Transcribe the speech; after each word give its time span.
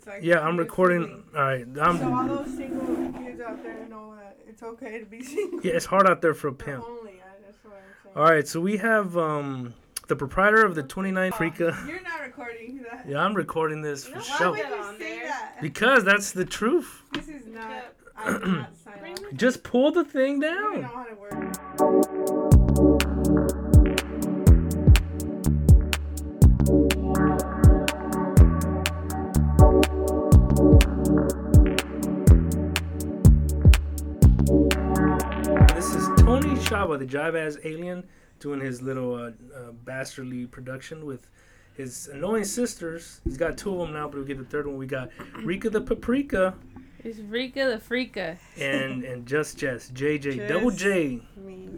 it's 0.00 0.06
like. 0.06 0.22
Yeah, 0.22 0.40
I'm 0.40 0.54
a 0.58 0.62
recording. 0.62 1.06
feeling. 1.06 1.24
All 1.36 1.42
right, 1.42 1.66
So 1.74 1.80
all 1.82 1.88
I'm. 2.14 2.28
those 2.28 2.56
single 2.56 3.12
kids 3.22 3.40
out 3.40 3.62
there 3.62 3.86
know 3.88 4.14
that 4.16 4.38
it's 4.48 4.62
okay 4.62 4.98
to 4.98 5.04
be 5.06 5.22
single. 5.34 5.60
Yeah, 5.62 5.72
it's 5.74 5.84
hard 5.86 6.08
out 6.08 6.22
there 6.22 6.32
for 6.34 6.48
a 6.48 6.52
Not 6.52 6.58
pimp. 6.58 6.84
Only, 6.88 7.12
I- 7.12 7.44
that's 7.44 7.62
what 7.64 7.74
I'm 7.74 7.80
saying. 8.04 8.16
All 8.16 8.24
right, 8.24 8.48
so 8.48 8.60
we 8.60 8.78
have 8.78 9.16
um 9.18 9.74
the 10.08 10.16
proprietor 10.16 10.64
of 10.64 10.74
the 10.74 10.82
29 10.82 11.32
Freaka. 11.32 11.86
You're 11.86 12.00
not 12.02 12.20
recording 12.22 12.82
that. 12.90 13.04
Yeah, 13.08 13.22
I'm 13.24 13.34
recording 13.34 13.82
this 13.82 14.06
for 14.06 14.18
Why 14.18 14.22
show 14.38 14.50
would 14.50 14.58
you 14.58 14.94
say 14.98 15.20
that? 15.22 15.58
because 15.60 16.02
that's 16.04 16.32
the 16.32 16.44
truth. 16.44 17.02
This 17.12 17.28
is 17.28 17.46
not. 17.46 17.84
I 18.16 18.32
did 18.32 18.46
not 18.46 18.76
sign. 18.84 19.16
Just 19.34 19.62
pull 19.62 19.92
the 19.92 20.04
thing 20.04 20.42
I 20.42 20.48
don't 20.48 20.72
even 20.76 20.82
know 20.82 22.02
down. 22.02 22.09
Tony 36.70 36.86
Shaba, 36.86 36.98
the 36.98 37.06
jive 37.06 37.34
ass 37.46 37.56
alien, 37.64 38.04
doing 38.38 38.60
his 38.60 38.80
little 38.82 39.14
uh, 39.14 39.30
uh, 39.56 39.72
bastardly 39.84 40.46
production 40.46 41.04
with 41.04 41.28
his 41.74 42.08
annoying 42.08 42.44
sisters. 42.44 43.20
He's 43.24 43.36
got 43.36 43.56
two 43.58 43.72
of 43.72 43.78
them 43.80 43.92
now, 43.92 44.06
but 44.06 44.16
we'll 44.16 44.24
get 44.24 44.38
the 44.38 44.44
third 44.44 44.66
one. 44.66 44.76
We 44.76 44.86
got 44.86 45.10
Rika 45.42 45.70
the 45.70 45.80
Paprika 45.80 46.54
It's 47.04 47.18
Rika 47.18 47.66
the 47.66 47.78
Freaka. 47.78 48.36
and 48.58 49.04
and 49.10 49.26
Just 49.26 49.58
Jess, 49.58 49.90
JJ, 49.90 50.36
Jess. 50.36 50.48
double 50.48 50.70
J. 50.70 51.22
Me. 51.36 51.68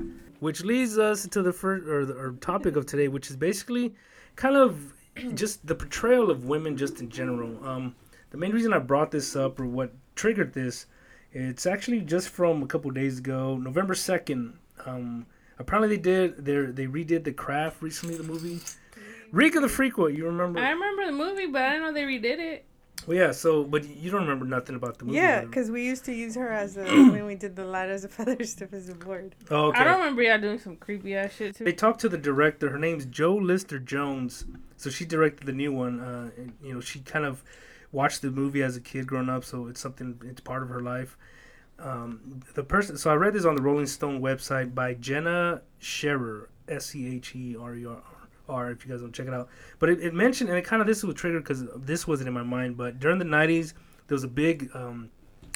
which 0.40 0.62
leads 0.64 0.98
us 0.98 1.26
to 1.28 1.42
the 1.42 1.52
first 1.52 1.86
or 1.86 2.04
the 2.04 2.14
or 2.14 2.32
topic 2.40 2.76
of 2.76 2.86
today, 2.86 3.08
which 3.08 3.30
is 3.30 3.36
basically 3.36 3.94
kind 4.36 4.56
of 4.56 4.92
just 5.34 5.66
the 5.66 5.74
portrayal 5.74 6.30
of 6.30 6.44
women 6.44 6.76
just 6.76 7.00
in 7.00 7.08
general. 7.08 7.64
Um, 7.66 7.94
the 8.30 8.36
main 8.38 8.52
reason 8.52 8.72
I 8.72 8.78
brought 8.78 9.10
this 9.10 9.36
up 9.36 9.60
or 9.60 9.66
what 9.66 9.92
triggered 10.16 10.52
this, 10.54 10.86
it's 11.32 11.66
actually 11.66 12.00
just 12.00 12.28
from 12.30 12.62
a 12.62 12.66
couple 12.66 12.90
days 12.90 13.18
ago, 13.18 13.56
November 13.56 13.94
second. 13.94 14.58
Um, 14.86 15.26
apparently 15.58 15.96
they 15.96 16.02
did 16.02 16.44
they 16.44 16.56
they 16.66 16.86
redid 16.86 17.24
the 17.24 17.32
Craft 17.32 17.82
recently, 17.82 18.16
the 18.16 18.22
movie. 18.24 18.60
Rika 19.30 19.60
the 19.60 19.66
Freakwood, 19.66 20.16
you 20.16 20.26
remember? 20.26 20.60
I 20.60 20.70
remember 20.70 21.06
the 21.06 21.12
movie, 21.12 21.46
but 21.46 21.62
I 21.62 21.70
didn't 21.72 21.86
know 21.86 21.92
they 21.94 22.02
redid 22.02 22.38
it. 22.38 22.66
well, 23.06 23.16
yeah. 23.16 23.30
So, 23.32 23.64
but 23.64 23.88
you 23.88 24.10
don't 24.10 24.20
remember 24.22 24.44
nothing 24.44 24.76
about 24.76 24.98
the 24.98 25.06
movie. 25.06 25.16
Yeah, 25.16 25.40
because 25.40 25.70
we 25.70 25.84
used 25.86 26.04
to 26.04 26.12
use 26.12 26.34
her 26.34 26.52
as 26.52 26.76
a 26.76 26.84
when 26.84 27.24
we 27.24 27.34
did 27.34 27.56
the 27.56 27.64
light 27.64 27.88
as 27.88 28.04
a 28.04 28.08
feather 28.08 28.42
stiff 28.44 28.74
as 28.74 28.90
a 28.90 28.94
board. 28.94 29.34
oh, 29.50 29.68
okay. 29.68 29.80
I 29.80 29.84
don't 29.84 30.00
remember 30.00 30.22
y'all 30.22 30.38
doing 30.38 30.58
some 30.58 30.76
creepy 30.76 31.16
ass 31.16 31.32
shit 31.32 31.56
too. 31.56 31.64
They 31.64 31.72
talked 31.72 32.00
to 32.02 32.10
the 32.10 32.18
director. 32.18 32.68
Her 32.70 32.78
name's 32.78 33.06
Zoe 33.14 33.40
Lister 33.40 33.78
Jones. 33.78 34.44
So 34.76 34.90
she 34.90 35.06
directed 35.06 35.46
the 35.46 35.52
new 35.52 35.72
one. 35.72 36.00
Uh, 36.00 36.30
and, 36.36 36.52
you 36.62 36.74
know, 36.74 36.80
she 36.80 37.00
kind 37.00 37.24
of 37.24 37.42
watched 37.90 38.20
the 38.20 38.30
movie 38.30 38.62
as 38.62 38.76
a 38.76 38.80
kid 38.80 39.06
growing 39.06 39.30
up, 39.30 39.44
so 39.44 39.66
it's 39.68 39.80
something. 39.80 40.20
It's 40.26 40.40
part 40.40 40.62
of 40.62 40.68
her 40.68 40.80
life. 40.80 41.16
Um, 41.78 42.40
the 42.54 42.62
person. 42.62 42.96
So 42.96 43.10
I 43.10 43.14
read 43.14 43.34
this 43.34 43.44
on 43.44 43.56
the 43.56 43.62
Rolling 43.62 43.86
Stone 43.86 44.20
website 44.20 44.74
by 44.74 44.94
Jenna 44.94 45.62
Scherer, 45.78 46.48
S 46.68 46.94
E 46.94 47.16
H 47.16 47.34
E 47.34 47.56
R 47.56 47.74
E 47.74 47.86
R 47.86 48.02
R. 48.48 48.70
If 48.70 48.84
you 48.84 48.92
guys 48.92 49.02
want 49.02 49.14
to 49.14 49.22
check 49.22 49.26
it 49.26 49.34
out, 49.34 49.48
but 49.78 49.88
it, 49.88 50.00
it 50.00 50.14
mentioned 50.14 50.50
and 50.50 50.58
it 50.58 50.64
kind 50.64 50.80
of 50.80 50.86
this 50.86 51.02
was 51.02 51.14
triggered 51.14 51.42
because 51.42 51.64
this 51.76 52.06
wasn't 52.06 52.28
in 52.28 52.34
my 52.34 52.42
mind. 52.42 52.76
But 52.76 53.00
during 53.00 53.18
the 53.18 53.24
'90s, 53.24 53.74
there 54.06 54.14
was 54.14 54.24
a 54.24 54.28
big 54.28 54.70
um, 54.74 55.10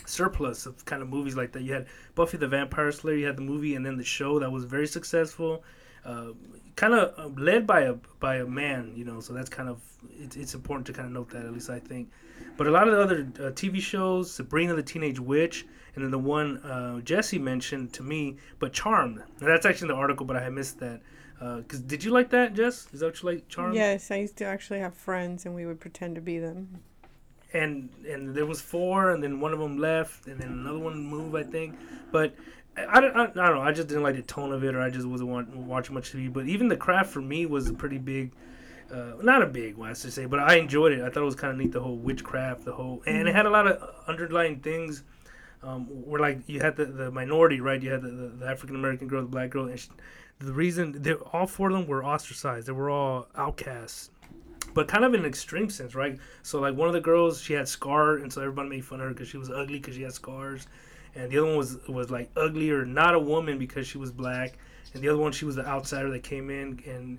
surplus 0.04 0.66
of 0.66 0.84
kind 0.84 1.02
of 1.02 1.08
movies 1.08 1.36
like 1.36 1.52
that. 1.52 1.62
You 1.62 1.74
had 1.74 1.86
Buffy 2.14 2.38
the 2.38 2.48
Vampire 2.48 2.90
Slayer, 2.90 3.16
you 3.16 3.26
had 3.26 3.36
the 3.36 3.42
movie, 3.42 3.74
and 3.76 3.86
then 3.86 3.96
the 3.96 4.04
show 4.04 4.38
that 4.40 4.50
was 4.50 4.64
very 4.64 4.86
successful 4.86 5.62
uh, 6.04 6.28
kind 6.76 6.94
of 6.94 7.38
led 7.38 7.66
by 7.66 7.80
a 7.82 7.94
by 8.20 8.36
a 8.36 8.46
man, 8.46 8.92
you 8.96 9.04
know. 9.04 9.20
So 9.20 9.32
that's 9.32 9.48
kind 9.48 9.68
of 9.68 9.80
it's, 10.18 10.36
it's 10.36 10.54
important 10.54 10.86
to 10.88 10.92
kind 10.92 11.06
of 11.06 11.12
note 11.12 11.30
that 11.30 11.44
at 11.44 11.52
least 11.52 11.70
I 11.70 11.78
think. 11.78 12.10
But 12.56 12.66
a 12.66 12.70
lot 12.70 12.88
of 12.88 12.94
the 12.94 13.00
other 13.02 13.48
uh, 13.48 13.52
TV 13.52 13.80
shows, 13.80 14.30
Sabrina 14.32 14.74
the 14.74 14.82
Teenage 14.82 15.18
Witch, 15.20 15.66
and 15.94 16.04
then 16.04 16.10
the 16.10 16.18
one 16.18 16.58
uh, 16.58 17.00
Jesse 17.00 17.38
mentioned 17.38 17.92
to 17.94 18.02
me, 18.02 18.36
but 18.58 18.72
Charmed. 18.72 19.18
Now, 19.40 19.46
that's 19.48 19.66
actually 19.66 19.90
in 19.90 19.94
the 19.94 20.00
article, 20.00 20.26
but 20.26 20.36
I 20.36 20.42
had 20.42 20.52
missed 20.52 20.78
that. 20.80 21.00
Because 21.38 21.80
did 21.80 22.02
you 22.02 22.12
like 22.12 22.30
that, 22.30 22.54
Jess? 22.54 22.88
Is 22.92 23.00
that 23.00 23.06
what 23.06 23.22
you 23.22 23.28
like, 23.30 23.48
Charmed? 23.48 23.74
Yes, 23.74 24.10
I 24.10 24.16
used 24.16 24.36
to 24.38 24.44
actually 24.46 24.80
have 24.80 24.94
friends 24.94 25.44
and 25.44 25.54
we 25.54 25.66
would 25.66 25.80
pretend 25.80 26.14
to 26.14 26.22
be 26.22 26.38
them. 26.38 26.80
and 27.52 27.90
and 28.08 28.34
there 28.34 28.46
was 28.46 28.60
four, 28.60 29.10
and 29.12 29.22
then 29.22 29.40
one 29.40 29.52
of 29.52 29.58
them 29.58 29.78
left, 29.78 30.26
and 30.26 30.40
then 30.40 30.48
another 30.48 30.78
one 30.78 30.98
moved, 31.06 31.36
I 31.36 31.42
think. 31.42 31.76
But 32.10 32.34
I, 32.76 33.00
don't- 33.00 33.16
I, 33.16 33.22
I 33.24 33.26
don't 33.26 33.36
know. 33.56 33.60
I 33.62 33.72
just 33.72 33.88
didn't 33.88 34.02
like 34.02 34.16
the 34.16 34.22
tone 34.22 34.52
of 34.52 34.64
it, 34.64 34.74
or 34.74 34.80
I 34.80 34.90
just 34.90 35.06
wasn't 35.06 35.30
want, 35.30 35.54
watching 35.56 35.94
much 35.94 36.12
TV. 36.12 36.32
But 36.32 36.46
even 36.46 36.68
the 36.68 36.76
craft 36.76 37.10
for 37.12 37.20
me 37.22 37.46
was 37.46 37.68
a 37.68 37.74
pretty 37.74 37.98
big, 37.98 38.32
uh, 38.92 39.12
not 39.22 39.42
a 39.42 39.46
big 39.46 39.76
one, 39.76 39.90
I 39.90 39.94
should 39.94 40.12
say, 40.12 40.26
but 40.26 40.38
I 40.40 40.56
enjoyed 40.56 40.92
it. 40.92 41.00
I 41.00 41.08
thought 41.08 41.22
it 41.22 41.24
was 41.24 41.34
kind 41.34 41.52
of 41.52 41.58
neat, 41.58 41.72
the 41.72 41.80
whole 41.80 41.96
witchcraft, 41.96 42.64
the 42.64 42.72
whole, 42.72 43.02
and 43.06 43.28
it 43.28 43.34
had 43.34 43.46
a 43.46 43.50
lot 43.50 43.66
of 43.66 43.82
underlying 44.06 44.60
things. 44.60 45.02
Um, 45.62 45.86
where 45.86 46.20
like 46.20 46.40
you 46.46 46.60
had 46.60 46.76
the, 46.76 46.84
the 46.84 47.10
minority, 47.10 47.60
right? 47.60 47.82
You 47.82 47.90
had 47.90 48.02
the, 48.02 48.10
the, 48.10 48.28
the 48.28 48.46
African 48.46 48.76
American 48.76 49.08
girl, 49.08 49.22
the 49.22 49.28
black 49.28 49.50
girl, 49.50 49.66
and 49.66 49.80
she, 49.80 49.88
the 50.38 50.52
reason 50.52 51.02
they 51.02 51.14
all 51.14 51.46
four 51.46 51.70
of 51.70 51.74
them 51.76 51.86
were 51.86 52.04
ostracized. 52.04 52.68
They 52.68 52.72
were 52.72 52.90
all 52.90 53.28
outcasts 53.36 54.10
but 54.74 54.88
kind 54.88 55.04
of 55.04 55.14
in 55.14 55.20
an 55.20 55.26
extreme 55.26 55.70
sense, 55.70 55.94
right? 55.94 56.18
So 56.42 56.60
like 56.60 56.74
one 56.74 56.88
of 56.88 56.94
the 56.94 57.00
girls, 57.00 57.40
she 57.40 57.54
had 57.54 57.68
scar, 57.68 58.16
and 58.16 58.32
so 58.32 58.40
everybody 58.42 58.68
made 58.68 58.84
fun 58.84 59.00
of 59.00 59.06
her 59.08 59.12
because 59.14 59.28
she 59.28 59.38
was 59.38 59.50
ugly 59.50 59.78
because 59.78 59.94
she 59.94 60.02
had 60.02 60.12
scars, 60.12 60.66
and 61.16 61.30
the 61.30 61.38
other 61.38 61.46
one 61.46 61.56
was 61.56 61.78
was 61.88 62.10
like 62.10 62.30
ugly 62.36 62.70
or 62.70 62.84
not 62.84 63.14
a 63.14 63.18
woman 63.18 63.58
because 63.58 63.86
she 63.86 63.98
was 63.98 64.12
black, 64.12 64.58
and 64.94 65.02
the 65.02 65.08
other 65.08 65.18
one 65.18 65.32
she 65.32 65.44
was 65.44 65.56
the 65.56 65.66
outsider 65.66 66.10
that 66.10 66.22
came 66.22 66.50
in, 66.50 66.82
and 66.86 67.18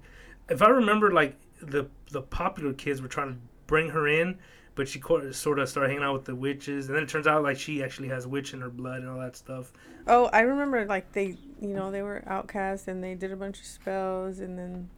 if 0.50 0.62
I 0.62 0.70
remember, 0.70 1.12
like 1.12 1.36
the 1.62 1.88
the 2.12 2.22
popular 2.22 2.74
kids 2.74 3.02
were 3.02 3.08
trying 3.08 3.34
to 3.34 3.40
bring 3.66 3.90
her 3.90 4.08
in, 4.08 4.38
but 4.76 4.88
she 4.88 5.02
sort 5.32 5.60
of 5.60 5.68
started 5.70 5.90
hanging 5.90 6.04
out 6.04 6.14
with 6.14 6.26
the 6.26 6.36
witches, 6.36 6.88
and 6.88 6.96
then 6.96 7.04
it 7.04 7.10
turns 7.10 7.28
out 7.28 7.44
like 7.44 7.58
she 7.58 7.84
actually 7.84 8.08
has 8.10 8.26
witch 8.28 8.54
in 8.54 8.62
her 8.62 8.70
blood 8.70 9.02
and 9.02 9.10
all 9.10 9.20
that 9.20 9.36
stuff. 9.36 9.74
Oh, 10.08 10.30
I 10.32 10.42
remember 10.42 10.86
like 10.86 11.12
they, 11.12 11.36
you 11.62 11.74
know, 11.74 11.92
they 11.92 12.02
were 12.02 12.24
outcasts 12.28 12.88
and 12.88 13.04
they 13.04 13.14
did 13.14 13.32
a 13.34 13.36
bunch 13.36 13.60
of 13.60 13.66
spells 13.66 14.40
and 14.40 14.58
then 14.58 14.90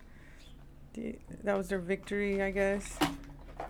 the, 0.93 1.16
that 1.43 1.57
was 1.57 1.69
their 1.69 1.79
victory, 1.79 2.43
I 2.43 2.51
guess. 2.51 2.95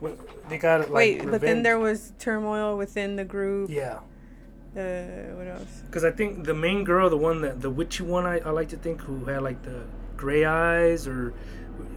When 0.01 0.17
They 0.49 0.57
got 0.57 0.81
like, 0.81 0.91
Wait, 0.91 1.25
but 1.25 1.39
then 1.39 1.63
there 1.63 1.79
was 1.79 2.11
turmoil 2.19 2.77
within 2.77 3.15
the 3.15 3.23
group. 3.23 3.69
yeah. 3.69 3.99
Uh, 4.75 5.35
what 5.35 5.47
else? 5.47 5.81
Because 5.85 6.03
I 6.03 6.11
think 6.11 6.45
the 6.45 6.53
main 6.53 6.83
girl, 6.83 7.09
the 7.09 7.17
one 7.17 7.41
that 7.41 7.61
the 7.61 7.69
witchy 7.69 8.03
one, 8.03 8.25
I, 8.25 8.39
I 8.39 8.51
like 8.51 8.69
to 8.69 8.77
think 8.77 9.01
who 9.01 9.25
had 9.25 9.41
like 9.41 9.61
the 9.63 9.83
gray 10.15 10.45
eyes, 10.45 11.07
or 11.07 11.33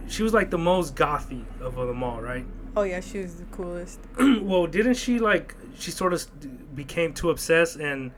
she 0.07 0.23
was 0.23 0.33
like 0.33 0.49
the 0.49 0.57
most 0.57 0.95
gothy 0.95 1.43
of 1.61 1.75
them 1.75 2.03
all, 2.03 2.21
right? 2.21 2.45
Oh 2.75 2.81
yeah, 2.83 2.99
she 2.99 3.19
was 3.19 3.35
the 3.35 3.45
coolest. 3.45 3.99
well, 4.41 4.65
didn't 4.65 4.95
she 4.95 5.19
like 5.19 5.55
she 5.77 5.91
sort 5.91 6.13
of 6.13 6.75
became 6.75 7.13
too 7.13 7.29
obsessed 7.29 7.75
and 7.77 8.11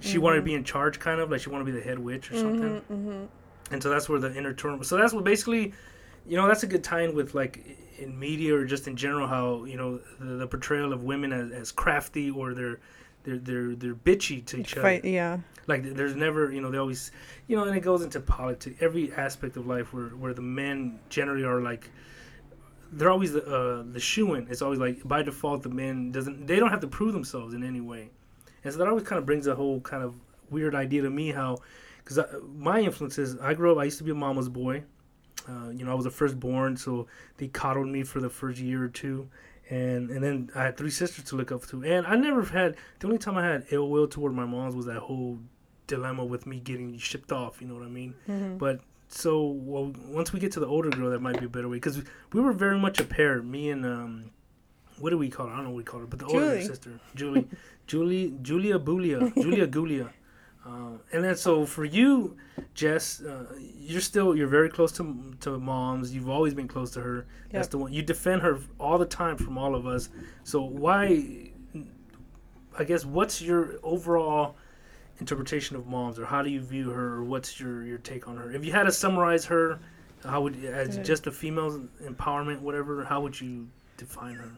she 0.00 0.18
wanted 0.18 0.36
to 0.36 0.42
be 0.42 0.54
in 0.54 0.62
charge, 0.62 1.00
kind 1.00 1.20
of 1.20 1.28
like 1.32 1.40
she 1.40 1.50
wanted 1.50 1.64
to 1.66 1.72
be 1.72 1.76
the 1.78 1.84
head 1.84 1.98
witch 1.98 2.30
or 2.30 2.36
something, 2.36 2.80
Mm-hmm. 2.82 3.24
and 3.72 3.82
so 3.82 3.90
that's 3.90 4.08
where 4.08 4.20
the 4.20 4.32
inner 4.36 4.54
turmoil. 4.54 4.84
So 4.84 4.96
that's 4.96 5.12
what 5.12 5.24
basically, 5.24 5.72
you 6.24 6.36
know, 6.36 6.46
that's 6.46 6.62
a 6.62 6.68
good 6.68 6.84
tie-in 6.84 7.16
with 7.16 7.34
like 7.34 7.64
in 7.98 8.16
media 8.16 8.54
or 8.54 8.64
just 8.64 8.86
in 8.86 8.94
general 8.94 9.26
how 9.26 9.64
you 9.64 9.76
know 9.76 9.98
the, 10.20 10.36
the 10.36 10.46
portrayal 10.46 10.92
of 10.92 11.02
women 11.02 11.32
as, 11.32 11.50
as 11.50 11.72
crafty 11.72 12.30
or 12.30 12.54
they're 12.54 12.78
they're 13.24 13.38
they're 13.38 13.74
they're 13.74 13.94
bitchy 13.94 14.44
to 14.46 14.58
each 14.58 14.72
other. 14.74 14.82
Fight, 14.82 15.04
yeah. 15.04 15.38
like 15.66 15.82
there's 15.94 16.14
never 16.14 16.52
you 16.52 16.60
know 16.60 16.70
they 16.70 16.78
always 16.78 17.10
you 17.46 17.56
know 17.56 17.64
and 17.64 17.76
it 17.76 17.80
goes 17.80 18.02
into 18.02 18.20
politics 18.20 18.76
every 18.80 19.12
aspect 19.14 19.56
of 19.56 19.66
life 19.66 19.92
where 19.92 20.08
where 20.10 20.34
the 20.34 20.42
men 20.42 20.98
generally 21.08 21.44
are 21.44 21.60
like 21.60 21.90
they're 22.92 23.10
always 23.10 23.32
the 23.32 23.44
uh, 23.44 23.82
the 23.92 24.00
shoe-in 24.00 24.46
it's 24.48 24.62
always 24.62 24.78
like 24.78 25.06
by 25.06 25.22
default 25.22 25.62
the 25.62 25.68
men 25.68 26.10
doesn't 26.10 26.46
they 26.46 26.56
don't 26.56 26.70
have 26.70 26.80
to 26.80 26.88
prove 26.88 27.12
themselves 27.12 27.54
in 27.54 27.62
any 27.62 27.80
way 27.80 28.08
and 28.64 28.72
so 28.72 28.78
that 28.78 28.88
always 28.88 29.04
kind 29.04 29.18
of 29.18 29.26
brings 29.26 29.46
a 29.46 29.54
whole 29.54 29.80
kind 29.80 30.02
of 30.02 30.14
weird 30.50 30.74
idea 30.74 31.02
to 31.02 31.10
me 31.10 31.30
how 31.30 31.56
because 32.02 32.18
my 32.56 32.80
influences 32.80 33.36
i 33.40 33.52
grew 33.52 33.72
up 33.72 33.78
i 33.78 33.84
used 33.84 33.98
to 33.98 34.04
be 34.04 34.10
a 34.10 34.14
mama's 34.14 34.48
boy 34.48 34.82
uh, 35.48 35.68
you 35.68 35.84
know 35.84 35.92
i 35.92 35.94
was 35.94 36.04
the 36.04 36.10
firstborn 36.10 36.76
so 36.76 37.06
they 37.36 37.48
coddled 37.48 37.88
me 37.88 38.02
for 38.02 38.20
the 38.20 38.30
first 38.30 38.58
year 38.58 38.84
or 38.84 38.88
two 38.88 39.28
and 39.70 40.10
and 40.10 40.22
then 40.22 40.50
I 40.54 40.64
had 40.64 40.76
three 40.76 40.90
sisters 40.90 41.24
to 41.26 41.36
look 41.36 41.52
up 41.52 41.66
to, 41.68 41.84
and 41.84 42.06
I 42.06 42.16
never 42.16 42.42
had. 42.42 42.76
The 43.00 43.06
only 43.06 43.18
time 43.18 43.36
I 43.36 43.46
had 43.46 43.66
ill 43.70 43.88
will 43.88 44.08
toward 44.08 44.34
my 44.34 44.44
mom's 44.44 44.74
was 44.74 44.86
that 44.86 45.00
whole 45.00 45.38
dilemma 45.86 46.24
with 46.24 46.46
me 46.46 46.60
getting 46.60 46.96
shipped 46.98 47.32
off. 47.32 47.60
You 47.60 47.68
know 47.68 47.74
what 47.74 47.84
I 47.84 47.88
mean? 47.88 48.14
Mm-hmm. 48.28 48.58
But 48.58 48.80
so 49.08 49.46
well, 49.46 49.92
once 50.06 50.32
we 50.32 50.40
get 50.40 50.52
to 50.52 50.60
the 50.60 50.66
older 50.66 50.90
girl, 50.90 51.10
that 51.10 51.20
might 51.20 51.38
be 51.38 51.46
a 51.46 51.48
better 51.48 51.68
way 51.68 51.76
because 51.76 52.02
we 52.32 52.40
were 52.40 52.52
very 52.52 52.78
much 52.78 53.00
a 53.00 53.04
pair. 53.04 53.42
Me 53.42 53.70
and 53.70 53.84
um, 53.84 54.30
what 54.98 55.10
do 55.10 55.18
we 55.18 55.28
call 55.28 55.46
her? 55.46 55.52
I 55.52 55.56
don't 55.56 55.64
know 55.64 55.70
what 55.70 55.78
we 55.78 55.84
call 55.84 56.00
her, 56.00 56.06
but 56.06 56.18
the 56.18 56.26
older 56.26 56.62
sister, 56.62 57.00
Julie, 57.14 57.46
Julie, 57.86 58.34
Julia 58.42 58.78
Bulia, 58.78 59.34
Julia 59.34 59.66
Gulia. 59.76 60.10
Uh, 60.68 60.98
and 61.12 61.24
then 61.24 61.34
so 61.34 61.64
for 61.64 61.84
you, 61.84 62.36
Jess, 62.74 63.22
uh, 63.22 63.46
you're 63.78 64.00
still 64.00 64.36
you're 64.36 64.48
very 64.48 64.68
close 64.68 64.92
to 64.92 65.34
to 65.40 65.58
moms. 65.58 66.14
You've 66.14 66.28
always 66.28 66.52
been 66.52 66.68
close 66.68 66.90
to 66.92 67.00
her. 67.00 67.26
That's 67.50 67.68
the 67.68 67.78
one 67.78 67.92
you 67.92 68.02
defend 68.02 68.42
her 68.42 68.60
all 68.78 68.98
the 68.98 69.06
time 69.06 69.36
from 69.36 69.56
all 69.56 69.74
of 69.74 69.86
us. 69.86 70.10
So 70.44 70.62
why? 70.62 71.50
I 72.78 72.84
guess 72.84 73.04
what's 73.04 73.40
your 73.40 73.80
overall 73.82 74.56
interpretation 75.20 75.74
of 75.74 75.86
moms, 75.86 76.18
or 76.18 76.26
how 76.26 76.42
do 76.42 76.50
you 76.50 76.60
view 76.60 76.90
her, 76.90 77.14
or 77.14 77.24
what's 77.24 77.58
your 77.58 77.82
your 77.84 77.98
take 77.98 78.28
on 78.28 78.36
her? 78.36 78.52
If 78.52 78.64
you 78.64 78.72
had 78.72 78.84
to 78.84 78.92
summarize 78.92 79.44
her, 79.46 79.80
how 80.24 80.42
would 80.42 80.62
as 80.64 80.98
just 80.98 81.26
a 81.26 81.32
female 81.32 81.82
empowerment, 82.02 82.60
whatever? 82.60 83.04
How 83.04 83.20
would 83.20 83.40
you 83.40 83.68
define 83.96 84.34
her? 84.34 84.52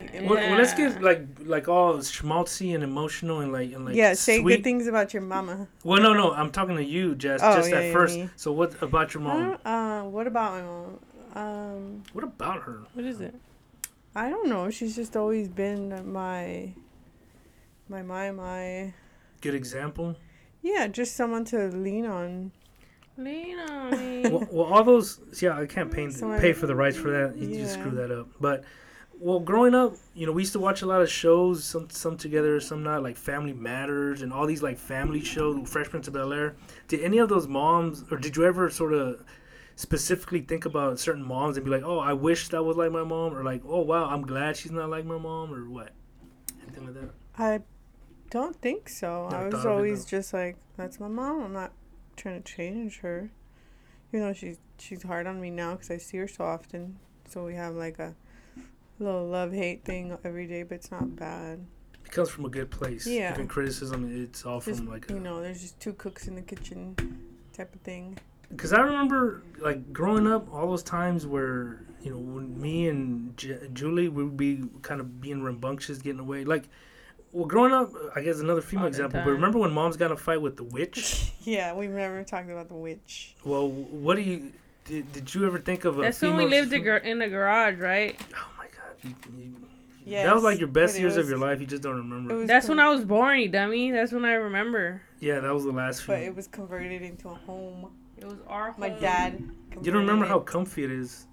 Well, 0.00 0.34
well, 0.34 0.56
let's 0.58 0.74
get 0.74 1.00
like 1.02 1.26
like 1.44 1.68
all 1.68 1.94
schmaltzy 1.98 2.74
and 2.74 2.84
emotional 2.84 3.40
and 3.40 3.52
like 3.52 3.72
and 3.72 3.84
like 3.86 3.94
yeah, 3.94 4.12
say 4.14 4.40
sweet. 4.40 4.56
good 4.56 4.64
things 4.64 4.86
about 4.86 5.12
your 5.14 5.22
mama. 5.22 5.66
Well, 5.82 6.00
no, 6.02 6.12
no, 6.12 6.32
I'm 6.32 6.50
talking 6.50 6.76
to 6.76 6.84
you, 6.84 7.14
Jess. 7.14 7.40
Oh, 7.42 7.56
just 7.56 7.70
yeah, 7.70 7.76
at 7.76 7.84
yeah, 7.86 7.92
first. 7.92 8.16
me. 8.18 8.28
So 8.36 8.52
what 8.52 8.80
about 8.82 9.14
your 9.14 9.22
mom? 9.22 9.58
uh, 9.64 10.02
what 10.02 10.26
about 10.26 10.52
my 10.52 10.62
mom? 10.62 10.98
Um, 11.34 12.02
What 12.12 12.22
about 12.24 12.62
her? 12.62 12.82
What 12.92 13.04
is 13.04 13.20
it? 13.20 13.34
I 14.14 14.30
don't 14.30 14.48
know. 14.48 14.70
She's 14.70 14.94
just 14.94 15.16
always 15.16 15.48
been 15.48 16.12
my, 16.12 16.72
my, 17.88 18.02
my, 18.02 18.30
my. 18.30 18.94
Good 19.40 19.54
example. 19.54 20.14
Yeah, 20.62 20.86
just 20.86 21.16
someone 21.16 21.44
to 21.46 21.68
lean 21.68 22.06
on. 22.06 22.52
Lean 23.16 23.58
on 23.58 23.90
me. 24.22 24.28
well, 24.30 24.46
well, 24.50 24.66
all 24.72 24.84
those. 24.84 25.18
Yeah, 25.40 25.58
I 25.58 25.66
can't 25.66 25.90
pay 25.90 26.08
So 26.10 26.38
pay 26.38 26.52
for 26.52 26.66
the 26.66 26.74
rights 26.76 26.96
for 26.96 27.10
that. 27.10 27.36
You 27.36 27.48
just 27.58 27.74
screw 27.74 27.90
that 27.92 28.10
up. 28.12 28.28
But 28.40 28.64
well, 29.20 29.40
growing 29.40 29.74
up, 29.74 29.94
you 30.14 30.26
know, 30.26 30.32
we 30.32 30.42
used 30.42 30.52
to 30.52 30.58
watch 30.58 30.82
a 30.82 30.86
lot 30.86 31.00
of 31.00 31.10
shows. 31.10 31.64
Some 31.64 31.88
some 31.90 32.16
together, 32.16 32.60
some 32.60 32.82
not. 32.82 33.02
Like 33.02 33.16
Family 33.16 33.52
Matters 33.52 34.22
and 34.22 34.32
all 34.32 34.46
these 34.46 34.62
like 34.62 34.78
family 34.78 35.20
shows. 35.20 35.68
Fresh 35.70 35.88
Prince 35.88 36.08
of 36.08 36.14
Bel 36.14 36.32
Air. 36.32 36.56
Did 36.88 37.00
any 37.02 37.18
of 37.18 37.28
those 37.28 37.48
moms, 37.48 38.04
or 38.10 38.16
did 38.18 38.36
you 38.36 38.44
ever 38.44 38.70
sort 38.70 38.92
of 38.92 39.24
specifically 39.76 40.40
think 40.40 40.64
about 40.66 41.00
certain 41.00 41.24
moms 41.24 41.56
and 41.56 41.64
be 41.64 41.70
like, 41.70 41.82
oh, 41.84 41.98
I 41.98 42.12
wish 42.12 42.48
that 42.48 42.62
was 42.62 42.76
like 42.76 42.92
my 42.92 43.04
mom, 43.04 43.34
or 43.34 43.42
like, 43.42 43.62
oh 43.66 43.80
wow, 43.80 44.06
I'm 44.06 44.22
glad 44.22 44.56
she's 44.56 44.72
not 44.72 44.90
like 44.90 45.04
my 45.04 45.18
mom, 45.18 45.52
or 45.52 45.68
what? 45.68 45.90
Anything 46.62 46.86
like 46.86 46.94
that. 46.94 47.10
I 47.36 47.60
don't 48.30 48.56
think 48.60 48.88
so. 48.88 49.28
Never 49.30 49.44
I 49.44 49.46
was 49.46 49.54
of 49.54 49.64
it, 49.64 49.68
always 49.68 50.04
just 50.04 50.32
like, 50.32 50.56
that's 50.76 51.00
my 51.00 51.08
mom. 51.08 51.42
I'm 51.42 51.52
not 51.52 51.72
trying 52.16 52.42
to 52.42 52.52
change 52.52 53.00
her. 53.00 53.30
You 54.12 54.20
know, 54.20 54.32
she's 54.32 54.58
she's 54.78 55.02
hard 55.02 55.26
on 55.26 55.40
me 55.40 55.50
now 55.50 55.72
because 55.72 55.90
I 55.90 55.98
see 55.98 56.18
her 56.18 56.28
so 56.28 56.44
often. 56.44 56.98
So 57.28 57.44
we 57.44 57.54
have 57.54 57.74
like 57.74 57.98
a 57.98 58.14
little 58.98 59.26
love 59.26 59.52
hate 59.52 59.84
thing 59.84 60.16
every 60.24 60.46
day, 60.46 60.62
but 60.62 60.76
it's 60.76 60.90
not 60.90 61.16
bad. 61.16 61.64
It 62.04 62.10
comes 62.10 62.28
from 62.30 62.44
a 62.44 62.48
good 62.50 62.70
place. 62.70 63.06
Yeah. 63.06 63.32
Even 63.32 63.48
criticism, 63.48 64.10
it's 64.24 64.44
all 64.44 64.60
Just 64.60 64.80
from 64.80 64.88
like 64.88 65.10
a, 65.10 65.14
you 65.14 65.20
know, 65.20 65.40
there's 65.42 65.60
just 65.62 65.80
two 65.80 65.94
cooks 65.94 66.28
in 66.28 66.34
the 66.34 66.42
kitchen, 66.42 66.94
type 67.52 67.74
of 67.74 67.80
thing. 67.80 68.18
Because 68.50 68.72
I 68.72 68.80
remember, 68.80 69.42
like, 69.58 69.92
growing 69.92 70.26
up, 70.26 70.52
all 70.52 70.68
those 70.68 70.82
times 70.82 71.26
where, 71.26 71.80
you 72.02 72.10
know, 72.10 72.18
when 72.18 72.60
me 72.60 72.88
and 72.88 73.36
J- 73.36 73.68
Julie 73.72 74.08
we 74.08 74.22
would 74.24 74.36
be 74.36 74.64
kind 74.82 75.00
of 75.00 75.20
being 75.20 75.42
rambunctious, 75.42 75.98
getting 75.98 76.20
away. 76.20 76.44
Like, 76.44 76.68
well, 77.32 77.46
growing 77.46 77.72
up, 77.72 77.90
I 78.14 78.20
guess 78.20 78.38
another 78.38 78.60
female 78.60 78.84
All 78.84 78.90
the 78.90 78.96
example, 78.96 79.22
but 79.24 79.30
remember 79.30 79.58
when 79.58 79.72
moms 79.72 79.96
got 79.96 80.12
a 80.12 80.16
fight 80.16 80.40
with 80.40 80.56
the 80.56 80.62
witch? 80.64 81.32
yeah, 81.40 81.74
we've 81.74 81.90
never 81.90 82.22
talked 82.22 82.48
about 82.50 82.68
the 82.68 82.74
witch. 82.74 83.34
well, 83.44 83.68
what 83.68 84.14
do 84.16 84.22
you, 84.22 84.52
did, 84.84 85.10
did 85.12 85.34
you 85.34 85.46
ever 85.46 85.58
think 85.58 85.84
of 85.84 85.98
a 85.98 86.02
That's 86.02 86.20
when 86.22 86.36
we 86.36 86.44
female- 86.44 86.60
lived 86.60 86.72
a 86.74 86.78
gar- 86.80 86.96
in 86.98 87.22
a 87.22 87.28
garage, 87.28 87.78
right? 87.78 88.14
Oh 88.36 88.46
my 88.58 88.63
God. 88.63 88.63
You, 89.04 89.14
you, 89.38 89.54
Yes, 90.06 90.26
that 90.26 90.34
was 90.34 90.44
like 90.44 90.58
your 90.58 90.68
best 90.68 90.94
but 90.94 90.98
it 90.98 91.00
years 91.00 91.16
of 91.16 91.28
your 91.28 91.38
life. 91.38 91.60
You 91.60 91.66
just 91.66 91.82
don't 91.82 91.96
remember. 91.96 92.34
it 92.34 92.36
was 92.36 92.46
That's 92.46 92.68
when 92.68 92.78
I 92.78 92.90
was 92.90 93.04
born, 93.04 93.40
you 93.40 93.48
dummy. 93.48 93.90
That's 93.90 94.12
when 94.12 94.24
I 94.24 94.34
remember. 94.34 95.00
yeah, 95.20 95.40
that 95.40 95.54
was 95.54 95.64
the 95.64 95.72
last 95.72 96.02
few. 96.02 96.14
But 96.14 96.22
it 96.22 96.36
was 96.36 96.46
converted 96.46 97.00
into 97.00 97.28
a 97.30 97.34
home. 97.34 97.90
It 98.18 98.24
was 98.26 98.36
our 98.46 98.72
Home. 98.72 98.80
My 98.80 98.90
dad. 98.90 99.42
you 99.82 99.90
don't 99.90 100.02
remember 100.02 100.26
converted 100.26 100.28
how 100.28 100.40
comfy 100.40 100.84
it 100.84 100.90
is. 100.90 101.26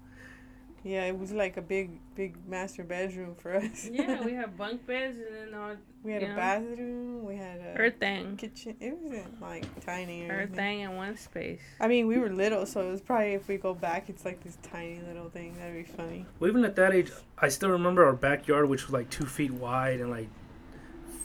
Yeah, 0.84 1.04
it 1.04 1.16
was 1.18 1.30
like 1.32 1.56
a 1.56 1.62
big, 1.62 1.90
big 2.16 2.36
master 2.48 2.82
bedroom 2.82 3.34
for 3.36 3.54
us. 3.56 3.88
Yeah, 3.90 4.24
we 4.24 4.32
had 4.34 4.56
bunk 4.56 4.84
beds 4.86 5.16
and 5.18 5.34
then 5.52 5.54
our 5.54 5.76
we 6.02 6.10
had 6.12 6.22
yeah. 6.22 6.32
a 6.32 6.36
bathroom. 6.36 7.24
We 7.24 7.36
had 7.36 7.60
a 7.60 7.78
her 7.78 7.90
thing. 7.90 8.36
kitchen. 8.36 8.74
It 8.80 8.96
wasn't 8.98 9.40
like 9.40 9.64
tiny 9.84 10.24
or 10.24 10.32
Her 10.32 10.38
anything. 10.40 10.56
thing 10.56 10.80
in 10.80 10.96
one 10.96 11.16
space. 11.16 11.60
I 11.80 11.86
mean, 11.86 12.08
we 12.08 12.18
were 12.18 12.28
little, 12.30 12.66
so 12.66 12.88
it 12.88 12.90
was 12.90 13.00
probably 13.00 13.34
if 13.34 13.46
we 13.46 13.56
go 13.58 13.74
back, 13.74 14.08
it's 14.08 14.24
like 14.24 14.42
this 14.42 14.58
tiny 14.64 15.00
little 15.06 15.30
thing. 15.30 15.54
That'd 15.56 15.74
be 15.74 15.84
funny. 15.84 16.26
Well, 16.40 16.50
even 16.50 16.64
at 16.64 16.74
that 16.76 16.92
age, 16.92 17.12
I 17.38 17.48
still 17.48 17.70
remember 17.70 18.04
our 18.04 18.14
backyard, 18.14 18.68
which 18.68 18.84
was 18.86 18.92
like 18.92 19.08
two 19.10 19.26
feet 19.26 19.52
wide 19.52 20.00
and 20.00 20.10
like 20.10 20.28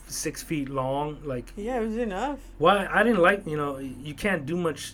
six 0.07 0.43
feet 0.43 0.69
long. 0.69 1.17
Like, 1.25 1.51
Yeah, 1.55 1.77
it 1.79 1.85
was 1.87 1.97
enough. 1.97 2.39
why 2.59 2.87
I 2.91 3.01
didn't 3.03 3.21
like, 3.23 3.47
you 3.47 3.57
know, 3.57 3.79
you 3.79 4.13
can't 4.13 4.45
do 4.45 4.55
much. 4.55 4.93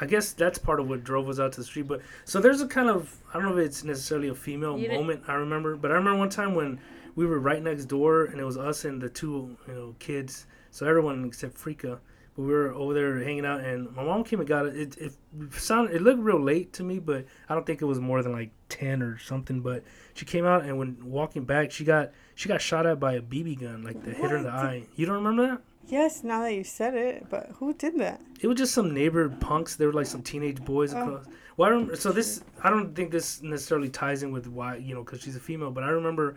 I 0.00 0.06
guess 0.06 0.32
that's 0.32 0.58
part 0.58 0.80
of 0.80 0.88
what 0.88 1.04
drove 1.04 1.28
us 1.28 1.38
out 1.38 1.52
to 1.52 1.60
the 1.60 1.64
street. 1.64 1.86
But 1.88 2.00
so 2.24 2.40
there's 2.40 2.60
a 2.60 2.66
kind 2.66 2.88
of 2.88 3.14
I 3.32 3.38
don't 3.38 3.44
know 3.50 3.58
if 3.58 3.66
it's 3.66 3.84
necessarily 3.84 4.28
a 4.28 4.34
female 4.34 4.76
You 4.78 4.88
didn't- 4.88 5.00
moment 5.00 5.22
I 5.28 5.34
remember, 5.34 5.76
but 5.76 5.90
I 5.90 5.94
remember 5.94 6.18
one 6.18 6.30
time 6.30 6.54
when 6.54 6.80
we 7.14 7.26
were 7.26 7.38
right 7.38 7.62
next 7.62 7.86
door 7.86 8.24
and 8.24 8.40
it 8.40 8.44
was 8.44 8.56
us 8.56 8.84
and 8.84 9.00
the 9.00 9.08
two 9.08 9.56
you 9.68 9.74
know 9.74 9.94
kids, 9.98 10.46
so 10.70 10.86
everyone 10.86 11.24
except 11.24 11.56
Frika. 11.56 11.98
But 12.34 12.42
we 12.44 12.52
were 12.54 12.72
over 12.72 12.94
there 12.94 13.22
hanging 13.22 13.44
out, 13.44 13.60
and 13.60 13.94
my 13.94 14.02
mom 14.02 14.24
came 14.24 14.40
and 14.40 14.48
got 14.48 14.64
it. 14.64 14.74
It, 14.74 14.96
it 14.96 15.12
sounded, 15.52 15.94
it 15.94 16.00
looked 16.00 16.18
real 16.20 16.40
late 16.40 16.72
to 16.72 16.82
me, 16.82 16.98
but 16.98 17.26
I 17.46 17.54
don't 17.54 17.66
think 17.66 17.82
it 17.82 17.84
was 17.84 18.00
more 18.00 18.22
than 18.22 18.32
like 18.32 18.52
ten 18.70 19.02
or 19.02 19.18
something. 19.18 19.60
But 19.60 19.84
she 20.14 20.24
came 20.24 20.46
out, 20.46 20.64
and 20.64 20.78
when 20.78 20.96
walking 21.04 21.44
back, 21.44 21.70
she 21.72 21.84
got 21.84 22.12
she 22.34 22.48
got 22.48 22.62
shot 22.62 22.86
at 22.86 22.98
by 22.98 23.12
a 23.12 23.20
BB 23.20 23.60
gun, 23.60 23.82
like 23.82 24.02
that 24.04 24.14
hit 24.16 24.30
her 24.30 24.38
in 24.38 24.44
the 24.44 24.48
eye. 24.50 24.84
You 24.96 25.04
don't 25.04 25.16
remember 25.16 25.46
that? 25.48 25.60
Yes, 25.88 26.24
now 26.24 26.40
that 26.42 26.54
you 26.54 26.64
said 26.64 26.94
it, 26.94 27.26
but 27.28 27.50
who 27.58 27.74
did 27.74 27.98
that? 27.98 28.20
It 28.40 28.46
was 28.46 28.56
just 28.58 28.72
some 28.74 28.94
neighbor 28.94 29.28
punks. 29.28 29.76
They 29.76 29.86
were 29.86 29.92
like 29.92 30.06
some 30.06 30.22
teenage 30.22 30.64
boys 30.64 30.94
Oh. 30.94 31.00
across. 31.02 31.26
Well, 31.56 31.68
I 31.68 31.72
remember, 31.72 31.96
so 31.96 32.12
this 32.12 32.42
I 32.62 32.70
don't 32.70 32.94
think 32.94 33.10
this 33.10 33.42
necessarily 33.42 33.88
ties 33.90 34.22
in 34.22 34.32
with 34.32 34.46
why 34.46 34.76
you 34.76 34.94
know 34.94 35.02
because 35.02 35.20
she's 35.20 35.36
a 35.36 35.40
female, 35.40 35.70
but 35.70 35.84
I 35.84 35.88
remember 35.88 36.36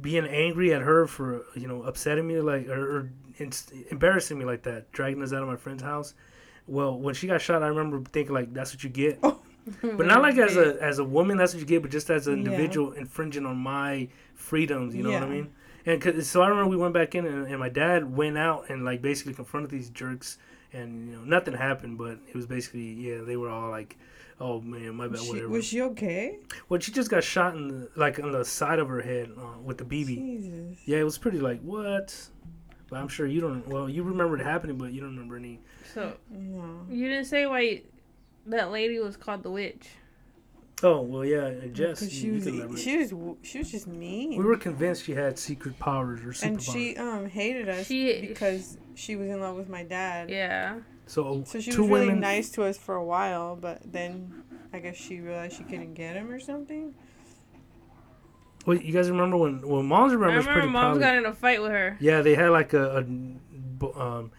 being 0.00 0.26
angry 0.26 0.72
at 0.74 0.82
her 0.82 1.06
for 1.06 1.44
you 1.54 1.66
know 1.66 1.82
upsetting 1.82 2.26
me 2.26 2.38
like 2.40 2.68
or, 2.68 2.98
or 2.98 3.10
embarrassing 3.90 4.38
me 4.38 4.44
like 4.44 4.62
that, 4.62 4.92
dragging 4.92 5.22
us 5.22 5.32
out 5.32 5.42
of 5.42 5.48
my 5.48 5.56
friend's 5.56 5.82
house. 5.82 6.14
Well, 6.68 6.96
when 6.98 7.14
she 7.14 7.26
got 7.26 7.40
shot, 7.40 7.62
I 7.62 7.66
remember 7.68 8.00
thinking 8.12 8.34
like 8.34 8.52
that's 8.54 8.72
what 8.72 8.84
you 8.84 8.90
get, 8.90 9.18
oh. 9.24 9.40
but 9.82 10.06
not 10.06 10.22
like 10.22 10.36
as 10.38 10.56
a 10.56 10.76
as 10.82 11.00
a 11.00 11.04
woman 11.04 11.36
that's 11.36 11.52
what 11.54 11.60
you 11.60 11.66
get, 11.66 11.82
but 11.82 11.90
just 11.90 12.08
as 12.10 12.28
an 12.28 12.34
Yeah. 12.44 12.52
individual 12.52 12.92
infringing 12.92 13.44
on 13.46 13.56
my 13.56 14.08
freedoms. 14.34 14.94
You 14.94 15.02
know 15.02 15.12
what 15.12 15.24
I 15.24 15.28
mean? 15.28 15.50
And 15.86 16.00
'cause- 16.00 16.26
so 16.28 16.42
I 16.42 16.48
remember 16.48 16.70
we 16.70 16.76
went 16.76 16.94
back 16.94 17.14
in, 17.14 17.26
and, 17.26 17.46
and 17.46 17.58
my 17.58 17.68
dad 17.68 18.16
went 18.16 18.38
out 18.38 18.70
and 18.70 18.84
like 18.84 19.02
basically 19.02 19.34
confronted 19.34 19.70
these 19.70 19.90
jerks, 19.90 20.38
and 20.72 21.08
you 21.08 21.16
know 21.16 21.24
nothing 21.24 21.54
happened, 21.54 21.98
but 21.98 22.18
it 22.28 22.34
was 22.34 22.46
basically 22.46 22.92
yeah 22.92 23.22
they 23.22 23.36
were 23.36 23.48
all 23.50 23.70
like, 23.70 23.96
oh 24.40 24.60
man 24.60 24.94
my 24.94 25.04
bad 25.06 25.12
Was 25.12 25.22
she, 25.24 25.28
whatever. 25.30 25.48
was 25.48 25.64
she 25.64 25.80
okay? 25.82 26.38
well, 26.68 26.80
she 26.80 26.92
just 26.92 27.10
got 27.10 27.22
shot 27.24 27.54
in 27.54 27.68
the, 27.68 27.88
like 27.96 28.18
on 28.20 28.32
the 28.32 28.44
side 28.44 28.78
of 28.78 28.88
her 28.88 29.00
head 29.02 29.30
uh, 29.36 29.58
with 29.62 29.78
the 29.78 29.84
BB. 29.84 30.06
Jesus. 30.16 30.78
Yeah, 30.86 30.98
it 30.98 31.04
was 31.04 31.18
pretty 31.18 31.38
like 31.40 31.60
what, 31.62 32.14
but 32.88 32.96
I'm 32.98 33.08
sure 33.08 33.26
you 33.26 33.40
don't. 33.40 33.66
Well, 33.68 33.88
you 33.88 34.02
remember 34.02 34.38
it 34.38 34.44
happening, 34.44 34.76
but 34.78 34.92
you 34.92 35.00
don't 35.00 35.10
remember 35.14 35.36
any. 35.36 35.60
So 35.94 36.12
No. 36.30 36.86
you 36.88 37.08
didn't 37.08 37.26
say 37.26 37.46
why 37.46 37.82
that 38.46 38.70
lady 38.70 38.98
was 39.00 39.16
called 39.16 39.42
the 39.42 39.50
witch. 39.50 39.88
Oh 40.84 41.00
well, 41.02 41.24
yeah, 41.24 41.50
Jess, 41.72 42.00
Because 42.00 42.12
she 42.12 42.26
you, 42.26 42.32
you 42.32 42.34
was, 42.34 42.44
can 42.44 42.54
elaborate. 42.56 42.78
she 42.80 42.96
was, 42.98 43.36
she 43.42 43.58
was 43.58 43.70
just 43.70 43.86
mean. 43.86 44.36
we 44.36 44.44
were 44.44 44.56
convinced 44.56 45.04
she 45.04 45.12
had 45.12 45.38
secret 45.38 45.78
powers 45.78 46.20
or 46.20 46.28
superpowers. 46.32 46.42
and 46.42 46.62
she 46.62 46.96
um 46.96 47.26
hated 47.26 47.68
us 47.68 47.86
She- 47.86 48.26
because 48.26 48.78
she 48.94 49.14
was 49.16 49.28
in 49.28 49.40
love 49.40 49.56
with 49.56 49.68
my 49.68 49.84
dad. 49.84 50.28
Yeah. 50.28 50.78
so, 51.06 51.44
So 51.46 51.60
she 51.60 51.70
two 51.70 51.82
was 51.82 51.90
really 51.90 52.06
women. 52.08 52.20
nice 52.20 52.50
to 52.50 52.64
us 52.64 52.76
for 52.76 52.94
a 52.96 53.04
while, 53.04 53.54
but 53.56 53.80
then 53.92 54.42
I 54.72 54.80
guess 54.80 54.96
she 54.96 55.20
realized 55.20 55.56
she 55.56 55.64
couldn't 55.64 55.94
get 55.94 56.16
him 56.16 56.30
or 56.30 56.40
something. 56.40 56.94
Well, 58.66 58.76
you 58.76 58.92
guys 58.92 59.10
remember 59.10 59.36
when? 59.36 59.60
Well, 59.66 59.82
Mom's 59.82 60.12
I 60.12 60.14
remembers 60.14 60.46
remember 60.46 60.52
pretty 60.60 60.72
mom's 60.72 60.98
proudly. 60.98 61.00
got 61.02 61.16
in 61.16 61.26
a 61.26 61.32
fight 61.34 61.60
with 61.62 61.72
her. 61.72 61.96
Yeah, 62.00 62.22
they 62.22 62.34
had 62.34 62.50
like 62.50 62.72
a, 62.74 62.98
a 62.98 64.00
um, 64.00 64.30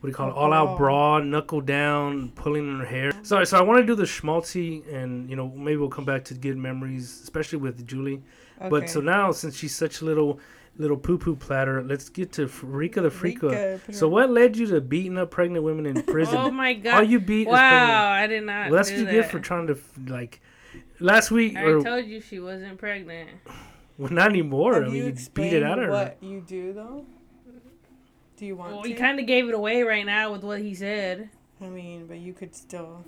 what 0.00 0.06
do 0.06 0.12
you 0.12 0.14
call 0.14 0.30
it? 0.30 0.34
All 0.34 0.52
out 0.54 0.68
oh. 0.68 0.76
brawl. 0.76 1.18
brawl, 1.18 1.22
knuckle 1.22 1.60
down, 1.60 2.30
pulling 2.30 2.66
in 2.66 2.78
her 2.78 2.86
hair. 2.86 3.12
Sorry, 3.22 3.44
so 3.44 3.58
I 3.58 3.60
want 3.60 3.80
to 3.80 3.86
do 3.86 3.94
the 3.94 4.04
schmaltzy, 4.04 4.90
and 4.90 5.28
you 5.28 5.36
know 5.36 5.48
maybe 5.48 5.76
we'll 5.76 5.90
come 5.90 6.06
back 6.06 6.24
to 6.26 6.34
good 6.34 6.56
memories, 6.56 7.20
especially 7.22 7.58
with 7.58 7.86
Julie. 7.86 8.22
Okay. 8.58 8.70
But 8.70 8.88
so 8.88 9.00
now, 9.00 9.30
since 9.30 9.56
she's 9.56 9.74
such 9.74 10.00
a 10.00 10.06
little 10.06 10.40
little 10.78 10.96
poo 10.96 11.18
poo 11.18 11.36
platter, 11.36 11.82
let's 11.82 12.08
get 12.08 12.32
to 12.32 12.46
Rika 12.62 13.02
the 13.02 13.10
Freaka. 13.10 13.72
Rika, 13.72 13.92
So 13.92 14.08
what 14.08 14.30
led 14.30 14.56
you 14.56 14.66
to 14.68 14.80
beating 14.80 15.18
up 15.18 15.30
pregnant 15.30 15.64
women 15.64 15.84
in 15.84 16.02
prison? 16.06 16.36
Oh 16.36 16.50
my 16.50 16.72
god! 16.72 16.94
All 16.94 17.02
you 17.02 17.20
beat. 17.20 17.46
Wow, 17.46 18.10
I 18.10 18.26
did 18.26 18.44
not. 18.44 18.70
Well, 18.70 18.76
that's 18.76 18.90
what 18.90 19.00
you 19.00 19.04
that. 19.04 19.12
get 19.12 19.30
for 19.30 19.38
trying 19.38 19.66
to 19.66 19.78
like. 20.06 20.40
Last 20.98 21.30
week, 21.30 21.56
I 21.56 21.64
or 21.64 21.82
told 21.82 22.06
you 22.06 22.22
she 22.22 22.40
wasn't 22.40 22.78
pregnant. 22.78 23.28
well, 23.98 24.10
not 24.10 24.30
anymore. 24.30 24.74
Have 24.74 24.84
I 24.84 24.86
mean, 24.86 24.96
you 24.96 25.04
you 25.06 25.16
beat 25.34 25.52
it 25.52 25.62
out 25.62 25.78
of 25.78 25.86
her. 25.86 25.90
what 25.90 26.18
you 26.22 26.40
do 26.40 26.72
though? 26.72 27.04
Do 28.40 28.46
you 28.46 28.56
want 28.56 28.72
Well, 28.72 28.82
to? 28.84 28.88
he 28.88 28.94
kind 28.94 29.20
of 29.20 29.26
gave 29.26 29.48
it 29.50 29.54
away 29.54 29.82
right 29.82 30.06
now 30.06 30.32
with 30.32 30.42
what 30.42 30.60
he 30.60 30.74
said. 30.74 31.28
I 31.60 31.66
mean, 31.68 32.06
but 32.06 32.16
you 32.20 32.32
could 32.32 32.54
still. 32.54 33.04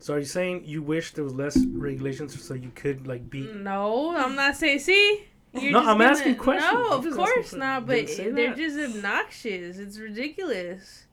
So 0.00 0.12
are 0.14 0.18
you 0.18 0.26
saying 0.26 0.64
you 0.66 0.82
wish 0.82 1.12
there 1.14 1.24
was 1.24 1.32
less 1.32 1.56
regulations 1.64 2.40
so 2.44 2.52
you 2.52 2.70
could 2.74 3.06
like 3.06 3.30
beat? 3.30 3.54
No, 3.54 4.14
I'm 4.14 4.34
not 4.36 4.54
saying. 4.56 4.80
See, 4.80 5.24
You're 5.54 5.72
No, 5.72 5.78
just 5.78 5.88
I'm 5.88 5.96
gonna- 5.98 6.10
asking 6.10 6.34
questions. 6.36 6.72
No, 6.74 6.92
I'm 6.98 7.06
of 7.06 7.14
course 7.16 7.52
not. 7.54 7.86
questions. 7.86 8.18
But 8.28 8.34
they're 8.36 8.48
that. 8.50 8.56
just 8.58 8.96
obnoxious. 8.96 9.78
It's 9.78 9.98
ridiculous. 9.98 11.06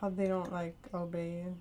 How 0.00 0.08
they 0.08 0.26
don't 0.26 0.50
like 0.50 0.74
obey 0.94 1.44
you. 1.44 1.56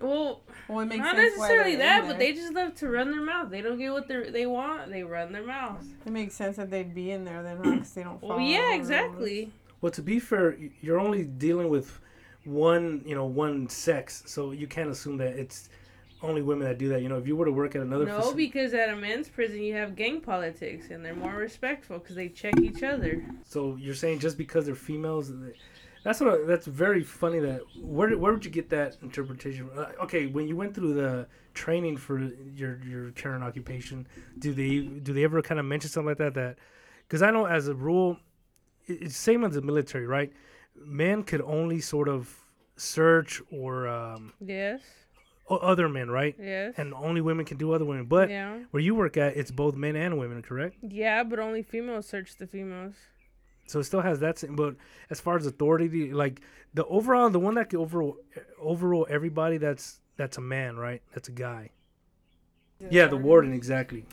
Well, 0.00 0.40
Well, 0.66 0.80
it 0.80 0.86
makes 0.86 1.00
not 1.00 1.14
sense 1.16 1.36
necessarily 1.36 1.76
that, 1.76 2.04
in 2.04 2.08
but 2.08 2.18
they 2.18 2.32
just 2.32 2.54
love 2.54 2.74
to 2.76 2.88
run 2.88 3.10
their 3.10 3.20
mouth. 3.20 3.50
They 3.50 3.60
don't 3.60 3.76
get 3.78 3.92
what 3.92 4.08
they 4.08 4.30
they 4.30 4.46
want. 4.46 4.90
They 4.90 5.02
run 5.04 5.30
their 5.32 5.44
mouth. 5.46 5.84
It 6.06 6.10
makes 6.10 6.34
sense 6.34 6.56
that 6.56 6.70
they'd 6.70 6.94
be 6.94 7.10
in 7.10 7.26
there 7.26 7.42
then, 7.42 7.58
huh? 7.62 7.76
'Cause 7.78 7.92
they 7.92 8.02
don't 8.02 8.18
follow. 8.18 8.36
Well, 8.36 8.40
yeah, 8.44 8.70
the 8.70 8.74
exactly. 8.76 9.52
Well, 9.84 9.90
to 9.90 10.00
be 10.00 10.18
fair, 10.18 10.56
you're 10.80 10.98
only 10.98 11.24
dealing 11.24 11.68
with 11.68 12.00
one, 12.44 13.02
you 13.04 13.14
know, 13.14 13.26
one 13.26 13.68
sex, 13.68 14.22
so 14.24 14.52
you 14.52 14.66
can't 14.66 14.88
assume 14.88 15.18
that 15.18 15.36
it's 15.36 15.68
only 16.22 16.40
women 16.40 16.66
that 16.66 16.78
do 16.78 16.88
that. 16.88 17.02
You 17.02 17.10
know, 17.10 17.18
if 17.18 17.26
you 17.26 17.36
were 17.36 17.44
to 17.44 17.52
work 17.52 17.76
at 17.76 17.82
another 17.82 18.06
No, 18.06 18.16
facility- 18.16 18.46
because 18.46 18.72
at 18.72 18.88
a 18.88 18.96
men's 18.96 19.28
prison 19.28 19.62
you 19.62 19.74
have 19.74 19.94
gang 19.94 20.22
politics 20.22 20.88
and 20.88 21.04
they're 21.04 21.14
more 21.14 21.34
respectful 21.34 21.98
because 21.98 22.16
they 22.16 22.30
check 22.30 22.58
each 22.62 22.82
other. 22.82 23.22
so 23.44 23.76
you're 23.76 23.94
saying 23.94 24.20
just 24.20 24.38
because 24.38 24.64
they're 24.64 24.74
females, 24.74 25.30
that's 26.02 26.18
what 26.18 26.32
I, 26.32 26.46
that's 26.46 26.64
very 26.66 27.02
funny. 27.02 27.40
That 27.40 27.60
where 27.78 28.16
where 28.16 28.32
would 28.32 28.46
you 28.46 28.50
get 28.50 28.70
that 28.70 28.96
interpretation? 29.02 29.68
Uh, 29.76 30.04
okay, 30.04 30.24
when 30.24 30.48
you 30.48 30.56
went 30.56 30.74
through 30.74 30.94
the 30.94 31.26
training 31.52 31.98
for 31.98 32.20
your 32.54 32.80
your 32.88 33.10
current 33.10 33.44
occupation, 33.44 34.08
do 34.38 34.54
they 34.54 34.80
do 34.80 35.12
they 35.12 35.24
ever 35.24 35.42
kind 35.42 35.60
of 35.60 35.66
mention 35.66 35.90
something 35.90 36.08
like 36.08 36.16
that? 36.24 36.32
That 36.32 36.56
because 37.06 37.20
I 37.20 37.30
know 37.30 37.44
as 37.44 37.68
a 37.68 37.74
rule, 37.74 38.16
it's 38.86 39.16
same 39.16 39.44
as 39.44 39.54
the 39.54 39.62
military, 39.62 40.06
right? 40.06 40.32
Men 40.76 41.22
could 41.22 41.40
only 41.42 41.80
sort 41.80 42.08
of 42.08 42.34
search 42.76 43.40
or 43.52 43.86
um, 43.88 44.32
Yes, 44.40 44.80
o- 45.48 45.56
other 45.58 45.88
men, 45.88 46.10
right? 46.10 46.34
yes. 46.38 46.74
And 46.76 46.92
only 46.94 47.20
women 47.20 47.44
can 47.44 47.56
do 47.56 47.72
other 47.72 47.84
women. 47.84 48.06
But 48.06 48.30
yeah, 48.30 48.58
where 48.70 48.82
you 48.82 48.94
work 48.94 49.16
at, 49.16 49.36
it's 49.36 49.50
both 49.50 49.76
men 49.76 49.94
and 49.96 50.18
women, 50.18 50.42
correct? 50.42 50.76
yeah, 50.82 51.22
but 51.22 51.38
only 51.38 51.62
females 51.62 52.06
search 52.06 52.36
the 52.36 52.46
females. 52.46 52.94
So 53.66 53.78
it 53.78 53.84
still 53.84 54.02
has 54.02 54.20
that 54.20 54.38
same. 54.38 54.56
But 54.56 54.76
as 55.10 55.20
far 55.20 55.36
as 55.36 55.46
authority, 55.46 56.12
like 56.12 56.40
the 56.74 56.84
overall, 56.86 57.30
the 57.30 57.40
one 57.40 57.54
that 57.54 57.70
can 57.70 57.78
overrule 57.78 58.18
overrule 58.60 59.06
everybody, 59.08 59.56
that's 59.56 60.00
that's 60.16 60.36
a 60.36 60.42
man, 60.42 60.76
right? 60.76 61.00
That's 61.14 61.28
a 61.28 61.32
guy. 61.32 61.70
Yeah, 62.90 63.06
the 63.06 63.16
warden, 63.16 63.52
exactly. 63.54 64.04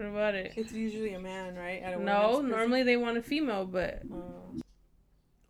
What 0.00 0.08
about 0.08 0.34
it? 0.34 0.54
It's 0.56 0.72
usually 0.72 1.12
a 1.12 1.20
man, 1.20 1.56
right? 1.56 1.82
At 1.82 1.92
a 1.92 2.02
No, 2.02 2.36
women's 2.36 2.52
normally 2.52 2.82
they 2.84 2.96
want 2.96 3.18
a 3.18 3.22
female, 3.22 3.66
but 3.66 4.00
Oh. 4.10 4.56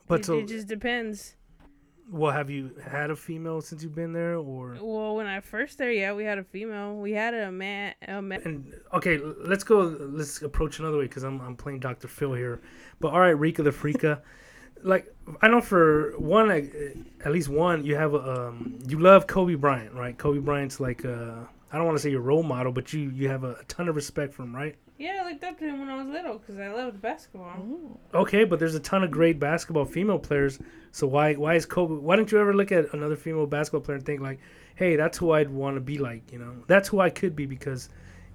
But 0.08 0.20
it, 0.20 0.26
so, 0.26 0.38
it 0.38 0.48
just 0.48 0.66
depends. 0.66 1.36
well, 2.10 2.32
have 2.32 2.50
you 2.50 2.72
had 2.84 3.12
a 3.12 3.16
female 3.16 3.60
since 3.60 3.84
you've 3.84 3.94
been 3.94 4.12
there, 4.12 4.34
or? 4.34 4.76
Well, 4.80 5.14
when 5.14 5.28
I 5.28 5.38
first 5.38 5.78
there, 5.78 5.92
yeah, 5.92 6.14
we 6.14 6.24
had 6.24 6.38
a 6.38 6.42
female. 6.42 6.96
We 6.96 7.12
had 7.12 7.32
a 7.32 7.52
man. 7.52 7.94
A 8.08 8.20
man. 8.20 8.42
And 8.44 8.74
okay, 8.92 9.18
let's 9.18 9.62
go. 9.62 9.82
Let's 10.00 10.42
approach 10.42 10.80
another 10.80 10.98
way 10.98 11.04
because 11.04 11.22
I'm 11.22 11.40
I'm 11.40 11.54
playing 11.54 11.78
Dr. 11.78 12.08
Phil 12.08 12.32
here. 12.32 12.60
But 12.98 13.12
all 13.12 13.20
right, 13.20 13.38
Rika 13.38 13.62
the 13.62 13.70
Freaka. 13.70 14.20
like 14.82 15.14
I 15.42 15.46
know 15.46 15.60
for 15.60 16.18
one, 16.18 16.48
like, 16.48 16.74
uh, 16.74 17.24
at 17.24 17.30
least 17.30 17.50
one, 17.50 17.84
you 17.84 17.94
have 17.94 18.14
a, 18.14 18.48
um, 18.48 18.80
you 18.88 18.98
love 18.98 19.28
Kobe 19.28 19.54
Bryant, 19.54 19.94
right? 19.94 20.18
Kobe 20.18 20.40
Bryant's 20.40 20.80
like 20.80 21.04
uh, 21.04 21.44
I 21.72 21.76
don't 21.76 21.86
want 21.86 21.96
to 21.98 22.02
say 22.02 22.10
your 22.10 22.20
role 22.20 22.42
model, 22.42 22.72
but 22.72 22.92
you 22.92 23.10
you 23.10 23.28
have 23.28 23.44
a, 23.44 23.52
a 23.54 23.64
ton 23.64 23.88
of 23.88 23.96
respect 23.96 24.34
for 24.34 24.42
him, 24.42 24.54
right? 24.54 24.76
Yeah, 24.98 25.22
I 25.24 25.30
looked 25.30 25.44
up 25.44 25.58
to 25.58 25.64
him 25.64 25.78
when 25.80 25.88
I 25.88 25.96
was 26.02 26.06
little 26.12 26.38
because 26.38 26.58
I 26.58 26.68
loved 26.68 27.00
basketball. 27.00 27.54
Oh. 27.58 27.98
Okay, 28.20 28.44
but 28.44 28.58
there's 28.58 28.74
a 28.74 28.80
ton 28.80 29.02
of 29.02 29.10
great 29.10 29.38
basketball 29.38 29.84
female 29.86 30.18
players. 30.18 30.58
So 30.92 31.06
why 31.06 31.34
why 31.34 31.54
is 31.54 31.64
Kobe? 31.66 31.94
Why 31.94 32.16
don't 32.16 32.30
you 32.30 32.38
ever 32.38 32.54
look 32.54 32.70
at 32.72 32.92
another 32.92 33.16
female 33.16 33.46
basketball 33.46 33.80
player 33.82 33.96
and 33.96 34.04
think 34.04 34.20
like, 34.20 34.40
hey, 34.74 34.96
that's 34.96 35.16
who 35.16 35.30
I'd 35.32 35.48
want 35.50 35.76
to 35.76 35.80
be 35.80 35.98
like. 35.98 36.32
You 36.32 36.38
know, 36.40 36.52
that's 36.66 36.88
who 36.88 37.00
I 37.00 37.08
could 37.10 37.34
be 37.34 37.46
because, 37.46 37.88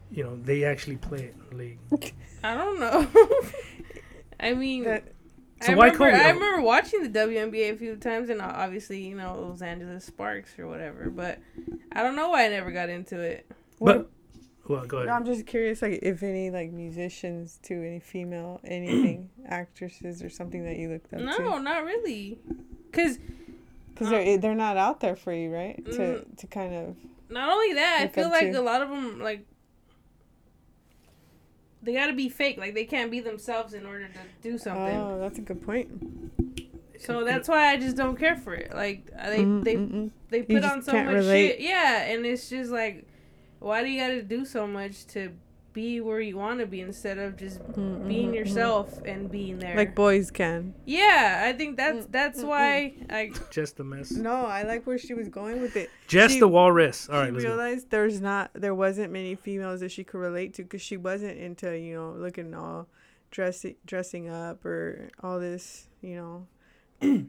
you 0.09 0.23
know, 0.23 0.37
they 0.37 0.63
actually 0.63 0.97
play 0.97 1.19
it 1.25 1.35
in 1.35 1.49
the 1.49 1.55
league. 1.63 2.13
I 2.43 2.55
don't 2.55 2.79
know. 2.79 3.07
I 4.39 4.53
mean, 4.53 4.83
That- 4.85 5.13
So 5.61 5.71
I 5.71 5.75
why 5.75 5.85
remember, 5.87 6.11
Kobe? 6.11 6.23
I 6.23 6.29
remember 6.31 6.61
watching 6.61 7.03
the 7.11 7.19
WNBA 7.19 7.73
a 7.73 7.77
few 7.77 7.95
times, 7.95 8.29
and 8.29 8.41
uh, 8.41 8.51
obviously, 8.53 9.01
you 9.07 9.15
know, 9.15 9.39
Los 9.39 9.61
Angeles 9.61 10.03
Sparks 10.05 10.57
or 10.59 10.67
whatever. 10.67 11.09
But 11.09 11.39
I 11.93 12.03
don't 12.03 12.15
know 12.15 12.29
why 12.29 12.45
I 12.45 12.49
never 12.49 12.71
got 12.71 12.89
into 12.89 13.19
it. 13.21 13.45
But 13.79 14.09
well, 14.67 14.85
go 14.85 14.97
ahead. 14.97 15.07
No, 15.07 15.13
I'm 15.13 15.25
just 15.25 15.45
curious, 15.45 15.81
like, 15.81 15.99
if 16.03 16.23
any 16.23 16.51
like 16.51 16.71
musicians 16.71 17.59
to 17.63 17.73
any 17.73 17.99
female, 17.99 18.59
anything, 18.65 19.29
actresses 19.47 20.21
or 20.21 20.29
something 20.29 20.65
that 20.65 20.75
you 20.77 20.89
looked 20.89 21.13
up 21.13 21.21
No, 21.21 21.37
to, 21.37 21.59
not 21.61 21.83
really. 21.85 22.37
Cause 22.91 23.17
because 23.93 24.09
they're 24.09 24.37
they're 24.37 24.55
not 24.55 24.75
out 24.75 24.99
there 24.99 25.15
for 25.15 25.31
you, 25.33 25.49
right? 25.53 25.83
To 25.85 25.91
Mm. 25.91 26.37
to 26.37 26.47
kind 26.47 26.73
of 26.75 26.95
not 27.29 27.49
only 27.49 27.73
that, 27.75 27.99
I 28.01 28.07
feel 28.09 28.29
like 28.29 28.51
to. 28.51 28.59
a 28.59 28.61
lot 28.61 28.81
of 28.81 28.89
them 28.89 29.19
like 29.21 29.45
they 31.85 31.93
gotta 31.93 32.13
be 32.13 32.29
fake. 32.29 32.57
Like 32.57 32.73
they 32.73 32.85
can't 32.85 33.11
be 33.11 33.19
themselves 33.19 33.73
in 33.73 33.85
order 33.85 34.07
to 34.07 34.19
do 34.41 34.57
something. 34.57 34.97
oh, 34.97 35.19
that's 35.19 35.37
a 35.37 35.41
good 35.41 35.61
point. 35.63 35.89
so 36.99 37.23
that's 37.23 37.47
why 37.47 37.71
I 37.71 37.77
just 37.77 37.95
don't 37.95 38.17
care 38.17 38.35
for 38.35 38.53
it. 38.53 38.73
Like 38.73 39.09
uh, 39.17 39.29
they 39.29 39.43
they 39.43 40.09
they 40.29 40.41
put 40.43 40.63
on 40.63 40.81
so 40.81 40.93
much 40.93 41.13
relate. 41.13 41.51
shit. 41.51 41.59
Yeah, 41.61 42.01
and 42.03 42.25
it's 42.25 42.49
just 42.49 42.71
like, 42.71 43.07
why 43.59 43.83
do 43.83 43.89
you 43.89 44.01
gotta 44.01 44.23
do 44.23 44.45
so 44.45 44.67
much 44.67 45.05
to 45.07 45.31
be 45.75 46.01
where 46.01 46.19
you 46.19 46.37
want 46.37 46.59
to 46.61 46.65
be 46.65 46.81
instead 46.81 47.19
of 47.19 47.37
just 47.37 47.59
Mm, 47.75 48.07
being 48.07 48.33
yourself 48.33 48.99
and 49.05 49.29
being 49.29 49.59
there? 49.59 49.75
like 49.75 49.93
boys 49.93 50.31
can. 50.31 50.73
yeah, 50.85 51.43
I 51.45 51.53
think 51.53 51.77
that's 51.77 52.07
that's 52.07 52.39
mm, 52.41 52.47
why 52.47 52.93
I 53.09 53.31
Just 53.51 53.77
the 53.77 53.83
mess. 53.83 54.09
No, 54.11 54.45
I 54.47 54.63
like 54.63 54.87
where 54.87 54.97
she 54.97 55.13
was 55.13 55.27
going 55.29 55.61
with 55.61 55.75
it. 55.75 55.89
Just 56.07 56.35
She- 56.35 56.39
the 56.39 56.47
walrus. 56.47 57.07
All 57.09 57.15
right, 57.19 57.25
she 57.25 57.25
right, 57.25 57.33
let's 57.33 57.43
go. 57.43 57.49
realized 57.49 57.89
there's 57.91 58.19
not 58.21 58.49
there 58.55 58.73
wasn't 58.73 59.11
many 59.11 59.35
females 59.35 59.81
that 59.81 59.91
she 59.91 60.03
could 60.03 60.17
relate 60.19 60.53
to 60.55 60.63
because 60.63 60.81
she 60.81 60.97
wasn't 60.97 61.37
into 61.37 61.77
you 61.77 61.93
know 61.93 62.11
looking 62.17 62.53
all 62.55 62.87
dressing 63.29 63.75
dressing 63.85 64.29
up 64.29 64.63
or 64.65 65.09
all 65.21 65.39
this 65.39 65.87
you 66.01 66.15
know 66.15 66.47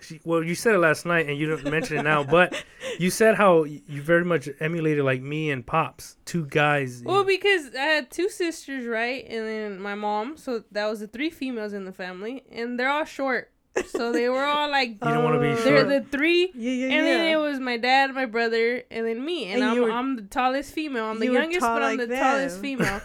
She, 0.00 0.20
well, 0.24 0.42
you 0.42 0.56
said 0.56 0.74
it 0.74 0.78
last 0.78 1.06
night, 1.06 1.28
and 1.28 1.38
you 1.38 1.46
didn't 1.48 1.70
mention 1.70 1.96
it 1.98 2.02
now, 2.02 2.24
but 2.38 2.64
you 2.98 3.08
said 3.08 3.36
how 3.36 3.62
you 3.62 4.02
very 4.02 4.24
much 4.24 4.48
emulated 4.58 5.04
like 5.04 5.22
me 5.22 5.50
and 5.52 5.64
Pops, 5.64 6.16
two 6.24 6.44
guys. 6.46 7.02
Well, 7.04 7.22
because 7.22 7.72
I 7.74 7.84
had 7.84 8.10
two 8.10 8.28
sisters, 8.28 8.84
right, 8.86 9.24
and 9.28 9.46
then 9.46 9.80
my 9.80 9.94
mom. 9.94 10.36
So 10.36 10.64
that 10.72 10.86
was 10.90 10.98
the 11.00 11.06
three 11.06 11.30
females 11.30 11.72
in 11.72 11.84
the 11.84 11.92
family, 11.92 12.42
and 12.50 12.78
they're 12.80 12.90
all 12.90 13.04
short. 13.04 13.50
So 13.86 14.12
they 14.12 14.28
were 14.28 14.44
all 14.44 14.68
like, 14.70 14.88
You 15.02 15.10
don't 15.12 15.24
wanna 15.24 15.40
be 15.40 15.46
Oh. 15.50 15.54
they're 15.54 15.84
the 15.84 16.04
three. 16.10 16.50
yeah 16.54 16.70
yeah 16.72 16.84
And 16.86 16.94
yeah 16.94 17.02
then 17.04 17.32
it 17.32 17.36
was 17.36 17.58
my 17.60 17.76
dad, 17.78 18.12
my 18.12 18.26
brother, 18.26 18.82
and 18.90 19.06
then 19.06 19.24
me. 19.24 19.46
And, 19.52 19.62
And 19.62 19.70
I'm, 19.70 19.80
were- 19.80 19.90
I'm 19.90 20.16
the 20.16 20.22
tallest 20.22 20.74
female. 20.74 21.04
I'm 21.06 21.18
the 21.20 21.26
you 21.26 21.32
youngest, 21.32 21.60
but 21.60 21.80
I'm 21.82 21.96
like 21.96 22.08
the 22.08 22.14
tallest 22.14 22.60
female. 22.66 23.00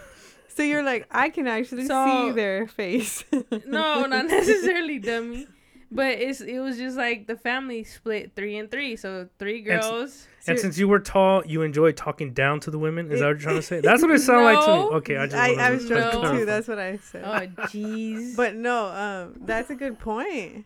so 0.50 0.63
you're 0.63 0.83
like 0.83 1.07
I 1.12 1.29
can 1.29 1.47
actually 1.47 1.86
So- 1.86 2.05
see 2.27 2.31
their 2.31 2.67
face. 2.67 3.24
no, 3.65 4.07
not 4.07 4.25
necessarily 4.25 4.97
dummy. 5.00 5.47
But 5.89 6.20
it's 6.20 6.41
it 6.41 6.60
was 6.60 6.77
just 6.77 6.98
like 6.98 7.27
the 7.27 7.38
family 7.38 7.84
split 7.86 8.34
three 8.36 8.58
and 8.58 8.70
three. 8.70 8.98
So 8.98 9.29
three 9.39 9.60
And 9.70 9.79
s- 9.79 9.89
girls. 9.89 10.27
and 10.48 10.58
So- 10.58 10.63
since 10.63 10.77
you 10.77 10.88
were 10.89 11.00
tall, 11.00 11.46
you 11.46 11.62
enjoy 11.62 11.94
talking 11.94 12.34
down 12.34 12.60
to 12.62 12.72
the 12.72 12.77
women. 12.77 13.10
Is 13.10 13.22
that 13.22 13.25
what 13.27 13.29
you're 13.32 13.39
trying 13.39 13.56
to 13.56 13.62
say? 13.62 13.79
That's 13.79 14.01
what 14.01 14.12
it 14.12 14.20
sounded 14.20 14.44
like 14.53 14.65
to 14.65 14.72
me. 14.75 14.82
Okay, 14.98 15.15
I 15.17 15.25
just 15.27 15.36
I, 15.38 15.48
wanted 15.51 15.62
I 15.63 15.67
to 15.70 15.75
was 15.75 15.88
joking 15.89 16.22
No. 16.24 16.32
too. 16.39 16.46
That's 16.46 16.67
what 16.67 16.79
I 16.79 16.98
said. 16.98 17.24
Oh 17.25 17.63
jeez. 17.67 18.36
But 18.36 18.56
no, 18.56 18.88
um, 18.88 19.41
that's 19.46 19.70
a 19.70 19.75
good 19.75 19.98
point. 19.98 20.65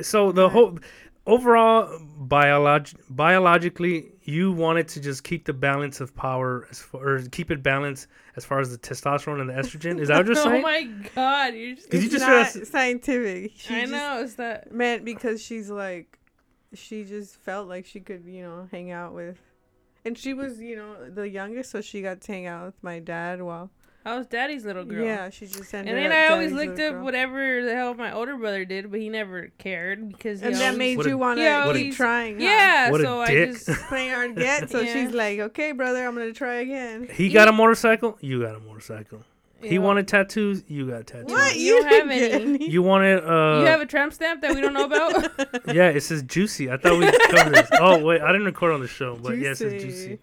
so 0.00 0.30
the 0.32 0.48
whole 0.50 0.78
overall 1.26 1.98
biolog- 2.26 2.94
biologically 3.10 4.10
you 4.24 4.52
wanted 4.52 4.88
to 4.88 5.00
just 5.00 5.24
keep 5.24 5.44
the 5.44 5.52
balance 5.52 6.00
of 6.00 6.14
power 6.14 6.66
as 6.70 6.80
far 6.80 7.08
or 7.08 7.22
keep 7.30 7.50
it 7.50 7.62
balanced 7.62 8.06
as 8.36 8.44
far 8.44 8.60
as 8.60 8.70
the 8.70 8.78
testosterone 8.78 9.40
and 9.40 9.48
the 9.50 9.54
estrogen 9.54 10.00
is 10.00 10.08
that 10.08 10.26
what 10.26 10.26
you're 10.36 10.36
oh 10.56 10.60
my 10.60 10.84
god, 11.14 11.54
you're 11.54 11.74
just, 11.76 11.90
'Cause 11.90 12.02
you 12.04 12.10
just 12.10 12.26
not 12.26 12.46
said- 12.48 12.66
scientific. 12.66 13.52
She 13.56 13.74
I 13.74 13.80
just 13.82 13.92
know 13.92 14.20
it's 14.22 14.34
that. 14.34 14.72
meant 14.72 15.04
because 15.04 15.42
she's 15.42 15.70
like, 15.70 16.18
she 16.74 17.04
just 17.04 17.36
felt 17.36 17.68
like 17.68 17.84
she 17.86 18.00
could, 18.00 18.24
you 18.24 18.42
know, 18.42 18.68
hang 18.70 18.90
out 18.90 19.12
with, 19.14 19.38
and 20.04 20.16
she 20.16 20.32
was, 20.34 20.58
you 20.60 20.74
know, 20.76 21.10
the 21.10 21.28
youngest, 21.28 21.70
so 21.70 21.80
she 21.80 22.00
got 22.02 22.20
to 22.22 22.32
hang 22.32 22.46
out 22.46 22.66
with 22.66 22.82
my 22.82 22.98
dad 22.98 23.42
while. 23.42 23.70
I 24.04 24.16
was 24.16 24.26
daddy's 24.26 24.64
little 24.64 24.84
girl. 24.84 25.04
Yeah, 25.04 25.30
she 25.30 25.46
just 25.46 25.72
ended 25.72 25.94
And 25.94 26.04
then 26.04 26.12
I 26.12 26.32
always 26.32 26.50
looked 26.52 26.80
up 26.80 26.94
girl. 26.94 27.04
whatever 27.04 27.62
the 27.64 27.74
hell 27.74 27.94
my 27.94 28.12
older 28.12 28.36
brother 28.36 28.64
did, 28.64 28.90
but 28.90 28.98
he 28.98 29.08
never 29.08 29.50
cared 29.58 30.08
because 30.08 30.40
he 30.40 30.46
And 30.46 30.56
that 30.56 30.76
made 30.76 31.04
you 31.04 31.16
want 31.18 31.38
to 31.38 31.42
Yeah, 31.44 31.66
keep 31.72 31.76
he's- 31.76 31.96
trying. 31.96 32.36
huh? 32.38 32.44
yeah. 32.44 32.90
What 32.90 33.00
a 33.00 33.04
so 33.04 33.20
I 33.20 33.26
just 33.28 33.66
playing 33.88 34.10
hard 34.12 34.34
to 34.34 34.42
get. 34.42 34.70
So 34.70 34.80
Yeah. 34.80 34.92
she's 34.92 35.12
like, 35.14 35.38
"Okay, 35.38 35.70
brother, 35.72 36.04
I'm 36.06 36.14
gonna 36.16 36.32
try 36.32 36.54
again." 36.56 37.08
he 37.12 37.28
got 37.28 37.46
a 37.48 37.52
motorcycle 37.52 38.18
you 38.20 38.40
got 38.42 38.54
a 38.56 38.60
motorcycle 38.60 39.22
he 39.62 39.78
wanted 39.78 40.08
tattoos 40.08 40.64
you 40.66 40.90
got 40.90 41.06
tattoos 41.06 41.30
What 41.30 41.54
You 41.56 41.80
don't 41.82 41.92
have 41.92 42.08
didn't 42.08 42.56
any. 42.56 42.68
you 42.68 42.82
wanted 42.82 43.22
uh 43.22 43.60
you 43.60 43.66
have 43.66 43.80
a 43.80 43.86
tramp 43.86 44.12
stamp 44.12 44.40
that 44.42 44.52
we 44.56 44.60
don't 44.60 44.72
know 44.74 44.86
about. 44.86 45.12
yeah 45.72 45.88
it 45.90 46.00
says 46.02 46.24
juicy 46.24 46.68
i 46.68 46.76
thought 46.76 46.98
we 46.98 47.08
covered 47.30 47.54
this 47.54 47.68
oh 47.78 48.02
wait 48.02 48.20
i 48.22 48.32
didn't 48.32 48.46
record 48.46 48.72
on 48.72 48.80
the 48.80 48.88
show 48.88 49.16
but 49.22 49.38
yes 49.38 49.60
it 49.60 49.70
says 49.70 49.82
Juicy. 49.84 50.18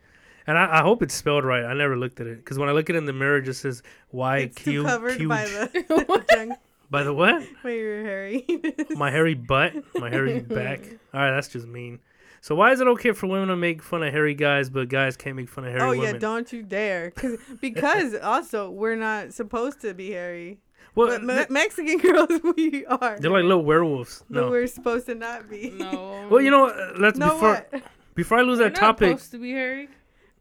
Juicy 0.49 0.57
and 0.63 0.71
I, 0.71 0.79
I 0.79 0.81
hope 0.81 1.01
it's 1.03 1.13
spelled 1.13 1.45
right. 1.45 1.63
I 1.63 1.73
never 1.73 1.97
looked 1.97 2.19
at 2.19 2.27
it 2.27 2.37
because 2.37 2.57
when 2.57 2.69
I 2.69 2.71
look 2.71 2.89
at 2.89 2.95
it 2.95 2.99
in 2.99 3.05
the 3.05 3.13
mirror, 3.13 3.37
it 3.37 3.43
just 3.43 3.61
says 3.61 3.81
Y 4.11 4.37
It's 4.39 4.57
Q 4.57 4.83
covered 4.83 5.17
Q. 5.17 5.27
by 5.29 5.45
the 5.45 6.57
By 6.91 7.03
the 7.03 7.13
what? 7.13 7.43
by 7.63 7.69
your 7.71 8.03
hairy. 8.03 8.45
my 8.95 9.11
hairy 9.11 9.35
butt, 9.35 9.73
my 9.95 10.09
hairy 10.09 10.39
back. 10.39 10.79
All 11.13 11.21
right, 11.21 11.31
that's 11.31 11.47
just 11.47 11.67
mean. 11.67 11.99
So 12.41 12.55
why 12.55 12.71
is 12.71 12.79
it 12.81 12.87
okay 12.87 13.11
for 13.11 13.27
women 13.27 13.49
to 13.49 13.55
make 13.55 13.83
fun 13.83 14.01
of 14.01 14.11
hairy 14.11 14.33
guys, 14.33 14.69
but 14.71 14.89
guys 14.89 15.15
can't 15.17 15.35
make 15.35 15.49
fun 15.49 15.65
of 15.65 15.71
hairy 15.71 15.83
oh 15.83 15.89
women? 15.91 16.05
yeah, 16.15 16.19
don't 16.19 16.51
you 16.51 16.63
dare! 16.63 17.11
Cause, 17.11 17.37
because 17.61 18.15
also 18.15 18.71
we're 18.71 18.95
not 18.95 19.33
supposed 19.33 19.81
to 19.81 19.93
be 19.93 20.11
hairy. 20.11 20.57
well, 20.95 21.09
But 21.09 21.23
Me- 21.25 21.45
Mexican 21.49 21.97
girls, 21.99 22.29
we 22.55 22.85
are. 22.87 23.19
they're 23.19 23.29
like 23.29 23.43
little 23.43 23.63
werewolves. 23.65 24.23
But 24.29 24.45
No. 24.45 24.49
we're 24.49 24.65
supposed 24.67 25.05
to 25.07 25.15
not 25.15 25.47
be. 25.49 25.69
no. 25.71 26.27
Well, 26.31 26.41
you 26.41 26.49
know, 26.49 26.61
what, 26.61 26.99
let's 26.99 27.19
No 27.19 27.33
before 27.33 27.67
what? 27.71 27.83
before 28.15 28.39
I 28.39 28.41
lose 28.41 28.57
We're 28.57 28.65
that 28.69 28.73
not 28.81 28.97
topic. 28.97 29.09
supposed 29.09 29.31
to 29.31 29.37
be 29.37 29.51
hairy. 29.51 29.89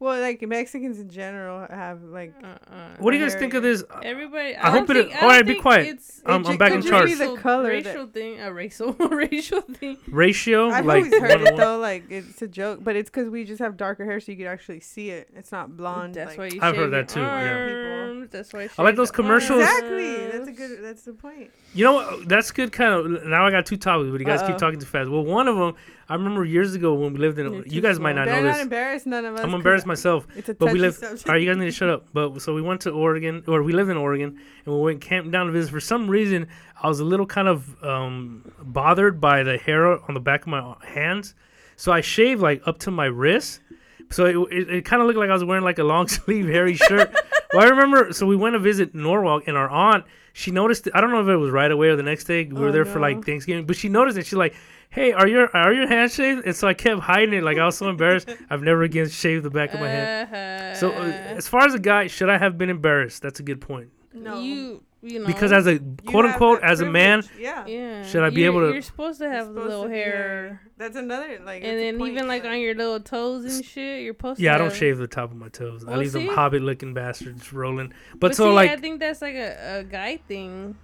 Well, 0.01 0.21
like 0.21 0.41
Mexicans 0.47 0.97
in 0.97 1.09
general 1.09 1.67
have 1.69 2.01
like. 2.03 2.33
Uh-uh. 2.41 2.95
What 2.99 3.11
do 3.11 3.17
you 3.17 3.25
guys 3.25 3.35
think 3.35 3.53
of 3.53 3.63
this? 3.63 3.83
Everybody. 4.01 4.55
I 4.55 4.67
I, 4.67 4.71
hope 4.71 4.87
don't 4.87 4.95
it- 4.97 5.09
think, 5.09 5.15
I 5.17 5.21
all 5.23 5.27
right, 5.27 5.45
be 5.45 5.55
quiet. 5.55 5.87
It's, 5.87 6.21
I'm- 6.25 6.41
it 6.45 6.47
I'm 6.47 6.57
back 6.57 6.71
in 6.71 6.81
could 6.81 6.89
charge. 6.89 7.07
be 7.09 7.15
The 7.15 7.31
the 7.31 7.37
color 7.37 7.63
that- 7.81 7.85
racial 7.89 8.07
thing, 8.07 8.39
a 8.39 8.53
racial 8.53 8.93
racial 9.09 9.61
thing. 9.61 9.97
Ratio, 10.07 10.69
I've 10.69 10.85
like 10.85 11.03
always 11.03 11.19
heard 11.19 11.41
it 11.41 11.57
though, 11.57 11.77
like 11.79 12.05
it's 12.09 12.41
a 12.41 12.47
joke, 12.47 12.79
but 12.81 12.95
it's 12.95 13.09
because 13.09 13.29
we 13.29 13.43
just 13.43 13.59
have 13.59 13.75
darker 13.75 14.05
hair, 14.05 14.21
so 14.21 14.31
you 14.31 14.37
could 14.37 14.47
actually 14.47 14.79
see 14.79 15.09
it. 15.09 15.27
It's 15.35 15.51
not 15.51 15.75
blonde. 15.75 16.15
That's 16.15 16.29
like- 16.29 16.37
why 16.37 16.45
you. 16.47 16.59
I've 16.61 16.77
heard 16.77 16.91
that 16.91 17.13
your 17.13 17.25
too, 17.25 18.21
yeah. 18.21 18.25
That's 18.31 18.53
why. 18.53 18.69
I 18.77 18.81
like 18.83 18.95
those 18.95 19.09
the 19.09 19.15
commercials. 19.15 19.61
Exactly. 19.63 20.27
That's 20.27 20.47
a 20.47 20.51
good. 20.53 20.79
That's 20.81 21.01
the 21.03 21.13
point. 21.13 21.51
You 21.73 21.83
know 21.83 21.93
what? 21.93 22.29
That's 22.29 22.51
good. 22.51 22.71
Kind 22.71 22.93
of. 22.93 23.25
Now 23.25 23.45
I 23.47 23.51
got 23.51 23.65
two 23.65 23.75
topics, 23.77 24.09
but 24.11 24.19
you 24.21 24.25
guys 24.25 24.39
keep 24.41 24.51
Uh-oh. 24.51 24.57
talking 24.59 24.79
too 24.79 24.85
fast. 24.85 25.09
Well, 25.09 25.25
one 25.25 25.47
of 25.49 25.57
them, 25.57 25.75
I 26.09 26.15
remember 26.15 26.43
years 26.43 26.73
ago 26.73 26.95
when 26.95 27.13
we 27.13 27.19
lived 27.19 27.37
in. 27.37 27.53
You're 27.53 27.65
You 27.67 27.81
guys 27.81 27.99
might 27.99 28.13
not 28.15 28.25
They're 28.25 28.37
know 28.41 28.47
not 28.47 28.53
this. 28.55 28.63
embarrassed. 28.63 29.05
None 29.05 29.25
of 29.25 29.35
us. 29.35 29.41
I'm 29.41 29.53
embarrassed 29.53 29.85
myself. 29.85 30.27
It's 30.35 30.49
a 30.49 30.55
But 30.55 30.73
we 30.73 30.79
lived. 30.79 30.97
subject. 30.97 31.27
All 31.29 31.33
right, 31.33 31.41
you 31.41 31.47
guys 31.47 31.57
need 31.57 31.65
to 31.65 31.71
shut 31.71 31.89
up. 31.89 32.07
But 32.13 32.41
so 32.41 32.55
we 32.55 32.63
went 32.63 32.81
to 32.81 32.89
Oregon, 32.89 33.43
or 33.47 33.61
we 33.61 33.73
lived 33.73 33.91
in 33.91 33.97
Oregon, 33.97 34.39
and 34.65 34.75
we 34.75 34.81
went 34.81 35.01
camping 35.01 35.29
down 35.31 35.45
to 35.45 35.51
visit. 35.51 35.69
For 35.71 35.79
some 35.79 36.09
reason, 36.09 36.47
I 36.81 36.87
was 36.87 36.99
a 36.99 37.03
little 37.05 37.27
kind 37.27 37.47
of 37.47 37.81
um, 37.83 38.51
bothered 38.61 39.21
by 39.21 39.43
the 39.43 39.57
hair 39.57 39.85
on 39.87 40.13
the 40.15 40.19
back 40.19 40.41
of 40.41 40.47
my 40.47 40.75
hands, 40.83 41.35
so 41.75 41.91
I 41.91 42.01
shaved 42.01 42.41
like 42.41 42.61
up 42.67 42.79
to 42.79 42.91
my 42.91 43.05
wrist. 43.05 43.59
So 44.09 44.25
it, 44.25 44.37
it, 44.51 44.69
it 44.77 44.85
kind 44.85 45.01
of 45.03 45.07
looked 45.07 45.19
like 45.19 45.29
I 45.29 45.33
was 45.33 45.43
wearing 45.43 45.63
like 45.63 45.77
a 45.77 45.83
long 45.83 46.07
sleeve 46.17 46.47
hairy 46.47 46.73
shirt. 46.73 47.13
well, 47.53 47.63
I 47.63 47.69
remember. 47.69 48.11
So 48.13 48.25
we 48.25 48.35
went 48.35 48.53
to 48.53 48.59
visit 48.59 48.95
Norwalk, 48.95 49.47
and 49.47 49.55
our 49.55 49.69
aunt 49.69 50.05
she 50.33 50.49
noticed. 50.49 50.87
I 50.93 51.01
don't 51.01 51.11
know 51.11 51.21
if 51.21 51.27
it 51.27 51.35
was 51.35 51.51
right 51.51 51.71
away 51.71 51.89
or 51.89 51.95
the 51.95 52.01
next 52.03 52.23
day. 52.23 52.45
We 52.45 52.59
were 52.59 52.69
Oh, 52.69 52.71
there 52.71 52.85
for 52.85 52.99
like 52.99 53.23
Thanksgiving, 53.23 53.65
but 53.67 53.75
she 53.75 53.89
noticed 53.89 54.17
it. 54.17 54.25
She's 54.25 54.33
like. 54.33 54.55
Hey, 54.91 55.11
are 55.11 55.27
your 55.27 55.55
are 55.55 55.71
your 55.71 55.87
hands 55.87 56.15
shaved? 56.15 56.45
And 56.45 56.55
so 56.55 56.67
I 56.67 56.73
kept 56.73 57.01
hiding 57.01 57.33
it, 57.35 57.43
like 57.43 57.57
I 57.59 57.65
was 57.65 57.77
so 57.77 57.89
embarrassed. 57.89 58.27
I've 58.49 58.63
never 58.63 58.81
again 58.83 59.07
shaved 59.07 59.43
the 59.45 59.51
back 59.51 59.73
of 59.73 59.79
my 59.79 59.87
head. 59.87 60.27
Uh-huh. 60.33 60.75
So, 60.79 60.91
uh, 60.91 61.03
as 61.05 61.47
far 61.47 61.65
as 61.65 61.73
a 61.75 61.79
guy, 61.79 62.07
should 62.07 62.29
I 62.29 62.37
have 62.39 62.57
been 62.57 62.69
embarrassed? 62.71 63.21
That's 63.21 63.39
a 63.39 63.43
good 63.43 63.61
point. 63.61 63.89
no. 64.13 64.39
you 64.39 64.83
you 65.01 65.19
know 65.19 65.27
Because 65.27 65.53
as 65.53 65.65
a 65.65 65.79
quote 66.05 66.25
unquote 66.25 66.61
as 66.61 66.81
a 66.81 66.85
man, 66.85 67.23
Yeah. 67.37 67.65
yeah 67.67 68.03
should 68.03 68.21
I 68.23 68.31
be 68.31 68.41
you're- 68.41 68.53
able 68.53 68.67
to- 68.67 68.73
You're 68.73 68.81
supposed 68.81 69.19
to 69.19 69.29
have 69.29 69.47
the 69.47 69.53
supposed 69.53 69.69
little 69.69 69.83
to 69.83 69.89
be 69.89 69.95
hair. 69.95 70.11
hairy. 70.11 70.57
That's 70.77 70.97
another 70.97 71.39
like. 71.45 71.63
And 71.63 71.79
then 71.79 72.01
even 72.07 72.27
like 72.27 72.43
on 72.43 72.59
your 72.59 72.73
little 72.75 72.99
toes 72.99 73.45
and 73.45 73.63
shit, 73.63 74.01
you're 74.03 74.13
supposed 74.15 74.41
yeah, 74.41 74.51
to 74.51 74.55
I 74.55 74.57
don't 74.57 74.69
have- 74.69 74.77
shave 74.77 74.97
the 74.97 75.07
top 75.07 75.31
of 75.31 75.37
my 75.37 75.47
toes. 75.49 75.85
I 75.85 75.91
Well, 75.91 75.99
leave 75.99 76.11
them 76.11 76.23
see? 76.27 76.33
hobbit 76.33 76.63
looking 76.63 76.93
bastards 76.93 77.53
rolling. 77.53 77.93
But, 78.13 78.19
But, 78.19 78.35
so 78.35 78.45
see, 78.49 78.53
like, 78.55 78.71
I 78.71 78.75
think 78.77 78.99
that's 78.99 79.21
like 79.21 79.35
a, 79.35 79.79
a 79.79 79.83
guy 79.85 80.17
thing. 80.17 80.75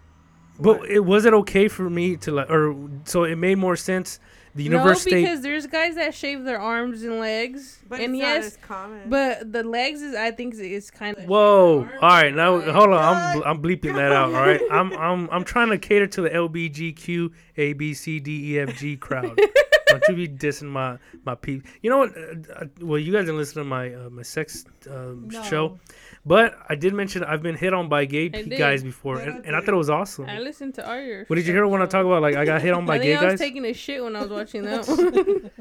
But 0.60 0.86
it 0.90 1.02
was 1.02 1.26
it 1.26 1.34
okay 1.34 1.68
for 1.68 1.90
me 1.90 2.18
to 2.18 2.32
like, 2.32 2.50
or 2.50 2.76
so 3.06 3.24
it 3.24 3.36
made 3.38 3.58
more 3.58 3.76
sense. 3.76 4.20
The 4.56 4.64
universe 4.64 5.06
no, 5.06 5.10
state. 5.12 5.24
because 5.24 5.42
there's 5.42 5.68
guys 5.68 5.96
that 5.96 6.16
shave 6.16 6.46
their 6.46 6.62
arms 6.62 7.04
and 7.04 7.20
legs, 7.20 7.78
But 7.90 8.00
and 8.00 8.16
it's 8.16 8.22
not 8.22 8.28
yes, 8.36 8.46
as 8.46 8.58
common. 8.58 9.10
but 9.10 9.52
the 9.52 9.64
legs 9.64 10.02
is 10.02 10.16
I 10.16 10.32
think 10.32 10.54
is, 10.54 10.62
is 10.62 10.90
kind 10.92 11.18
of. 11.18 11.26
Whoa! 11.26 11.86
All 12.02 12.10
right, 12.10 12.34
now 12.34 12.62
hold 12.62 12.92
on. 12.92 12.96
I'm 12.96 13.44
I'm 13.44 13.62
bleeping 13.62 13.96
that 13.96 14.14
out. 14.14 14.34
All 14.34 14.42
right, 14.42 14.62
I'm 14.72 14.94
I'm 14.94 15.30
I'm 15.30 15.44
trying 15.44 15.72
to 15.72 15.78
cater 15.78 16.08
to 16.08 16.22
the 16.22 16.30
LBGQ 16.30 17.32
A 17.58 17.74
B 17.74 17.94
C 17.94 18.22
D 18.22 18.54
E 18.54 18.60
F 18.60 18.78
G 18.78 18.96
crowd. 18.96 19.38
Don't 19.88 20.04
you 20.08 20.16
be 20.16 20.28
dissing 20.30 20.70
my 20.70 20.98
my 21.26 21.36
peep. 21.36 21.66
You 21.82 21.90
know 21.90 21.98
what? 21.98 22.18
Uh, 22.18 22.54
uh, 22.56 22.66
well, 22.80 22.98
you 22.98 23.12
guys 23.12 23.24
didn't 23.26 23.38
listen 23.38 23.56
to 23.62 23.66
my 23.66 23.94
uh, 23.94 24.10
my 24.10 24.24
sex 24.24 24.64
um, 24.90 25.28
No. 25.32 25.44
show, 25.44 25.80
but 26.26 26.56
I 26.68 26.76
did 26.76 26.94
mention 26.94 27.24
I've 27.24 27.44
been 27.44 27.56
hit 27.56 27.74
on 27.74 27.88
by 27.90 28.06
gay 28.06 28.26
I 28.26 28.30
p- 28.30 28.44
did. 28.50 28.58
guys 28.58 28.84
before, 28.84 29.20
and, 29.20 29.32
I 29.32 29.48
and 29.48 29.56
I 29.56 29.60
thought 29.62 29.74
it 29.74 29.78
was 29.78 29.90
awesome. 29.90 30.26
I 30.28 30.40
listened 30.40 30.74
to 30.76 30.88
Arya. 30.88 31.26
What 31.28 31.36
did 31.36 31.46
you 31.48 31.54
hear 31.54 31.68
when 31.68 31.82
I 31.82 31.86
talk 31.86 32.06
about 32.06 32.22
like 32.22 32.36
I 32.36 32.46
got 32.46 32.62
hit 32.62 32.74
on 32.74 32.86
by 32.92 32.96
I 32.96 33.00
think 33.00 33.04
gay 33.10 33.16
I 33.16 33.24
was 33.24 33.32
guys? 33.34 33.40
taking 33.40 33.66
a 33.66 33.74
shit 33.74 34.04
when 34.04 34.16
I 34.16 34.22
was 34.22 34.30
watching 34.32 34.64
that. 34.64 34.88
one. 34.88 35.52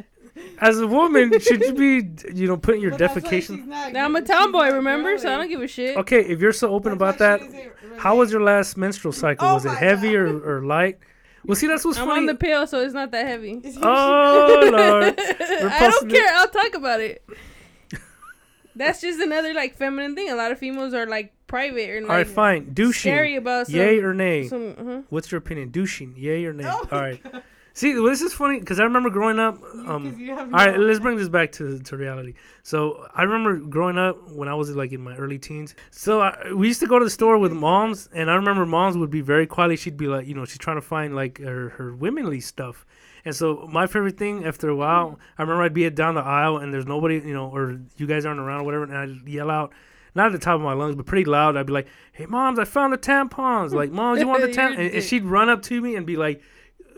As 0.59 0.81
a 0.81 0.87
woman, 0.87 1.39
should 1.47 1.61
you 1.61 1.75
be 1.75 2.11
you 2.35 2.49
know 2.49 2.57
putting 2.57 2.81
your 2.81 2.93
defecation? 2.93 3.67
now 3.67 4.05
I'm 4.05 4.17
a 4.17 4.23
tomboy, 4.23 4.71
remember? 4.71 5.17
So 5.19 5.33
I 5.33 5.37
don't 5.37 5.49
give 5.49 5.63
a 5.63 5.69
shit. 5.69 5.97
Okay, 5.99 6.21
if 6.25 6.41
you're 6.41 6.53
so 6.53 6.71
open 6.71 6.93
about 6.93 7.19
that, 7.19 7.41
how 7.99 8.17
was 8.17 8.33
your 8.33 8.43
last 8.43 8.77
menstrual 8.77 9.13
cycle? 9.13 9.47
Oh 9.47 9.55
was 9.55 9.65
it 9.65 9.77
heavy 9.77 10.17
or, 10.17 10.27
or 10.27 10.65
light? 10.65 10.99
Well, 11.45 11.57
see, 11.57 11.67
that's 11.67 11.85
what's 11.85 11.99
I'm 11.99 12.09
funny. 12.09 12.21
on 12.21 12.27
the 12.27 12.35
pill, 12.35 12.67
so 12.67 12.81
it's 12.81 12.95
not 12.95 13.11
that 13.11 13.27
heavy. 13.27 13.61
oh 13.83 14.71
lord, 14.73 15.15
I 15.21 15.91
don't 15.91 16.11
care. 16.11 16.31
I'll 16.35 16.49
talk 16.49 16.75
about 16.75 17.01
it. 17.01 17.23
That's 18.77 19.01
just 19.01 19.21
another 19.21 19.55
like 19.55 19.77
feminine 19.77 20.15
thing. 20.15 20.31
A 20.31 20.35
lot 20.35 20.53
of 20.53 20.59
females 20.59 20.95
are 20.95 21.07
like 21.07 21.33
private 21.47 21.91
or 21.91 22.01
like 22.01 22.11
all 22.11 22.17
right, 22.17 22.27
fine. 22.27 22.75
scary 22.93 23.35
Douching, 23.35 23.37
about 23.39 23.67
some. 23.67 23.77
yay 23.77 23.99
or 24.01 24.15
nay? 24.15 24.49
some 24.49 24.75
uh-huh. 24.79 25.03
What's 25.11 25.31
your 25.31 25.39
opinion? 25.39 25.71
Douching, 25.71 26.15
yay 26.17 26.45
or 26.45 26.53
nay? 26.53 26.65
Oh 26.67 26.89
all 26.91 27.01
right. 27.01 27.21
See, 27.77 27.93
well, 27.95 28.05
this 28.05 28.23
is 28.23 28.33
funny 28.33 28.61
because 28.61 28.79
I 28.79 28.85
remember 28.85 29.11
growing 29.11 29.41
up. 29.41 29.61
Um, 29.87 30.31
all 30.31 30.47
right, 30.47 30.79
let's 30.79 31.01
bring 31.01 31.17
this 31.17 31.29
back 31.29 31.51
to, 31.53 31.81
to 31.81 31.97
reality. 31.97 32.35
So 32.63 33.09
I 33.13 33.25
remember 33.25 33.57
growing 33.57 33.99
up 33.99 34.31
when 34.31 34.47
I 34.47 34.55
was 34.55 34.71
like 34.77 34.93
in 34.93 35.01
my 35.01 35.17
early 35.17 35.41
teens. 35.41 35.75
So 35.91 36.21
I, 36.21 36.53
we 36.55 36.69
used 36.69 36.79
to 36.81 36.87
go 36.87 37.01
to 37.01 37.05
the 37.05 37.11
store 37.11 37.37
with 37.37 37.51
moms, 37.51 38.09
and 38.15 38.31
I 38.31 38.37
remember 38.37 38.65
moms 38.65 38.97
would 38.97 39.11
be 39.11 39.23
very 39.23 39.49
quietly. 39.49 39.75
She'd 39.77 39.97
be 39.97 40.07
like, 40.07 40.29
you 40.29 40.35
know, 40.35 40.45
she's 40.45 40.59
trying 40.59 40.77
to 40.77 40.87
find 40.87 41.17
like 41.17 41.39
her, 41.39 41.71
her 41.71 41.97
womanly 41.97 42.39
stuff. 42.39 42.87
And 43.25 43.35
so 43.35 43.69
my 43.73 43.87
favorite 43.87 44.19
thing 44.19 44.45
after 44.45 44.69
a 44.69 44.77
while, 44.77 45.19
I 45.39 45.43
remember 45.43 45.63
I'd 45.63 45.73
be 45.73 45.89
down 45.91 46.15
the 46.15 46.21
aisle 46.21 46.59
and 46.59 46.73
there's 46.73 46.87
nobody, 46.87 47.15
you 47.17 47.33
know, 47.33 47.49
or 47.49 47.81
you 47.97 48.07
guys 48.07 48.27
aren't 48.27 48.41
around 48.41 48.61
or 48.61 48.65
whatever, 48.65 48.85
and 48.85 48.97
I'd 48.97 49.29
yell 49.29 49.51
out. 49.51 49.73
Not 50.17 50.27
at 50.27 50.33
the 50.33 50.39
top 50.39 50.55
of 50.55 50.61
my 50.61 50.75
lungs, 50.75 50.95
but 50.95 51.07
pretty 51.07 51.25
loud. 51.25 51.57
I'd 51.57 51.67
be 51.67 51.73
like, 51.73 51.89
"Hey, 52.13 52.27
moms, 52.27 52.61
I 52.61 52.65
found 52.65 52.93
the 52.93 52.99
tampons! 52.99 53.73
Like, 53.73 53.91
moms, 53.91 54.21
you 54.21 54.29
want 54.29 54.43
the 54.43 54.49
tampons?" 54.61 54.79
And, 54.79 54.95
and 54.95 55.03
she'd 55.03 55.25
run 55.25 55.49
up 55.49 55.63
to 55.63 55.81
me 55.81 55.97
and 55.97 56.07
be 56.07 56.17
like, 56.17 56.41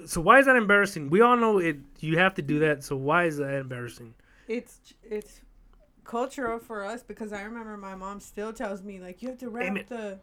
so 0.07 0.21
why 0.21 0.39
is 0.39 0.47
that 0.47 0.57
embarrassing? 0.57 1.11
We 1.11 1.21
all 1.21 1.37
know 1.37 1.59
it. 1.59 1.79
You 2.01 2.19
have 2.19 2.35
to 2.35 2.43
do 2.43 2.61
that. 2.61 2.85
So 2.85 2.97
why 2.97 3.25
is 3.25 3.39
that 3.39 3.55
embarrassing? 3.55 4.15
It's 4.49 4.95
it's 5.03 5.41
cultural 6.05 6.59
for 6.59 6.85
us 6.85 7.03
because 7.03 7.33
I 7.33 7.43
remember 7.43 7.77
my 7.77 7.97
mom 7.97 8.21
still 8.21 8.53
tells 8.53 8.83
me 8.83 9.01
like 9.01 9.23
you 9.23 9.29
have 9.29 9.39
to 9.39 9.51
wrap 9.51 9.67
Amen. 9.67 9.85
the. 9.89 10.19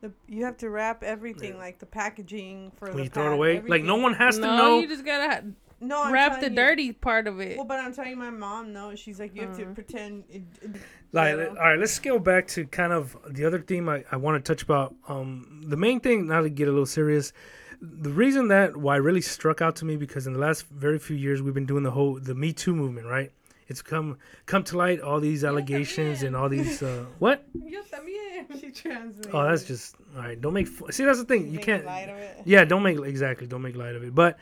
The, 0.00 0.12
you 0.28 0.44
have 0.44 0.56
to 0.58 0.70
wrap 0.70 1.02
everything 1.02 1.52
Yeah. 1.54 1.58
like 1.58 1.78
the 1.80 1.86
packaging 1.86 2.70
for 2.78 2.88
When 2.88 2.98
the 2.98 3.02
you 3.04 3.08
throw 3.10 3.24
it 3.24 3.28
pad, 3.30 3.34
away, 3.34 3.60
like 3.66 3.82
no 3.82 3.96
one 3.96 4.14
has 4.14 4.36
to 4.36 4.42
no, 4.42 4.56
know. 4.56 4.78
you 4.80 4.86
just 4.88 5.04
gotta 5.04 5.28
ha- 5.34 5.40
no 5.80 6.04
I'm 6.04 6.12
wrap 6.12 6.40
the 6.40 6.50
you. 6.50 6.56
dirty 6.56 6.92
part 6.92 7.26
of 7.26 7.40
it. 7.40 7.56
Well, 7.56 7.66
but 7.66 7.80
I'm 7.80 7.92
telling 7.92 8.16
my 8.18 8.30
mom 8.30 8.72
no. 8.72 8.94
She's 8.94 9.18
like 9.18 9.34
you 9.34 9.42
have 9.42 9.56
to 9.56 9.64
Uh. 9.64 9.74
pretend. 9.74 10.24
It, 10.30 10.42
it, 10.62 10.70
Like, 11.12 11.32
you 11.36 11.36
know? 11.44 11.54
right, 11.54 11.78
let's 11.78 11.92
scale 11.92 12.18
back 12.18 12.46
to 12.48 12.64
kind 12.66 12.92
of 12.92 13.16
the 13.28 13.44
other 13.44 13.60
theme 13.60 13.88
I, 13.88 14.04
I 14.12 14.16
want 14.16 14.44
to 14.44 14.52
touch 14.52 14.62
about. 14.62 14.94
Um, 15.08 15.62
the 15.66 15.76
main 15.76 16.00
thing, 16.00 16.26
now 16.28 16.42
to 16.42 16.48
get 16.50 16.68
a 16.68 16.70
little 16.70 16.86
serious, 16.86 17.32
the 17.80 18.10
reason 18.10 18.48
that 18.48 18.76
why 18.76 18.96
really 18.96 19.20
struck 19.20 19.62
out 19.62 19.76
to 19.76 19.84
me 19.84 19.96
because 19.96 20.26
in 20.26 20.32
the 20.32 20.38
last 20.38 20.66
very 20.68 20.98
few 20.98 21.16
years 21.16 21.42
we've 21.42 21.54
been 21.54 21.66
doing 21.66 21.82
the 21.82 21.92
whole 21.92 22.20
the 22.20 22.34
Me 22.34 22.52
Too 22.52 22.74
movement, 22.74 23.06
right? 23.06 23.32
It's 23.68 23.82
come 23.82 24.18
come 24.46 24.64
to 24.64 24.76
light 24.76 25.00
all 25.00 25.20
these 25.20 25.44
allegations 25.44 26.22
and 26.22 26.34
all 26.34 26.48
these 26.48 26.82
uh, 26.82 27.04
what? 27.18 27.44
Yo 27.54 27.80
también. 27.82 28.60
she 28.60 28.70
translated. 28.70 29.30
Oh, 29.34 29.44
that's 29.44 29.64
just 29.64 29.94
all 30.16 30.22
right. 30.22 30.40
Don't 30.40 30.54
make 30.54 30.66
fu- 30.68 30.90
see. 30.90 31.04
That's 31.04 31.18
the 31.18 31.24
thing. 31.26 31.46
You 31.46 31.52
Make 31.58 31.62
can't. 31.66 31.84
light 31.84 32.08
of 32.08 32.16
it. 32.16 32.38
Yeah, 32.44 32.64
don't 32.64 32.82
make 32.82 32.98
exactly. 32.98 33.46
Don't 33.46 33.62
make 33.62 33.76
light 33.76 33.94
of 33.94 34.02
it. 34.02 34.14
But 34.14 34.38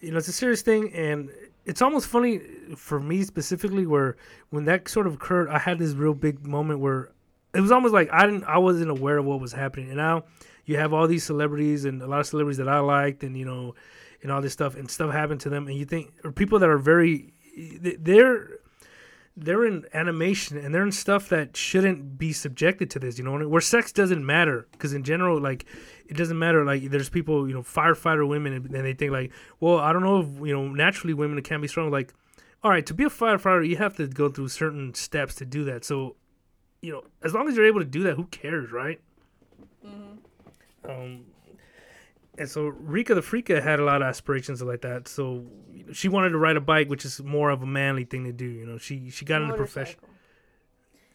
you 0.00 0.10
know, 0.10 0.18
it's 0.18 0.28
a 0.28 0.32
serious 0.32 0.62
thing, 0.62 0.92
and 0.94 1.30
it's 1.64 1.80
almost 1.82 2.06
funny 2.08 2.40
for 2.76 2.98
me 2.98 3.22
specifically, 3.24 3.86
where 3.86 4.16
when 4.50 4.64
that 4.64 4.88
sort 4.88 5.06
of 5.06 5.14
occurred, 5.14 5.48
I 5.48 5.58
had 5.58 5.78
this 5.78 5.92
real 5.92 6.14
big 6.14 6.46
moment 6.46 6.80
where 6.80 7.12
it 7.54 7.60
was 7.60 7.70
almost 7.70 7.92
like 7.92 8.08
I 8.12 8.24
didn't, 8.24 8.44
I 8.44 8.56
wasn't 8.58 8.90
aware 8.90 9.18
of 9.18 9.26
what 9.26 9.38
was 9.40 9.52
happening, 9.52 9.88
and 9.88 9.96
now 9.98 10.24
you 10.64 10.78
have 10.78 10.92
all 10.94 11.06
these 11.06 11.24
celebrities 11.24 11.84
and 11.84 12.00
a 12.02 12.06
lot 12.06 12.20
of 12.20 12.26
celebrities 12.26 12.56
that 12.56 12.68
I 12.68 12.78
liked, 12.80 13.22
and 13.22 13.36
you 13.36 13.44
know, 13.44 13.74
and 14.22 14.32
all 14.32 14.40
this 14.40 14.52
stuff, 14.54 14.74
and 14.76 14.90
stuff 14.90 15.12
happened 15.12 15.40
to 15.42 15.50
them, 15.50 15.66
and 15.68 15.76
you 15.76 15.84
think, 15.84 16.12
or 16.24 16.32
people 16.32 16.58
that 16.60 16.68
are 16.70 16.78
very, 16.78 17.16
they- 17.18 17.31
they're 17.56 18.58
they're 19.36 19.64
in 19.64 19.86
animation 19.94 20.58
and 20.58 20.74
they're 20.74 20.84
in 20.84 20.92
stuff 20.92 21.30
that 21.30 21.56
shouldn't 21.56 22.18
be 22.18 22.32
subjected 22.32 22.90
to 22.90 22.98
this 22.98 23.18
you 23.18 23.24
know 23.24 23.48
where 23.48 23.60
sex 23.60 23.92
doesn't 23.92 24.24
matter. 24.24 24.68
Because 24.72 24.92
in 24.92 25.04
general 25.04 25.40
like 25.40 25.64
it 26.06 26.16
doesn't 26.16 26.38
matter 26.38 26.64
like 26.64 26.90
there's 26.90 27.08
people 27.08 27.48
you 27.48 27.54
know 27.54 27.62
firefighter 27.62 28.28
women 28.28 28.52
and, 28.52 28.66
they 28.66 28.92
think 28.92 29.12
like 29.12 29.32
well 29.60 29.78
i 29.78 29.92
don't 29.92 30.02
know 30.02 30.20
if 30.20 30.46
you 30.46 30.54
know 30.54 30.68
naturally 30.68 31.14
women 31.14 31.40
can 31.42 31.60
be 31.60 31.68
strong 31.68 31.90
like 31.90 32.12
all 32.62 32.70
right 32.70 32.84
to 32.84 32.94
be 32.94 33.04
a 33.04 33.08
firefighter 33.08 33.66
you 33.66 33.76
have 33.76 33.96
to 33.96 34.06
go 34.06 34.28
through 34.28 34.48
certain 34.48 34.94
steps 34.94 35.34
to 35.36 35.46
do 35.46 35.64
that. 35.64 35.84
So 35.84 36.16
you 36.80 36.92
know 36.92 37.04
as 37.22 37.32
long 37.32 37.48
as 37.48 37.56
you're 37.56 37.66
able 37.66 37.80
to 37.80 37.86
do 37.86 38.02
that 38.04 38.16
who 38.16 38.24
cares 38.26 38.70
right? 38.70 39.00
Um 40.88 41.24
and 42.38 42.48
so 42.48 42.66
Rika 42.66 43.14
the 43.14 43.20
Freaka 43.20 43.62
had 43.62 43.80
a 43.80 43.84
lot 43.84 44.02
of 44.02 44.08
aspirations 44.08 44.62
like 44.62 44.80
that. 44.82 45.08
So 45.08 45.44
she 45.92 46.08
wanted 46.08 46.30
to 46.30 46.38
ride 46.38 46.56
a 46.56 46.60
bike, 46.60 46.88
which 46.88 47.04
is 47.04 47.22
more 47.22 47.50
of 47.50 47.62
a 47.62 47.66
manly 47.66 48.04
thing 48.04 48.24
to 48.24 48.32
do. 48.32 48.46
You 48.46 48.66
know, 48.66 48.78
she 48.78 49.10
she 49.10 49.24
got 49.24 49.42
into 49.42 49.54
profession. 49.54 49.98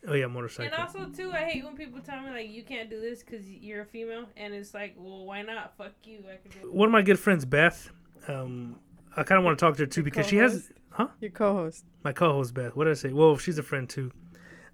Oh 0.07 0.13
yeah, 0.13 0.27
motorcycle. 0.27 0.73
And 0.73 0.81
also 0.81 1.05
too, 1.09 1.31
I 1.33 1.43
hate 1.43 1.65
when 1.65 1.75
people 1.75 1.99
tell 1.99 2.21
me 2.21 2.29
like 2.29 2.49
you 2.49 2.63
can't 2.63 2.89
do 2.89 3.01
this 3.01 3.23
because 3.23 3.49
you're 3.49 3.81
a 3.81 3.85
female, 3.85 4.25
and 4.37 4.53
it's 4.53 4.73
like, 4.73 4.95
well, 4.97 5.25
why 5.25 5.41
not? 5.41 5.75
Fuck 5.77 5.93
you. 6.03 6.19
I 6.31 6.37
can 6.37 6.61
do. 6.61 6.71
One 6.71 6.87
of 6.87 6.93
my 6.93 7.01
good 7.01 7.19
friends, 7.19 7.45
Beth. 7.45 7.89
Um, 8.27 8.77
I 9.15 9.23
kind 9.23 9.39
of 9.39 9.45
want 9.45 9.57
to 9.57 9.65
talk 9.65 9.75
to 9.77 9.83
her 9.83 9.87
too 9.87 10.03
because 10.03 10.27
she 10.27 10.37
has 10.37 10.71
huh? 10.89 11.07
Your 11.19 11.31
co-host. 11.31 11.83
my 12.03 12.13
co-host 12.13 12.53
Beth. 12.53 12.75
What 12.75 12.85
did 12.85 12.91
I 12.91 12.93
say? 12.93 13.11
Well, 13.11 13.37
she's 13.37 13.57
a 13.57 13.63
friend 13.63 13.89
too. 13.89 14.11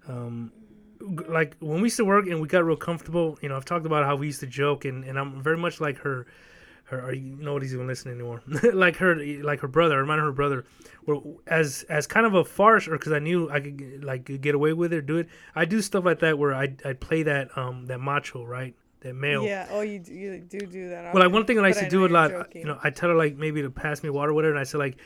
Um, 0.06 0.52
g- 0.54 0.63
like 1.28 1.56
when 1.60 1.76
we 1.76 1.84
used 1.84 1.96
to 1.96 2.04
work 2.04 2.26
and 2.26 2.40
we 2.40 2.48
got 2.48 2.64
real 2.64 2.76
comfortable. 2.76 3.38
You 3.42 3.48
know, 3.48 3.56
I've 3.56 3.64
talked 3.64 3.86
about 3.86 4.04
how 4.04 4.16
we 4.16 4.26
used 4.26 4.40
to 4.40 4.46
joke, 4.46 4.84
and, 4.84 5.04
and 5.04 5.18
I'm 5.18 5.42
very 5.42 5.56
much 5.56 5.80
like 5.80 5.98
her 5.98 6.26
her 6.84 7.08
or 7.08 7.14
you 7.14 7.36
nobody's 7.40 7.74
even 7.74 7.86
listening 7.86 8.14
anymore. 8.14 8.42
like 8.72 8.96
her, 8.96 9.16
like 9.42 9.60
her 9.60 9.68
brother. 9.68 9.96
I 9.96 9.98
reminded 9.98 10.24
her 10.24 10.32
brother. 10.32 10.64
Where 11.04 11.18
as 11.46 11.84
as 11.88 12.06
kind 12.06 12.26
of 12.26 12.34
a 12.34 12.44
farce, 12.44 12.88
or 12.88 12.92
because 12.92 13.12
I 13.12 13.18
knew 13.18 13.50
I 13.50 13.60
could 13.60 14.04
like 14.04 14.24
get 14.40 14.54
away 14.54 14.72
with 14.72 14.92
it, 14.92 15.06
do 15.06 15.16
it. 15.16 15.28
I 15.54 15.64
do 15.64 15.80
stuff 15.80 16.04
like 16.04 16.20
that 16.20 16.38
where 16.38 16.54
I 16.54 16.74
I 16.84 16.92
play 16.94 17.22
that 17.24 17.56
um 17.56 17.86
that 17.86 18.00
macho 18.00 18.44
right, 18.44 18.74
that 19.04 19.14
male. 19.14 19.44
Yeah. 19.44 19.68
Oh, 19.70 19.82
you 19.82 20.00
do, 20.00 20.12
you 20.12 20.40
do 20.40 20.58
do 20.66 20.88
that. 20.88 21.14
Well, 21.14 21.22
like 21.22 21.32
one 21.32 21.44
thing 21.46 21.56
that 21.56 21.64
I 21.64 21.68
used 21.68 21.78
but 21.80 21.84
to 21.84 21.90
do 21.90 22.06
a 22.06 22.08
lot, 22.08 22.30
you're 22.30 22.46
you 22.52 22.64
know, 22.64 22.78
I 22.82 22.90
tell 22.90 23.08
her 23.10 23.14
like 23.14 23.36
maybe 23.36 23.62
to 23.62 23.70
pass 23.70 24.02
me 24.02 24.10
water, 24.10 24.32
or 24.32 24.34
whatever, 24.34 24.52
and 24.52 24.60
I 24.60 24.64
say 24.64 24.78
like, 24.78 24.96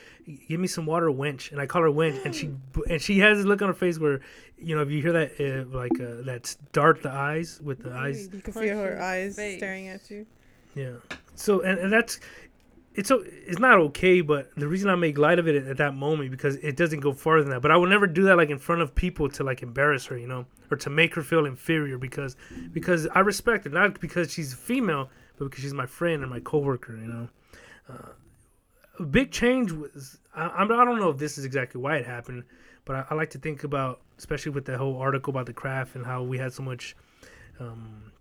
"Give 0.47 0.59
me 0.59 0.67
some 0.67 0.85
water, 0.87 1.07
wench," 1.07 1.51
and 1.51 1.61
I 1.61 1.67
call 1.67 1.83
her 1.83 1.89
wench, 1.89 2.25
and 2.25 2.33
she 2.33 2.49
and 2.89 2.99
she 3.01 3.19
has 3.19 3.37
this 3.37 3.45
look 3.45 3.61
on 3.61 3.67
her 3.67 3.73
face 3.73 3.99
where, 3.99 4.21
you 4.57 4.75
know, 4.75 4.81
if 4.81 4.89
you 4.89 5.01
hear 5.01 5.13
that 5.13 5.31
uh, 5.39 5.77
like 5.77 5.91
uh, 5.99 6.23
that 6.25 6.55
dart 6.71 7.03
the 7.03 7.11
eyes 7.11 7.61
with 7.63 7.83
the 7.83 7.91
eyes, 7.91 8.29
You 8.33 8.41
can 8.41 8.53
feel 8.53 8.77
her 8.77 8.99
eyes 9.01 9.35
face. 9.35 9.57
staring 9.59 9.87
at 9.89 10.09
you. 10.09 10.25
yeah. 10.75 10.93
So 11.35 11.61
and, 11.61 11.77
and 11.79 11.93
that's 11.93 12.19
it's 12.95 13.11
it's 13.11 13.59
not 13.59 13.77
okay, 13.77 14.21
but 14.21 14.53
the 14.55 14.67
reason 14.67 14.89
I 14.89 14.95
make 14.95 15.17
light 15.17 15.39
of 15.39 15.47
it 15.47 15.67
at 15.67 15.77
that 15.77 15.93
moment 15.93 16.31
because 16.31 16.55
it 16.57 16.75
doesn't 16.75 17.01
go 17.01 17.13
farther 17.13 17.43
than 17.43 17.51
that. 17.51 17.61
But 17.61 17.71
I 17.71 17.77
would 17.77 17.89
never 17.89 18.07
do 18.07 18.23
that 18.23 18.37
like 18.37 18.49
in 18.49 18.57
front 18.57 18.81
of 18.81 18.95
people 18.95 19.29
to 19.29 19.43
like 19.43 19.61
embarrass 19.61 20.05
her, 20.07 20.17
you 20.17 20.27
know, 20.27 20.45
or 20.71 20.77
to 20.77 20.89
make 20.89 21.13
her 21.15 21.21
feel 21.21 21.45
inferior 21.45 21.97
because 21.97 22.35
because 22.73 23.07
I 23.13 23.19
respect 23.19 23.65
her 23.65 23.69
not 23.69 23.99
because 24.01 24.31
she's 24.31 24.53
female, 24.53 25.09
but 25.37 25.45
because 25.45 25.63
she's 25.63 25.73
my 25.73 25.85
friend 25.85 26.23
and 26.23 26.31
my 26.31 26.39
coworker, 26.39 26.97
you 26.97 27.07
know. 27.07 27.29
Uh, 27.87 28.09
a 28.99 29.03
big 29.03 29.31
change 29.31 29.71
was 29.71 30.17
I, 30.35 30.63
I 30.63 30.67
don't 30.67 30.99
know 30.99 31.09
if 31.09 31.17
this 31.17 31.37
is 31.37 31.45
exactly 31.45 31.79
why 31.79 31.97
it 31.97 32.05
happened, 32.05 32.43
but 32.85 32.95
I, 32.95 33.05
I 33.11 33.13
like 33.15 33.29
to 33.31 33.37
think 33.37 33.63
about 33.63 34.01
especially 34.17 34.51
with 34.51 34.65
the 34.65 34.77
whole 34.77 34.97
article 34.97 35.31
about 35.31 35.45
the 35.45 35.53
craft 35.53 35.95
and 35.95 36.05
how 36.05 36.23
we 36.23 36.37
had 36.37 36.53
so 36.53 36.63
much. 36.63 36.95
Um, 37.59 38.11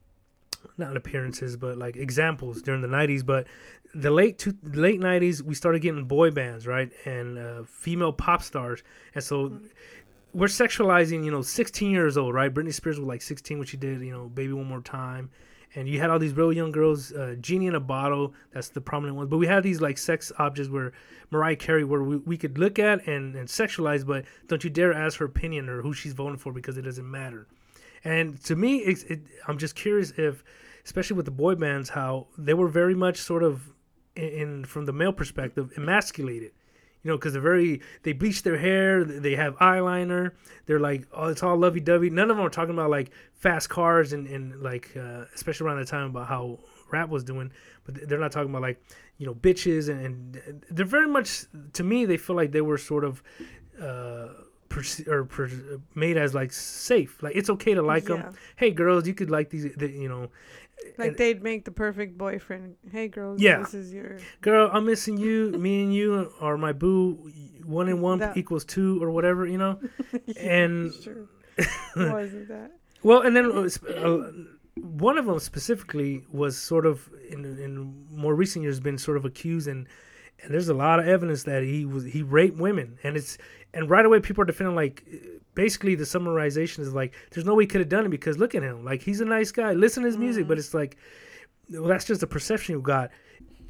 not 0.76 0.96
appearances, 0.96 1.56
but 1.56 1.76
like 1.78 1.96
examples 1.96 2.62
during 2.62 2.80
the 2.80 2.88
'90s. 2.88 3.24
But 3.24 3.46
the 3.94 4.10
late 4.10 4.38
two, 4.38 4.54
late 4.62 5.00
'90s, 5.00 5.42
we 5.42 5.54
started 5.54 5.82
getting 5.82 6.04
boy 6.04 6.30
bands, 6.30 6.66
right, 6.66 6.90
and 7.04 7.38
uh, 7.38 7.62
female 7.64 8.12
pop 8.12 8.42
stars, 8.42 8.82
and 9.14 9.22
so 9.22 9.58
we're 10.34 10.46
sexualizing, 10.46 11.24
you 11.24 11.30
know, 11.30 11.42
16 11.42 11.90
years 11.90 12.16
old, 12.16 12.34
right? 12.34 12.52
Britney 12.52 12.72
Spears 12.72 12.98
was 12.98 13.08
like 13.08 13.22
16 13.22 13.58
when 13.58 13.66
she 13.66 13.76
did, 13.76 14.00
you 14.00 14.12
know, 14.12 14.28
"Baby 14.28 14.52
One 14.52 14.66
More 14.66 14.80
Time," 14.80 15.30
and 15.74 15.88
you 15.88 16.00
had 16.00 16.10
all 16.10 16.18
these 16.18 16.34
real 16.34 16.52
young 16.52 16.72
girls, 16.72 17.12
uh, 17.12 17.36
"Genie 17.40 17.66
in 17.66 17.74
a 17.74 17.80
Bottle," 17.80 18.34
that's 18.52 18.68
the 18.68 18.80
prominent 18.80 19.16
one. 19.16 19.28
But 19.28 19.38
we 19.38 19.46
had 19.46 19.62
these 19.62 19.80
like 19.80 19.98
sex 19.98 20.30
objects 20.38 20.70
where 20.70 20.92
Mariah 21.30 21.56
Carey, 21.56 21.84
where 21.84 22.02
we, 22.02 22.16
we 22.16 22.36
could 22.36 22.58
look 22.58 22.78
at 22.78 23.06
and, 23.06 23.34
and 23.36 23.48
sexualize, 23.48 24.06
but 24.06 24.24
don't 24.46 24.64
you 24.64 24.70
dare 24.70 24.92
ask 24.92 25.18
her 25.18 25.24
opinion 25.24 25.68
or 25.68 25.82
who 25.82 25.92
she's 25.92 26.12
voting 26.12 26.38
for 26.38 26.52
because 26.52 26.78
it 26.78 26.82
doesn't 26.82 27.10
matter. 27.10 27.46
And 28.08 28.42
to 28.44 28.56
me, 28.56 28.78
it, 28.78 29.20
I'm 29.46 29.58
just 29.58 29.74
curious 29.74 30.12
if, 30.16 30.42
especially 30.82 31.16
with 31.16 31.26
the 31.26 31.30
boy 31.30 31.56
bands, 31.56 31.90
how 31.90 32.28
they 32.38 32.54
were 32.54 32.68
very 32.68 32.94
much 32.94 33.18
sort 33.18 33.42
of 33.42 33.70
in, 34.16 34.28
in 34.28 34.64
from 34.64 34.86
the 34.86 34.94
male 34.94 35.12
perspective 35.12 35.70
emasculated. 35.76 36.52
You 37.02 37.10
know, 37.10 37.18
because 37.18 37.34
they're 37.34 37.42
very 37.42 37.82
they 38.04 38.14
bleach 38.14 38.42
their 38.42 38.56
hair, 38.56 39.04
they 39.04 39.36
have 39.36 39.56
eyeliner, 39.58 40.32
they're 40.64 40.80
like 40.80 41.06
oh 41.12 41.26
it's 41.26 41.42
all 41.42 41.58
lovey 41.58 41.80
dovey. 41.80 42.08
None 42.08 42.30
of 42.30 42.38
them 42.38 42.46
are 42.46 42.50
talking 42.50 42.72
about 42.72 42.88
like 42.88 43.10
fast 43.34 43.68
cars 43.68 44.14
and 44.14 44.26
and 44.26 44.62
like 44.62 44.96
uh, 44.96 45.26
especially 45.34 45.66
around 45.66 45.78
the 45.78 45.84
time 45.84 46.06
about 46.06 46.28
how 46.28 46.58
rap 46.90 47.10
was 47.10 47.24
doing, 47.24 47.52
but 47.84 48.08
they're 48.08 48.18
not 48.18 48.32
talking 48.32 48.48
about 48.48 48.62
like 48.62 48.82
you 49.18 49.26
know 49.26 49.34
bitches 49.34 49.90
and, 49.90 50.36
and 50.46 50.64
they're 50.70 50.86
very 50.86 51.08
much 51.08 51.44
to 51.74 51.84
me 51.84 52.06
they 52.06 52.16
feel 52.16 52.36
like 52.36 52.52
they 52.52 52.62
were 52.62 52.78
sort 52.78 53.04
of. 53.04 53.22
Uh, 53.78 54.28
perce- 54.68 55.06
or 55.08 55.24
per- 55.24 55.80
made 55.94 56.16
as 56.16 56.34
like 56.34 56.52
safe 56.52 57.22
like 57.22 57.34
it's 57.36 57.50
okay 57.50 57.74
to 57.74 57.82
like 57.82 58.04
them 58.04 58.18
Yeah. 58.20 58.32
hey 58.56 58.70
girls 58.70 59.06
you 59.08 59.14
could 59.14 59.30
like 59.30 59.50
these 59.50 59.64
the, 59.76 59.88
you 59.90 60.08
know 60.08 60.30
Like 60.96 61.08
and- 61.08 61.16
they'd 61.16 61.42
make 61.42 61.64
the 61.64 61.72
perfect 61.72 62.16
boyfriend. 62.16 62.76
Hey 62.92 63.08
girls, 63.08 63.40
Yeah. 63.40 63.58
this 63.60 63.74
is 63.74 63.92
your 63.92 64.18
girl 64.40 64.70
i'm 64.72 64.84
missing 64.86 65.16
you 65.18 65.50
me 65.52 65.82
and 65.82 65.94
you 65.94 66.32
are 66.40 66.56
my 66.56 66.72
boo 66.72 67.30
one 67.64 67.88
and 67.88 68.00
one 68.02 68.18
That- 68.20 68.36
equals 68.36 68.64
two 68.64 69.02
or 69.02 69.10
whatever 69.10 69.46
you 69.46 69.58
know 69.58 69.78
and 70.38 70.92
sure. 70.94 71.26
Wasn't 71.96 72.48
that? 72.48 72.70
well 73.02 73.22
and 73.22 73.34
then 73.36 73.46
uh, 73.50 73.68
uh, 74.06 74.30
one 75.04 75.18
of 75.18 75.26
them 75.26 75.38
specifically 75.40 76.24
was 76.30 76.56
sort 76.56 76.86
of 76.86 77.08
in 77.30 77.44
in 77.58 78.06
more 78.10 78.34
recent 78.34 78.62
years 78.62 78.78
been 78.80 78.98
sort 78.98 79.16
of 79.16 79.24
accused 79.24 79.66
and 79.68 79.86
and 80.42 80.54
there's 80.54 80.68
a 80.68 80.74
lot 80.74 81.00
of 81.00 81.06
evidence 81.08 81.42
that 81.44 81.62
he 81.64 81.84
was 81.84 82.04
he 82.04 82.22
raped 82.22 82.56
women 82.58 82.96
and 83.02 83.16
it's 83.16 83.38
and 83.74 83.88
right 83.90 84.04
away 84.06 84.20
people 84.20 84.42
are 84.42 84.46
defending 84.46 84.74
like 84.74 85.04
basically 85.54 85.94
the 85.94 86.04
summarization 86.04 86.80
is 86.80 86.94
like 86.94 87.14
there's 87.32 87.44
no 87.46 87.54
way 87.54 87.64
he 87.64 87.66
could 87.68 87.80
have 87.80 87.88
done 87.88 88.06
it 88.06 88.10
because 88.10 88.38
look 88.38 88.54
at 88.54 88.62
him 88.62 88.84
like 88.84 89.02
he's 89.02 89.20
a 89.20 89.24
nice 89.24 89.50
guy 89.50 89.72
listen 89.72 90.02
to 90.02 90.06
his 90.06 90.16
music 90.16 90.46
but 90.48 90.58
it's 90.58 90.72
like 90.74 90.96
well 91.70 91.84
that's 91.88 92.04
just 92.04 92.22
a 92.22 92.26
perception 92.26 92.74
you've 92.74 92.82
got 92.82 93.10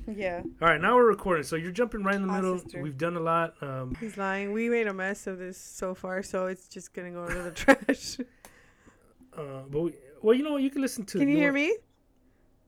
Yeah, 0.07 0.43
all 0.63 0.69
right 0.69 0.81
now 0.81 0.95
we're 0.97 1.07
recording 1.09 1.43
so 1.45 1.57
you're 1.57 1.73
jumping 1.73 2.03
right 2.05 2.15
in 2.15 2.23
the 2.27 2.29
Hi, 2.33 2.41
middle 2.41 2.59
sister. 2.59 2.83
we've 2.83 2.97
done 2.99 3.17
a 3.17 3.21
lot 3.21 3.55
um 3.63 3.95
he's 4.01 4.17
lying. 4.17 4.53
We 4.53 4.69
made 4.69 4.87
a 4.87 4.95
mess 4.95 5.27
of 5.27 5.39
this 5.39 5.59
so 5.59 5.95
far, 5.95 6.23
so 6.23 6.47
it's 6.47 6.69
just 6.69 6.93
gonna 6.95 7.11
go 7.11 7.25
into 7.27 7.43
the 7.43 7.51
trash. 7.51 8.19
uh 9.37 9.63
but 9.71 9.81
we, 9.81 9.95
well 10.23 10.35
you 10.35 10.43
know 10.45 10.53
what 10.53 10.63
you 10.63 10.71
can 10.71 10.83
listen 10.83 11.05
to 11.07 11.19
Can 11.19 11.29
you 11.29 11.37
hear 11.37 11.53
want- 11.53 11.67
me? 11.71 11.77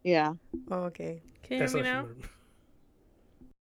Yeah. 0.02 0.32
Oh, 0.70 0.84
okay. 0.84 1.22
Can 1.42 1.54
you 1.56 1.58
that's 1.60 1.72
hear 1.74 1.82
me 1.82 1.88
now? 1.88 2.06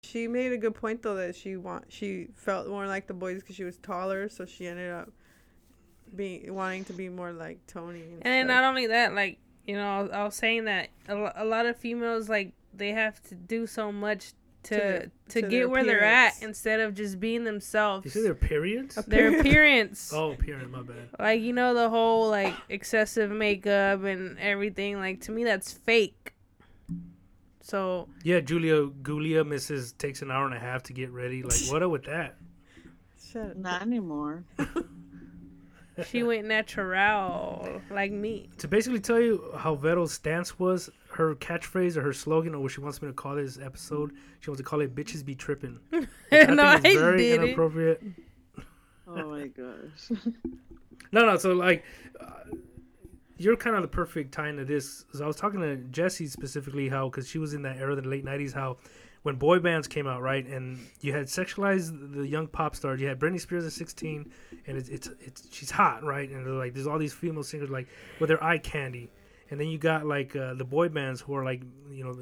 Familiar. 0.07 0.25
She 0.25 0.27
made 0.27 0.51
a 0.53 0.57
good 0.57 0.75
point 0.75 1.01
though 1.03 1.15
that 1.15 1.35
she 1.35 1.55
want 1.57 1.85
she 1.89 2.27
felt 2.35 2.67
more 2.67 2.87
like 2.87 3.07
the 3.07 3.13
boys 3.13 3.41
because 3.41 3.55
she 3.55 3.63
was 3.63 3.77
taller, 3.77 4.29
so 4.29 4.45
she 4.45 4.67
ended 4.67 4.91
up 4.91 5.09
being 6.15 6.53
wanting 6.53 6.85
to 6.85 6.93
be 6.93 7.09
more 7.09 7.31
like 7.31 7.59
Tony. 7.67 8.01
And, 8.01 8.21
And 8.23 8.33
then 8.33 8.47
not 8.47 8.63
only 8.63 8.87
that, 8.87 9.13
like 9.13 9.37
you 9.65 9.75
know, 9.75 9.87
I 9.87 10.01
was, 10.01 10.11
I 10.11 10.23
was 10.23 10.35
saying 10.35 10.65
that 10.65 10.89
a, 11.09 11.31
a 11.35 11.45
lot 11.45 11.65
of 11.65 11.75
females 11.77 12.29
like 12.29 12.53
they 12.73 12.91
have 12.91 13.21
to 13.23 13.35
do 13.35 13.67
so 13.67 13.91
much 13.91 14.31
to 14.63 14.75
To 14.75 14.75
their- 14.75 15.01
to, 15.01 15.11
to 15.29 15.41
get 15.41 15.49
their 15.49 15.69
where 15.69 15.83
they're 15.83 16.03
at 16.03 16.41
instead 16.41 16.79
of 16.79 16.93
just 16.93 17.19
being 17.19 17.43
themselves. 17.43 18.05
you 18.05 18.11
themselves. 18.11 18.39
say 18.39 18.47
their 18.47 18.49
periods 18.49 18.95
Their 19.07 19.39
appearance. 19.39 20.11
oh 20.15 20.35
period 20.35 20.69
my 20.71 20.81
bad 20.81 21.09
Like 21.19 21.41
you 21.41 21.51
know 21.53 21.73
the 21.73 21.89
whole 21.89 22.29
like 22.29 22.53
excessive 22.69 23.29
makeup 23.31 24.03
and 24.03 24.37
everything. 24.39 24.97
Like 24.99 25.21
to 25.21 25.31
me, 25.31 25.43
that's 25.43 25.71
fake. 25.73 26.33
So 27.67 28.07
Yeah, 28.23 28.39
Julia 28.39 28.87
Gulia 28.87 29.45
misses 29.45 29.91
takes 29.91 30.21
an 30.21 30.31
hour 30.31 30.45
and 30.45 30.55
a 30.55 30.59
half 30.59 30.83
to 30.83 30.93
get 30.93 31.11
ready. 31.11 31.43
Like, 31.43 31.59
what 31.69 31.83
up 31.83 31.91
with 31.91 32.05
that? 32.05 32.37
Shut. 33.31 33.57
Not 33.57 33.81
anymore. 33.81 34.45
she 36.09 36.23
went 36.23 36.45
natural, 36.47 37.81
like 37.91 38.13
me. 38.13 38.49
To 38.59 38.69
basically 38.69 39.01
tell 39.01 39.19
you 39.19 39.51
how 39.57 39.75
Veto's 39.75 40.13
stance 40.13 40.57
was, 40.57 40.89
her 41.09 41.35
catchphrase 41.35 41.97
or 41.97 42.03
her 42.03 42.13
slogan, 42.13 42.55
or 42.55 42.61
what 42.61 42.71
she 42.71 42.79
wants 42.79 43.01
me 43.01 43.09
to 43.09 43.13
call 43.13 43.35
this 43.35 43.59
episode, 43.59 44.13
she 44.39 44.49
wants 44.49 44.61
to 44.61 44.63
call 44.63 44.79
it 44.79 44.95
"Bitches 44.95 45.25
be 45.25 45.35
tripping." 45.35 45.77
no, 45.91 46.07
I 46.31 46.79
think 46.79 46.85
it's 46.85 46.95
very 47.01 47.17
did 47.17 47.41
it. 47.41 47.43
inappropriate. 47.47 48.01
Oh 49.07 49.29
my 49.29 49.47
gosh. 49.47 50.21
No, 51.11 51.25
no. 51.25 51.37
So 51.37 51.53
like, 51.53 51.85
uh, 52.19 52.25
you're 53.37 53.55
kind 53.55 53.75
of 53.75 53.81
the 53.81 53.87
perfect 53.87 54.33
tie 54.33 54.49
into 54.49 54.65
this. 54.65 55.05
I 55.21 55.25
was 55.25 55.35
talking 55.35 55.59
to 55.61 55.77
Jesse 55.77 56.27
specifically 56.27 56.89
how 56.89 57.09
because 57.09 57.27
she 57.27 57.37
was 57.37 57.53
in 57.53 57.61
that 57.63 57.77
era, 57.77 57.95
the 57.95 58.07
late 58.07 58.25
'90s, 58.25 58.53
how 58.53 58.77
when 59.23 59.35
boy 59.35 59.59
bands 59.59 59.87
came 59.87 60.07
out, 60.07 60.21
right, 60.21 60.45
and 60.45 60.79
you 61.01 61.13
had 61.13 61.27
sexualized 61.27 62.13
the 62.13 62.27
young 62.27 62.47
pop 62.47 62.75
stars. 62.75 63.01
You 63.01 63.07
had 63.07 63.19
Britney 63.19 63.39
Spears 63.39 63.65
at 63.65 63.73
16, 63.73 64.31
and 64.67 64.77
it's 64.77 64.89
it's, 64.89 65.09
it's 65.19 65.47
she's 65.51 65.71
hot, 65.71 66.03
right, 66.03 66.29
and 66.29 66.57
like 66.57 66.73
there's 66.73 66.87
all 66.87 66.97
these 66.97 67.13
female 67.13 67.43
singers 67.43 67.69
like 67.69 67.87
with 68.19 68.29
their 68.29 68.43
eye 68.43 68.57
candy, 68.57 69.09
and 69.49 69.59
then 69.59 69.67
you 69.67 69.77
got 69.77 70.05
like 70.05 70.35
uh, 70.35 70.53
the 70.53 70.65
boy 70.65 70.89
bands 70.89 71.21
who 71.21 71.35
are 71.35 71.43
like 71.43 71.61
you 71.91 72.03
know 72.03 72.17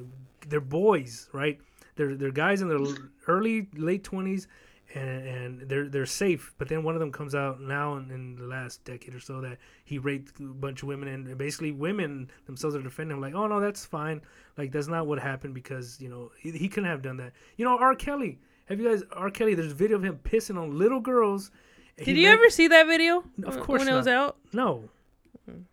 they're 0.47 0.59
boys, 0.59 1.29
right? 1.31 1.59
They're 1.95 2.15
they're 2.15 2.31
guys 2.31 2.61
in 2.61 2.69
their 2.69 2.79
early 3.27 3.67
late 3.75 4.03
20s 4.03 4.47
and, 4.95 5.27
and 5.27 5.61
they're 5.69 5.89
they're 5.89 6.05
safe. 6.05 6.53
But 6.57 6.69
then 6.69 6.83
one 6.83 6.95
of 6.95 6.99
them 7.01 7.11
comes 7.11 7.35
out 7.35 7.61
now 7.61 7.97
in, 7.97 8.09
in 8.09 8.35
the 8.37 8.45
last 8.45 8.83
decade 8.85 9.13
or 9.13 9.19
so 9.19 9.41
that 9.41 9.57
he 9.83 9.99
raped 9.99 10.39
a 10.39 10.43
bunch 10.43 10.81
of 10.81 10.87
women, 10.87 11.09
and 11.09 11.37
basically 11.37 11.71
women 11.71 12.31
themselves 12.45 12.75
are 12.75 12.81
defending 12.81 13.17
him, 13.17 13.21
like, 13.21 13.35
oh 13.35 13.45
no, 13.47 13.59
that's 13.59 13.85
fine, 13.85 14.21
like 14.57 14.71
that's 14.71 14.87
not 14.87 15.05
what 15.05 15.19
happened 15.19 15.53
because 15.53 15.99
you 15.99 16.09
know 16.09 16.31
he, 16.39 16.51
he 16.51 16.69
couldn't 16.69 16.89
have 16.89 17.01
done 17.01 17.17
that. 17.17 17.33
You 17.57 17.65
know, 17.65 17.77
R. 17.77 17.93
Kelly. 17.95 18.39
Have 18.67 18.79
you 18.79 18.89
guys 18.89 19.03
R. 19.11 19.29
Kelly? 19.29 19.53
There's 19.53 19.73
a 19.73 19.75
video 19.75 19.97
of 19.97 20.03
him 20.03 20.19
pissing 20.23 20.59
on 20.59 20.77
little 20.79 20.99
girls. 21.01 21.51
Did 21.97 22.07
he 22.07 22.23
you 22.23 22.29
raped- 22.29 22.39
ever 22.41 22.49
see 22.49 22.67
that 22.69 22.87
video? 22.87 23.23
Of 23.43 23.59
course 23.59 23.79
when 23.79 23.89
it 23.89 23.95
was 23.95 24.07
out. 24.07 24.37
No. 24.53 24.89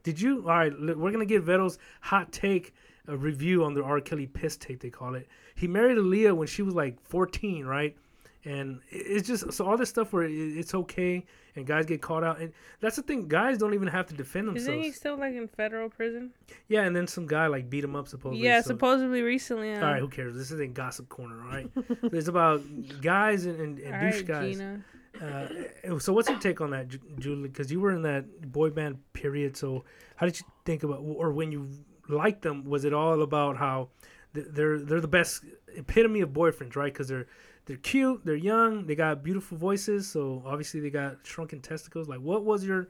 Did 0.03 0.21
you? 0.21 0.41
All 0.41 0.57
right, 0.59 0.73
look, 0.73 0.97
we're 0.99 1.13
gonna 1.13 1.25
get 1.25 1.47
Vettel's 1.47 1.79
hot 2.01 2.33
take 2.33 2.75
a 3.09 3.17
review 3.17 3.65
on 3.65 3.75
the 3.75 3.83
R. 3.83 4.01
Kelly 4.01 4.27
piss 4.27 4.57
tape. 4.57 4.81
They 4.81 4.91
call 4.91 5.15
it. 5.15 5.29
He 5.55 5.67
married 5.67 5.97
Aaliyah 5.97 6.37
when 6.37 6.47
she 6.47 6.63
was 6.63 6.75
like 6.75 7.01
14, 7.01 7.65
right? 7.65 7.97
And 8.44 8.81
it's 8.90 9.28
just 9.28 9.52
so 9.52 9.64
all 9.66 9.76
this 9.76 9.88
stuff 9.88 10.12
where 10.12 10.24
it's 10.24 10.74
okay 10.74 11.24
and 11.55 11.64
guys 11.64 11.87
get 11.87 12.02
caught 12.02 12.24
out, 12.24 12.40
and 12.40 12.52
that's 12.81 12.96
the 12.96 13.02
thing. 13.02 13.28
Guys 13.28 13.59
don't 13.59 13.74
even 13.74 13.87
have 13.87 14.07
to 14.07 14.14
defend 14.14 14.48
themselves 14.48 14.68
Isn't 14.68 14.83
he 14.83 14.90
still 14.90 15.16
like 15.16 15.35
in 15.35 15.46
federal 15.46 15.88
prison? 15.88 16.33
Yeah, 16.68 16.83
and 16.83 16.96
then 16.96 17.07
some 17.07 17.26
guy 17.26 17.46
like 17.46 17.70
beat 17.70 17.85
him 17.85 17.94
up 17.94 18.09
supposedly. 18.09 18.44
yeah, 18.44 18.61
so- 18.61 18.68
supposedly 18.68 19.22
recently. 19.22 19.72
All 19.74 19.83
right, 19.83 20.00
who 20.00 20.09
cares? 20.09 20.35
This 20.35 20.50
isn't 20.50 20.74
gossip 20.74 21.09
corner, 21.09 21.40
all 21.40 21.50
right? 21.50 21.70
it's 22.05 22.28
about 22.28 22.62
guys 23.00 23.46
and, 23.46 23.61
and, 23.61 23.78
and 23.78 24.00
douche 24.00 24.22
right, 24.22 24.26
guys. 24.26 24.57
Gina. 24.57 24.85
Uh, 25.20 25.98
so 25.98 26.12
what's 26.12 26.28
your 26.28 26.38
take 26.38 26.61
on 26.61 26.70
that, 26.70 26.88
Julie? 27.18 27.48
Because 27.48 27.70
you 27.70 27.81
were 27.81 27.92
in 27.92 28.02
that 28.02 28.50
boy 28.50 28.70
band 28.70 28.98
period. 29.12 29.57
So 29.57 29.85
how 30.16 30.26
did 30.26 30.40
you 30.40 30.46
think 30.64 30.83
about, 30.83 31.00
or 31.00 31.33
when 31.33 31.52
you 31.52 31.68
liked 32.09 32.42
them, 32.42 32.64
was 32.64 32.85
it 32.85 32.92
all 32.92 33.22
about 33.22 33.57
how 33.57 33.88
they're 34.33 34.78
they're 34.78 35.00
the 35.00 35.09
best 35.09 35.44
epitome 35.76 36.22
of 36.22 36.31
boyfriends, 36.31 36.76
right? 36.76 36.92
Because 36.92 37.09
they're 37.09 37.26
they're 37.66 37.77
cute, 37.77 38.22
they're 38.25 38.35
young, 38.35 38.87
they 38.87 38.94
got 38.94 39.22
beautiful 39.22 39.57
voices, 39.57 40.09
so 40.09 40.42
obviously 40.44 40.81
they 40.81 40.90
got 40.90 41.18
shrunken 41.25 41.61
testicles. 41.61 42.09
Like, 42.09 42.20
what 42.20 42.44
was 42.44 42.64
your 42.64 42.88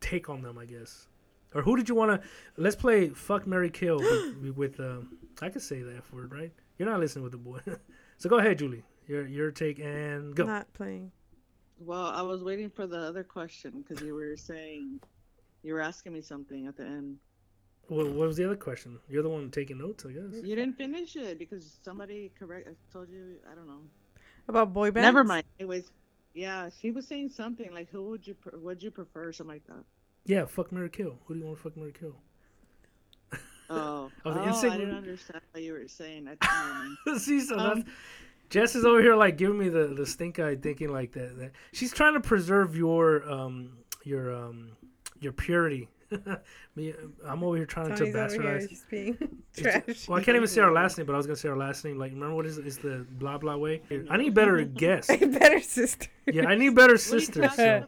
take 0.00 0.28
on 0.28 0.42
them? 0.42 0.58
I 0.58 0.66
guess, 0.66 1.08
or 1.54 1.62
who 1.62 1.76
did 1.76 1.88
you 1.88 1.94
want 1.94 2.22
to? 2.22 2.28
Let's 2.56 2.76
play 2.76 3.08
fuck 3.08 3.46
Mary 3.46 3.70
Kill 3.70 3.98
with, 4.40 4.56
with 4.56 4.80
um, 4.80 5.18
I 5.40 5.48
could 5.48 5.62
say 5.62 5.82
that 5.82 6.02
word, 6.12 6.32
right? 6.32 6.52
You're 6.78 6.88
not 6.88 7.00
listening 7.00 7.24
with 7.24 7.32
the 7.32 7.38
boy, 7.38 7.60
so 8.18 8.28
go 8.28 8.38
ahead, 8.38 8.58
Julie. 8.58 8.84
Your 9.08 9.26
your 9.26 9.50
take 9.50 9.80
and 9.80 10.34
go. 10.34 10.44
Not 10.44 10.72
playing. 10.74 11.10
Well, 11.78 12.06
I 12.06 12.22
was 12.22 12.44
waiting 12.44 12.70
for 12.70 12.86
the 12.86 12.98
other 12.98 13.24
question 13.24 13.82
because 13.82 14.04
you 14.04 14.14
were 14.14 14.36
saying 14.36 15.00
you 15.64 15.74
were 15.74 15.80
asking 15.80 16.12
me 16.12 16.20
something 16.20 16.66
at 16.66 16.76
the 16.76 16.84
end. 16.84 17.18
What, 17.88 18.06
what 18.06 18.26
was 18.28 18.36
the 18.36 18.44
other 18.44 18.56
question? 18.56 18.98
You're 19.08 19.22
the 19.22 19.28
one 19.28 19.50
taking 19.50 19.78
notes, 19.78 20.04
I 20.06 20.12
guess. 20.12 20.42
You 20.42 20.56
didn't 20.56 20.74
finish 20.74 21.16
it 21.16 21.38
because 21.38 21.78
somebody 21.84 22.30
correct. 22.38 22.68
I 22.68 22.92
told 22.92 23.08
you. 23.10 23.36
I 23.50 23.54
don't 23.54 23.66
know. 23.66 23.80
About 24.48 24.72
boy 24.72 24.90
bands? 24.90 25.06
Never 25.06 25.24
mind. 25.24 25.44
Anyways, 25.60 25.90
yeah, 26.34 26.68
she 26.80 26.90
was 26.90 27.06
saying 27.06 27.30
something 27.30 27.72
like, 27.72 27.90
"Who 27.90 28.08
would 28.10 28.26
you 28.26 28.34
pre- 28.34 28.58
would 28.58 28.82
you 28.82 28.90
prefer?" 28.90 29.32
Something 29.32 29.54
like 29.54 29.66
that. 29.66 29.84
Yeah, 30.24 30.46
fuck 30.46 30.72
Mary 30.72 30.88
Kill. 30.90 31.18
Who 31.26 31.34
do 31.34 31.40
you 31.40 31.46
want 31.46 31.58
to 31.58 31.62
fuck 31.62 31.76
Mary 31.76 31.92
Kill? 31.92 32.14
Oh, 33.70 34.10
Oh, 34.24 34.30
oh, 34.30 34.30
I 34.30 34.76
didn't 34.76 34.88
one? 34.88 34.96
understand 34.98 35.40
what 35.52 35.62
you 35.62 35.72
were 35.72 35.88
saying. 35.88 36.28
I 36.28 36.36
never 36.40 36.74
mind. 37.06 37.20
See, 37.20 37.40
so 37.40 37.58
Um, 37.58 37.80
that's 37.80 37.90
Jess 38.50 38.74
is 38.74 38.84
over 38.84 39.00
here 39.00 39.16
like 39.16 39.36
giving 39.38 39.58
me 39.58 39.68
the 39.68 39.88
the 39.88 40.06
stink 40.06 40.38
eye, 40.38 40.56
thinking 40.56 40.92
like 40.92 41.12
that. 41.12 41.38
that 41.38 41.52
she's 41.72 41.92
trying 41.92 42.14
to 42.14 42.20
preserve 42.20 42.76
your 42.76 43.28
um 43.30 43.78
your 44.04 44.34
um 44.34 44.72
your 45.20 45.32
purity. 45.32 45.88
Me, 46.76 46.94
I'm 47.26 47.42
over 47.44 47.56
here 47.56 47.66
trying 47.66 47.94
Tony's 47.94 48.12
to 48.12 48.20
over 48.20 48.28
here 48.30 48.40
bastardize. 48.40 48.68
just 48.68 48.88
being 48.90 49.16
trash. 49.56 50.08
Well, 50.08 50.18
I 50.18 50.22
can't 50.22 50.36
even 50.36 50.48
say 50.48 50.60
our 50.60 50.72
last 50.72 50.96
name, 50.98 51.06
but 51.06 51.14
I 51.14 51.16
was 51.16 51.26
gonna 51.26 51.36
say 51.36 51.48
our 51.48 51.56
last 51.56 51.84
name. 51.84 51.98
Like, 51.98 52.12
remember 52.12 52.34
what 52.34 52.46
is 52.46 52.58
is 52.58 52.78
the 52.78 53.06
blah 53.12 53.38
blah 53.38 53.56
way? 53.56 53.82
I 54.10 54.16
need 54.16 54.34
better 54.34 54.62
guess. 54.64 55.06
better 55.08 55.60
sister. 55.60 56.08
Yeah, 56.26 56.46
I 56.48 56.54
need 56.54 56.74
better 56.74 56.94
What 56.94 57.00
sisters. 57.00 57.54
So. 57.54 57.86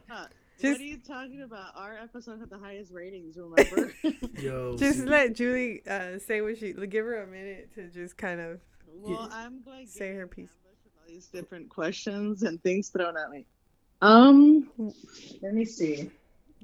Just- 0.61 0.79
what 0.79 0.81
are 0.81 0.83
you 0.83 0.97
talking 0.97 1.41
about? 1.41 1.75
Our 1.75 1.97
episode 1.97 2.39
had 2.39 2.49
the 2.49 2.57
highest 2.57 2.93
ratings. 2.93 3.37
Remember? 3.37 3.93
yo, 4.39 4.77
Just 4.77 4.99
see, 4.99 5.05
let 5.05 5.33
Julie 5.35 5.81
uh, 5.87 6.17
say 6.17 6.39
what 6.41 6.57
she. 6.57 6.71
Give 6.73 7.05
her 7.05 7.21
a 7.23 7.27
minute 7.27 7.69
to 7.75 7.89
just 7.89 8.15
kind 8.17 8.39
of. 8.39 8.59
well, 8.93 9.27
I'm 9.33 9.59
like 9.67 9.87
Say 9.89 10.13
her 10.15 10.27
piece. 10.27 10.49
with 10.63 10.93
all 10.97 11.13
these 11.13 11.27
different 11.27 11.69
questions 11.69 12.43
and 12.43 12.61
things 12.63 12.87
thrown 12.87 13.15
at 13.17 13.29
me. 13.31 13.45
Um, 14.01 14.69
let 15.41 15.53
me 15.53 15.65
see. 15.65 16.09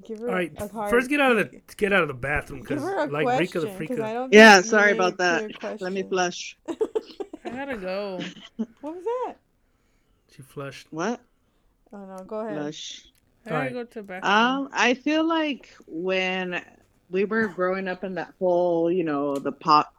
Give 0.04 0.18
her 0.20 0.28
all 0.28 0.34
right. 0.34 0.52
a 0.58 0.68
hard, 0.68 0.90
First, 0.90 1.08
get 1.08 1.20
out 1.20 1.36
of 1.36 1.50
the 1.50 1.60
get 1.76 1.92
out 1.92 2.02
of 2.02 2.08
the 2.08 2.14
bathroom 2.14 2.60
because 2.60 2.82
like 2.82 3.24
question, 3.24 3.38
Rika 3.38 3.60
the 3.60 3.66
'cause 3.66 3.98
Freaka. 3.98 4.02
I 4.02 4.12
don't 4.14 4.32
Yeah, 4.32 4.60
sorry 4.60 4.92
about 4.92 5.18
that. 5.18 5.54
clear 5.54 5.76
Let 5.80 5.92
me 5.92 6.02
flush. 6.02 6.56
I 7.44 7.50
gotta 7.50 7.76
go. 7.76 8.20
What 8.80 8.94
was 8.94 9.04
that? 9.04 9.34
She 10.34 10.42
flushed. 10.42 10.86
What? 10.90 11.20
Oh 11.92 12.04
no, 12.04 12.24
go 12.24 12.40
ahead. 12.40 12.54
Flush. 12.54 13.06
I 13.44 13.50
gotta 13.50 13.56
Alright. 13.56 13.72
go 13.72 13.84
to 13.84 13.94
the 13.94 14.02
bathroom. 14.02 14.32
Um, 14.32 14.68
I 14.72 14.94
feel 14.94 15.26
like 15.26 15.68
when 15.86 16.62
we 17.10 17.24
were 17.24 17.48
growing 17.48 17.88
up 17.88 18.04
in 18.04 18.14
that 18.14 18.32
whole, 18.38 18.90
you 18.90 19.04
know, 19.04 19.36
the 19.36 19.52
pop, 19.52 19.92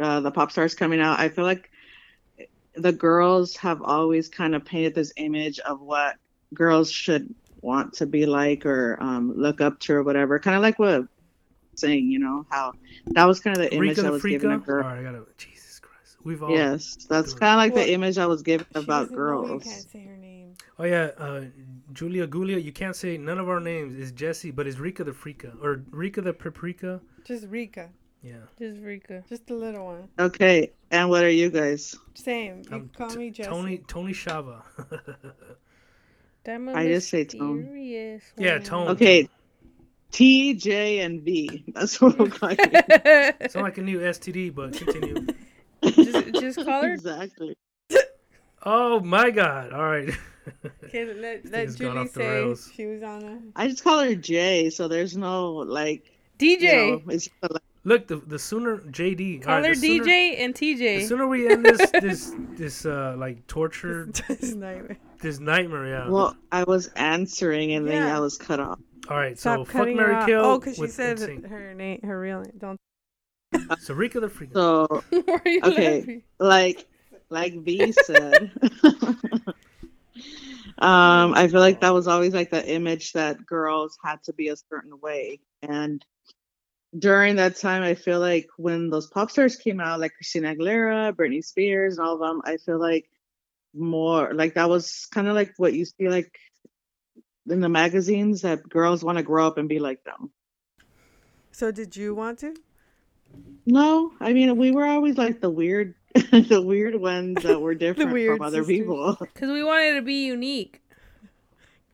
uh, 0.00 0.20
the 0.20 0.30
pop 0.30 0.50
stars 0.50 0.74
coming 0.74 1.00
out, 1.00 1.18
I 1.18 1.28
feel 1.28 1.44
like 1.44 1.70
the 2.74 2.92
girls 2.92 3.56
have 3.56 3.80
always 3.82 4.28
kind 4.28 4.54
of 4.54 4.64
painted 4.64 4.94
this 4.94 5.12
image 5.16 5.58
of 5.60 5.80
what 5.80 6.16
girls 6.52 6.90
should 6.90 7.34
want 7.62 7.94
to 7.94 8.06
be 8.06 8.26
like 8.26 8.64
or 8.66 8.96
um, 9.02 9.32
look 9.36 9.60
up 9.60 9.78
to 9.80 9.94
or 9.94 10.02
whatever. 10.02 10.38
Kind 10.38 10.56
of 10.56 10.62
like 10.62 10.78
what 10.78 10.94
I'm 10.94 11.08
saying, 11.74 12.10
you 12.10 12.18
know, 12.18 12.46
how 12.50 12.72
that 13.08 13.24
was 13.24 13.40
kind 13.40 13.56
of 13.56 13.62
the 13.62 13.74
image 13.74 13.88
Rika 13.90 14.02
that 14.02 14.06
the 14.08 14.12
was 14.12 14.22
given 14.22 14.50
of 14.52 14.62
Freaka. 14.62 14.68
All 14.68 14.82
girls. 14.82 14.86
I 14.86 15.02
gotta. 15.02 15.26
Jesus 15.38 15.80
Christ, 15.80 16.16
we've 16.24 16.42
all. 16.42 16.50
Yes, 16.50 16.96
that's 17.08 17.34
kind 17.34 17.52
of 17.52 17.56
like 17.58 17.74
Well, 17.74 17.84
the 17.84 17.92
image 17.92 18.18
I 18.18 18.26
was 18.26 18.42
given 18.42 18.66
about 18.74 19.10
doesn't 19.10 19.16
know 19.16 19.42
You 19.42 19.48
girls. 19.48 19.64
can't 19.64 19.90
say 19.90 20.04
her 20.04 20.16
name. 20.16 20.54
Oh 20.78 20.84
yeah, 20.84 21.10
uh, 21.18 21.44
Julia 21.92 22.26
Gulia. 22.26 22.62
You 22.62 22.72
can't 22.72 22.94
say 22.96 23.16
none 23.16 23.38
of 23.38 23.48
our 23.48 23.60
names. 23.60 23.94
Is 23.96 24.12
Jesse, 24.12 24.50
but 24.50 24.66
is 24.66 24.78
Rika 24.78 25.04
the 25.04 25.12
Freaka 25.12 25.54
or 25.62 25.82
Rika 25.90 26.20
the 26.20 26.32
Paprika? 26.34 27.00
Just 27.24 27.46
Rika. 27.46 27.88
Yeah. 28.22 28.36
Just 28.58 28.80
Rika. 28.80 29.22
Just 29.28 29.46
the 29.46 29.54
little 29.54 29.84
one. 29.86 30.08
Okay, 30.18 30.72
and 30.90 31.08
what 31.08 31.22
are 31.24 31.30
you 31.30 31.48
guys? 31.50 31.94
Same. 32.14 32.62
You 32.70 32.76
Um, 32.76 32.90
call 32.96 33.08
T- 33.10 33.18
me 33.18 33.30
Jesse. 33.30 33.48
Tony 33.48 33.78
Tony 33.86 34.12
Shava. 34.12 34.62
Damn 36.46 36.68
I 36.68 36.86
just 36.86 37.08
say 37.08 37.24
Tone. 37.24 37.76
yeah, 38.36 38.52
one. 38.52 38.62
Tone. 38.62 38.88
Okay, 38.90 39.28
T, 40.12 40.54
J, 40.54 41.00
and 41.00 41.20
V. 41.22 41.64
That's 41.74 42.00
what 42.00 42.20
I'm 42.20 42.30
calling 42.30 42.56
you. 42.60 43.48
Sound 43.48 43.64
like 43.64 43.78
a 43.78 43.82
new 43.82 43.98
STD, 43.98 44.54
but 44.54 44.72
continue. 44.72 45.26
just, 45.82 46.34
just 46.34 46.64
call 46.64 46.82
her. 46.84 46.92
exactly. 46.92 47.56
oh 48.64 49.00
my 49.00 49.32
God! 49.32 49.72
All 49.72 49.90
right. 49.90 50.14
Okay, 50.84 51.04
let, 51.12 51.42
thing 51.42 51.50
let 51.50 51.64
has 51.66 51.74
Julie 51.74 52.06
say 52.06 52.28
rails. 52.28 52.70
she 52.72 52.86
was 52.86 53.02
on 53.02 53.24
a. 53.24 53.40
I 53.56 53.66
just 53.66 53.82
call 53.82 54.04
her 54.04 54.14
J, 54.14 54.70
so 54.70 54.86
there's 54.86 55.16
no 55.16 55.54
like. 55.54 56.12
DJ. 56.38 56.60
You 56.60 56.68
know, 56.70 57.02
it's 57.08 57.24
just 57.24 57.52
like, 57.52 57.62
Look, 57.86 58.08
the 58.08 58.16
the 58.16 58.38
sooner 58.38 58.78
JD. 58.78 59.42
Call 59.42 59.54
all 59.54 59.60
right, 59.60 59.68
her 59.68 59.74
the 59.76 59.80
sooner- 59.80 60.04
DJ 60.04 60.40
and 60.40 60.52
TJ, 60.54 60.78
The 60.98 61.04
sooner 61.06 61.26
we 61.28 61.48
end 61.48 61.64
this 61.64 61.90
this 62.02 62.32
this 62.56 62.84
uh 62.84 63.14
like 63.16 63.46
torture 63.46 64.06
This 64.28 64.54
nightmare. 64.54 64.96
this 65.22 65.38
nightmare, 65.38 65.86
yeah. 65.86 66.08
well, 66.08 66.36
I 66.50 66.64
was 66.64 66.88
answering 66.96 67.72
and 67.74 67.86
then 67.88 68.02
I 68.02 68.18
was 68.18 68.36
cut 68.36 68.58
off. 68.58 68.80
All 69.08 69.16
right, 69.16 69.38
so 69.38 69.62
Stop 69.62 69.68
fuck 69.68 69.88
Mary 69.94 70.14
off. 70.16 70.26
Kill. 70.26 70.44
Oh, 70.44 70.58
because 70.58 70.74
she 70.76 70.88
said 70.88 71.18
NSYNC. 71.18 71.48
her 71.48 71.74
name, 71.74 72.00
her 72.02 72.18
real 72.20 72.40
name. 72.42 72.52
Don't. 72.58 72.76
So 73.78 73.94
Rika 73.94 74.18
the 74.18 74.26
Freaka. 74.28 74.52
So, 74.52 74.86
Why 75.10 75.40
are 75.44 75.48
you 75.48 75.60
Okay. 75.62 75.98
laughing? 76.00 76.22
like, 76.40 76.86
like 77.30 77.54
V 77.62 77.92
said, 77.92 78.50
um, 80.78 81.34
I 81.34 81.48
feel 81.48 81.60
like 81.60 81.80
that 81.80 81.94
was 81.94 82.08
always 82.08 82.34
like 82.34 82.50
the 82.50 82.68
image 82.68 83.12
that 83.12 83.44
girls 83.46 83.96
had 84.04 84.22
to 84.24 84.32
be 84.32 84.48
a 84.48 84.56
certain 84.56 84.98
way, 85.00 85.38
and 85.62 86.04
during 86.98 87.36
that 87.36 87.56
time, 87.56 87.82
I 87.82 87.94
feel 87.94 88.20
like 88.20 88.48
when 88.56 88.90
those 88.90 89.06
pop 89.08 89.30
stars 89.30 89.56
came 89.56 89.80
out, 89.80 90.00
like 90.00 90.14
Christina 90.14 90.54
Aguilera, 90.54 91.12
Britney 91.12 91.44
Spears, 91.44 91.98
and 91.98 92.06
all 92.06 92.14
of 92.14 92.20
them, 92.20 92.42
I 92.44 92.56
feel 92.58 92.80
like 92.80 93.08
more 93.74 94.32
like 94.32 94.54
that 94.54 94.68
was 94.68 95.06
kind 95.12 95.28
of 95.28 95.34
like 95.34 95.52
what 95.58 95.74
you 95.74 95.84
see 95.84 96.08
like 96.08 96.38
in 97.48 97.60
the 97.60 97.68
magazines 97.68 98.42
that 98.42 98.66
girls 98.68 99.04
want 99.04 99.18
to 99.18 99.24
grow 99.24 99.46
up 99.46 99.58
and 99.58 99.68
be 99.68 99.78
like 99.78 100.02
them. 100.04 100.30
So 101.52 101.70
did 101.70 101.96
you 101.96 102.14
want 102.14 102.38
to? 102.40 102.54
No, 103.66 104.12
I 104.20 104.32
mean 104.32 104.56
we 104.56 104.70
were 104.70 104.86
always 104.86 105.18
like 105.18 105.40
the 105.40 105.50
weird, 105.50 105.94
the 106.14 106.62
weird 106.64 106.96
ones 106.96 107.42
that 107.42 107.60
were 107.60 107.74
different 107.74 108.12
weird 108.12 108.38
from 108.38 108.46
other 108.46 108.64
sisters. 108.64 108.76
people. 108.78 109.16
Because 109.20 109.50
we 109.50 109.62
wanted 109.62 109.94
to 109.94 110.02
be 110.02 110.26
unique. 110.26 110.80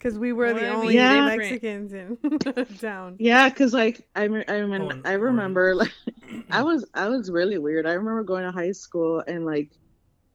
Because 0.03 0.19
we 0.19 0.33
were 0.33 0.53
the 0.53 0.69
only 0.69 0.97
Yeah. 0.97 1.27
Mexicans 1.27 1.93
in 1.93 2.17
town. 2.81 3.15
Yeah, 3.21 3.49
cause 3.51 3.73
like 3.73 4.05
I 4.17 4.27
me- 4.27 4.43
I 4.49 4.63
mean 4.63 4.91
Oh, 4.91 5.01
I 5.09 5.13
remember 5.13 5.75
like 5.77 5.93
I 6.51 6.63
was 6.63 6.85
I 6.93 7.07
was 7.09 7.31
really 7.31 7.59
weird. 7.59 7.87
I 7.87 7.93
remember 7.93 8.25
going 8.25 8.43
to 8.45 8.51
high 8.51 8.73
school 8.73 9.23
and 9.27 9.47
like 9.47 9.71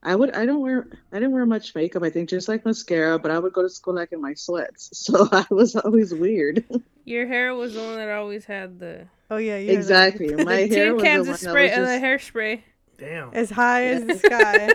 I 0.04 0.16
would 0.16 0.34
I 0.36 0.46
don't 0.46 0.62
wear 0.62 0.88
I 1.12 1.18
didn't 1.18 1.34
wear 1.34 1.46
much 1.46 1.76
makeup. 1.76 2.02
I 2.04 2.10
think 2.10 2.30
just 2.30 2.48
like 2.48 2.64
mascara, 2.66 3.20
but 3.20 3.30
I 3.30 3.40
would 3.40 3.52
go 3.52 3.62
to 3.62 3.70
school 3.70 3.96
like 3.96 4.14
in 4.14 4.22
my 4.22 4.34
sweats. 4.36 4.90
So 4.94 5.28
I 5.34 5.46
was 5.50 5.76
always 5.76 6.14
weird. 6.14 6.64
Your 7.04 7.28
hair 7.28 7.54
was 7.54 7.74
the 7.74 7.82
one 7.82 7.96
that 7.98 8.10
always 8.10 8.46
had 8.46 8.80
the, 8.80 9.08
Oh 9.30 9.36
yeah, 9.38 9.58
you 9.58 9.68
had, 9.68 9.76
like, 9.76 9.78
exactly. 9.80 10.34
My 10.46 10.68
the 10.68 10.76
hair 10.76 10.86
tin 10.86 10.94
was 10.96 11.04
cans 11.04 11.26
the 11.28 11.32
of 11.34 11.40
spray, 11.40 11.68
that 11.70 11.80
uh, 11.80 11.82
the 11.86 12.00
just, 12.18 12.34
hairspray. 12.34 12.62
Damn. 12.98 13.34
as 13.34 13.50
high 13.50 13.86
as 13.88 14.06
the 14.06 14.16
sky. 14.16 14.72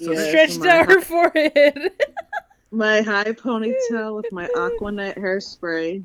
So 0.00 0.12
Yes, 0.12 0.28
Stretched 0.28 0.64
out 0.64 0.86
hi- 0.86 0.94
her 0.94 1.00
forehead. 1.00 1.90
My 2.70 3.00
high 3.02 3.32
ponytail 3.32 4.16
with 4.16 4.30
my 4.32 4.46
Aquanet 4.56 5.16
hairspray. 5.18 6.04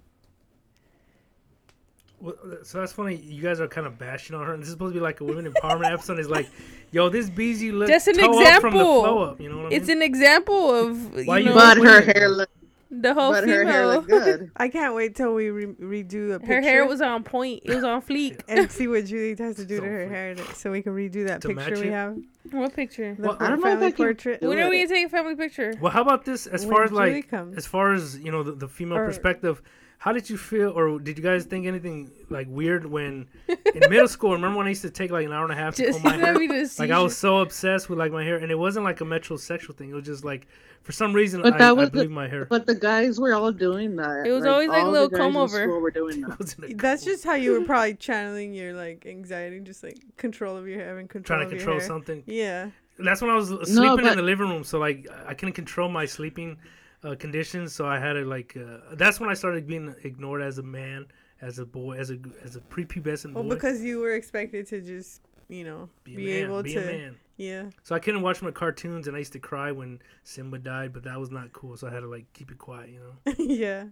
Well, 2.19 2.36
so 2.63 2.80
that's 2.80 2.93
funny. 2.93 3.17
You 3.17 3.41
guys 3.41 3.60
are 3.60 3.67
kind 3.67 3.86
of 3.86 3.97
bashing 3.97 4.34
on 4.36 4.45
her. 4.45 4.54
And 4.54 4.62
this 4.62 4.67
is 4.69 4.73
supposed 4.73 4.93
to 4.93 4.99
be 4.99 5.04
like 5.04 5.19
a 5.19 5.26
women 5.26 5.52
empowerment 5.52 5.91
episode. 5.91 6.19
It's 6.19 6.30
like, 6.30 6.49
yo, 6.91 7.10
this 7.10 7.30
BZ 7.30 7.73
look 7.73 7.89
Just 7.89 8.08
an 8.08 8.15
toe 8.15 8.41
up 8.45 8.62
from 8.62 8.71
the 8.71 8.80
example. 8.80 9.02
flow 9.02 9.23
up. 9.23 9.41
You 9.41 9.49
know 9.49 9.58
what 9.58 9.65
I 9.65 9.69
mean? 9.69 9.82
it's 9.82 9.89
an 9.89 10.02
example 10.02 10.73
of 10.73 11.17
you 11.17 11.26
Why 11.26 11.39
you 11.39 11.45
know, 11.47 11.54
But 11.54 11.78
her 11.80 11.99
hair 11.99 12.30
looked 12.30 12.52
the 13.01 13.13
whole 13.13 13.32
but 13.32 13.43
her 13.47 13.63
hair 13.63 13.65
female. 13.65 13.88
looked 13.89 14.08
good. 14.10 14.51
I 14.58 14.69
can't 14.69 14.93
wait 14.95 15.15
till 15.15 15.34
we 15.34 15.49
re- 15.49 15.65
redo 16.03 16.34
a 16.36 16.39
picture. 16.39 16.56
Her 16.56 16.62
hair 16.62 16.86
was 16.86 17.01
on 17.01 17.23
point. 17.23 17.62
It 17.65 17.73
was 17.75 17.84
on 17.84 18.01
fleek. 18.01 18.41
and 18.47 18.71
see 18.71 18.88
what 18.88 19.06
Julie 19.06 19.36
has 19.38 19.56
to 19.58 19.65
do 19.65 19.77
So 19.77 19.84
to 19.84 19.88
her 19.89 20.08
hair 20.08 20.36
so 20.53 20.71
we 20.71 20.82
can 20.82 20.93
redo 20.93 21.27
that 21.27 21.41
To 21.41 21.49
picture 21.49 21.79
we 21.82 21.88
have. 21.88 22.17
What 22.51 22.75
picture? 22.75 23.15
The 23.15 23.21
Well, 23.21 23.38
I 23.39 23.49
don't 23.49 23.60
know 23.62 23.67
if 23.67 23.73
family 23.73 23.88
I 23.88 23.91
can 23.91 24.06
portrait. 24.06 24.41
do 24.41 24.49
When 24.49 24.60
are 24.60 24.69
we 24.69 24.77
gonna 24.84 24.88
take 24.89 25.08
a 25.08 25.10
family 25.10 25.36
picture? 25.36 25.73
Well, 25.82 25.91
how 25.91 26.01
about 26.01 26.25
this? 26.25 26.45
As 26.47 26.65
When 26.65 26.75
far 26.75 26.84
as 26.84 26.89
Julie 26.91 27.13
like, 27.13 27.29
comes. 27.29 27.58
as 27.58 27.65
far 27.65 27.93
as 27.93 28.19
you 28.19 28.32
know, 28.32 28.43
the, 28.43 28.51
the 28.53 28.67
female 28.67 28.97
Or- 28.99 29.06
perspective. 29.06 29.62
How 30.03 30.11
did 30.11 30.29
you 30.29 30.35
feel, 30.35 30.69
or 30.77 30.99
did 30.99 31.17
you 31.17 31.23
guys 31.23 31.45
think 31.45 31.65
anything 31.65 32.11
like 32.29 32.45
weird 32.49 32.85
when 32.85 33.25
in 33.47 33.79
middle 33.89 34.07
school? 34.09 34.33
Remember 34.33 34.57
when 34.57 34.67
I 34.67 34.71
used 34.71 34.81
to 34.81 34.89
take 34.89 35.11
like 35.11 35.25
an 35.25 35.31
hour 35.31 35.43
and 35.45 35.53
a 35.53 35.55
half 35.55 35.75
to 35.75 35.91
comb 35.93 36.03
my 36.03 36.11
hair? 36.17 36.25
having 36.33 36.51
a 36.51 36.65
Like 36.77 36.91
I 36.91 36.99
was 36.99 37.15
so 37.15 37.39
obsessed 37.39 37.89
with 37.89 37.97
like 37.97 38.11
my 38.11 38.21
hair, 38.21 38.35
and 38.35 38.51
it 38.51 38.59
wasn't 38.59 38.83
like 38.83 38.99
a 38.99 39.05
metrosexual 39.05 39.73
thing. 39.73 39.91
It 39.91 39.93
was 39.93 40.05
just 40.05 40.25
like 40.25 40.45
for 40.81 40.91
some 40.91 41.13
reason 41.13 41.41
But 41.41 41.53
I, 41.53 41.57
that 41.59 41.69
I 41.69 41.71
was 41.71 41.87
the- 41.87 41.91
believe 41.93 42.11
my 42.11 42.27
hair. 42.27 42.43
But 42.49 42.65
the 42.65 42.75
guys 42.75 43.17
were 43.17 43.33
all 43.33 43.53
doing 43.53 43.95
that. 43.95 44.27
It 44.27 44.33
was 44.33 44.45
always, 44.45 44.67
like, 44.67 44.83
a 44.83 44.87
little 44.89 45.07
the 45.07 45.15
comb 45.17 45.37
over. 45.37 45.79
were 45.79 45.89
doing 45.89 46.19
that. 46.19 46.31
It 46.31 46.39
wasn't 46.41 46.71
a 46.71 46.73
That's 46.75 47.05
comb. 47.05 47.13
just 47.13 47.23
how 47.23 47.35
you 47.35 47.53
were 47.53 47.61
probably 47.65 47.93
channeling 47.93 48.53
your 48.53 48.73
like 48.73 49.05
anxiety, 49.05 49.61
just 49.61 49.83
like 49.83 49.99
control 50.17 50.57
of 50.57 50.67
your 50.67 50.79
hair, 50.79 50.97
and 50.97 51.09
control 51.09 51.37
trying 51.39 51.49
to 51.49 51.55
of 51.55 51.59
control 51.59 51.75
your 51.75 51.81
hair. 51.81 51.87
something. 51.87 52.23
Yeah. 52.25 52.71
That's 52.99 53.21
when 53.21 53.31
I 53.31 53.35
was 53.35 53.47
sleeping 53.47 53.99
in 53.99 54.03
but- 54.03 54.15
the 54.17 54.21
living 54.21 54.49
room, 54.49 54.65
so 54.65 54.79
like 54.79 55.07
I 55.25 55.33
couldn't 55.33 55.53
control 55.55 55.87
my 55.87 56.05
sleeping 56.05 56.57
uh, 57.03 57.15
conditions, 57.15 57.73
so 57.73 57.85
I 57.85 57.99
had 57.99 58.13
to 58.13 58.25
like. 58.25 58.55
Uh, 58.57 58.95
that's 58.95 59.19
when 59.19 59.29
I 59.29 59.33
started 59.33 59.67
being 59.67 59.93
ignored 60.03 60.41
as 60.41 60.57
a 60.57 60.63
man, 60.63 61.05
as 61.41 61.59
a 61.59 61.65
boy, 61.65 61.97
as 61.97 62.11
a 62.11 62.17
as 62.43 62.55
a 62.55 62.59
prepubescent 62.61 63.33
Well, 63.33 63.43
boy. 63.43 63.49
because 63.49 63.81
you 63.81 63.99
were 63.99 64.13
expected 64.13 64.67
to 64.67 64.81
just, 64.81 65.21
you 65.49 65.63
know, 65.63 65.89
be, 66.03 66.15
be, 66.15 66.25
man, 66.25 66.45
able 66.45 66.63
be 66.63 66.73
to. 66.73 66.83
a 66.83 66.85
man. 66.85 67.15
Yeah. 67.37 67.69
So 67.83 67.95
I 67.95 67.99
couldn't 67.99 68.21
watch 68.21 68.41
my 68.41 68.51
cartoons, 68.51 69.07
and 69.07 69.15
I 69.15 69.19
used 69.19 69.33
to 69.33 69.39
cry 69.39 69.71
when 69.71 69.99
Simba 70.23 70.59
died, 70.59 70.93
but 70.93 71.03
that 71.03 71.19
was 71.19 71.31
not 71.31 71.51
cool. 71.53 71.75
So 71.77 71.87
I 71.87 71.91
had 71.91 72.01
to 72.01 72.07
like 72.07 72.31
keep 72.33 72.51
it 72.51 72.57
quiet, 72.57 72.89
you 72.89 72.99
know. 72.99 73.33
yeah. 73.37 73.85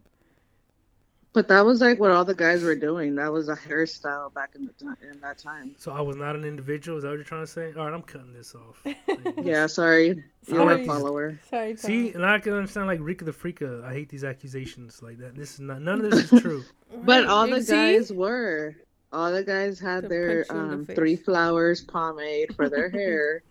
But 1.33 1.47
that 1.47 1.65
was 1.65 1.79
like 1.79 1.97
what 1.97 2.11
all 2.11 2.25
the 2.25 2.35
guys 2.35 2.61
were 2.61 2.75
doing. 2.75 3.15
That 3.15 3.31
was 3.31 3.47
a 3.47 3.55
hairstyle 3.55 4.33
back 4.33 4.49
in 4.53 4.65
the 4.65 4.73
time 4.73 4.97
in 5.09 5.19
that 5.21 5.37
time. 5.37 5.73
So 5.77 5.93
I 5.93 6.01
was 6.01 6.17
not 6.17 6.35
an 6.35 6.43
individual. 6.43 6.97
Is 6.97 7.03
that 7.03 7.09
what 7.09 7.15
you're 7.15 7.23
trying 7.23 7.43
to 7.43 7.47
say? 7.47 7.71
All 7.77 7.85
right, 7.85 7.93
I'm 7.93 8.01
cutting 8.01 8.33
this 8.33 8.53
off. 8.53 8.83
Yeah, 9.41 9.67
sorry. 9.67 10.23
You're 10.47 10.57
Sorry. 10.57 10.83
a 10.83 10.85
follower. 10.85 11.39
Sorry. 11.49 11.75
See, 11.77 12.11
Tom. 12.11 12.21
and 12.21 12.29
I 12.31 12.39
can 12.39 12.53
understand 12.53 12.87
like 12.87 12.99
Rika 13.01 13.23
the 13.25 13.31
Freaka. 13.31 13.83
I 13.85 13.93
hate 13.93 14.09
these 14.09 14.23
accusations 14.25 15.01
like 15.01 15.19
that. 15.19 15.35
This 15.35 15.53
is 15.53 15.59
not. 15.61 15.81
None 15.81 16.03
of 16.03 16.11
this 16.11 16.31
is 16.33 16.41
true. 16.43 16.63
But 17.03 17.25
all 17.27 17.47
the 17.47 17.63
guys 17.63 18.11
were. 18.11 18.75
All 19.13 19.31
the 19.31 19.43
guys 19.43 19.79
had 19.79 20.01
To 20.03 20.07
their 20.09 20.45
punch 20.45 20.57
you 20.57 20.63
in 20.63 20.67
the 20.69 20.73
um, 20.91 20.95
three 20.95 21.15
flowers 21.15 21.81
pomade 21.81 22.55
for 22.55 22.69
their 22.69 22.89
hair, 22.99 23.43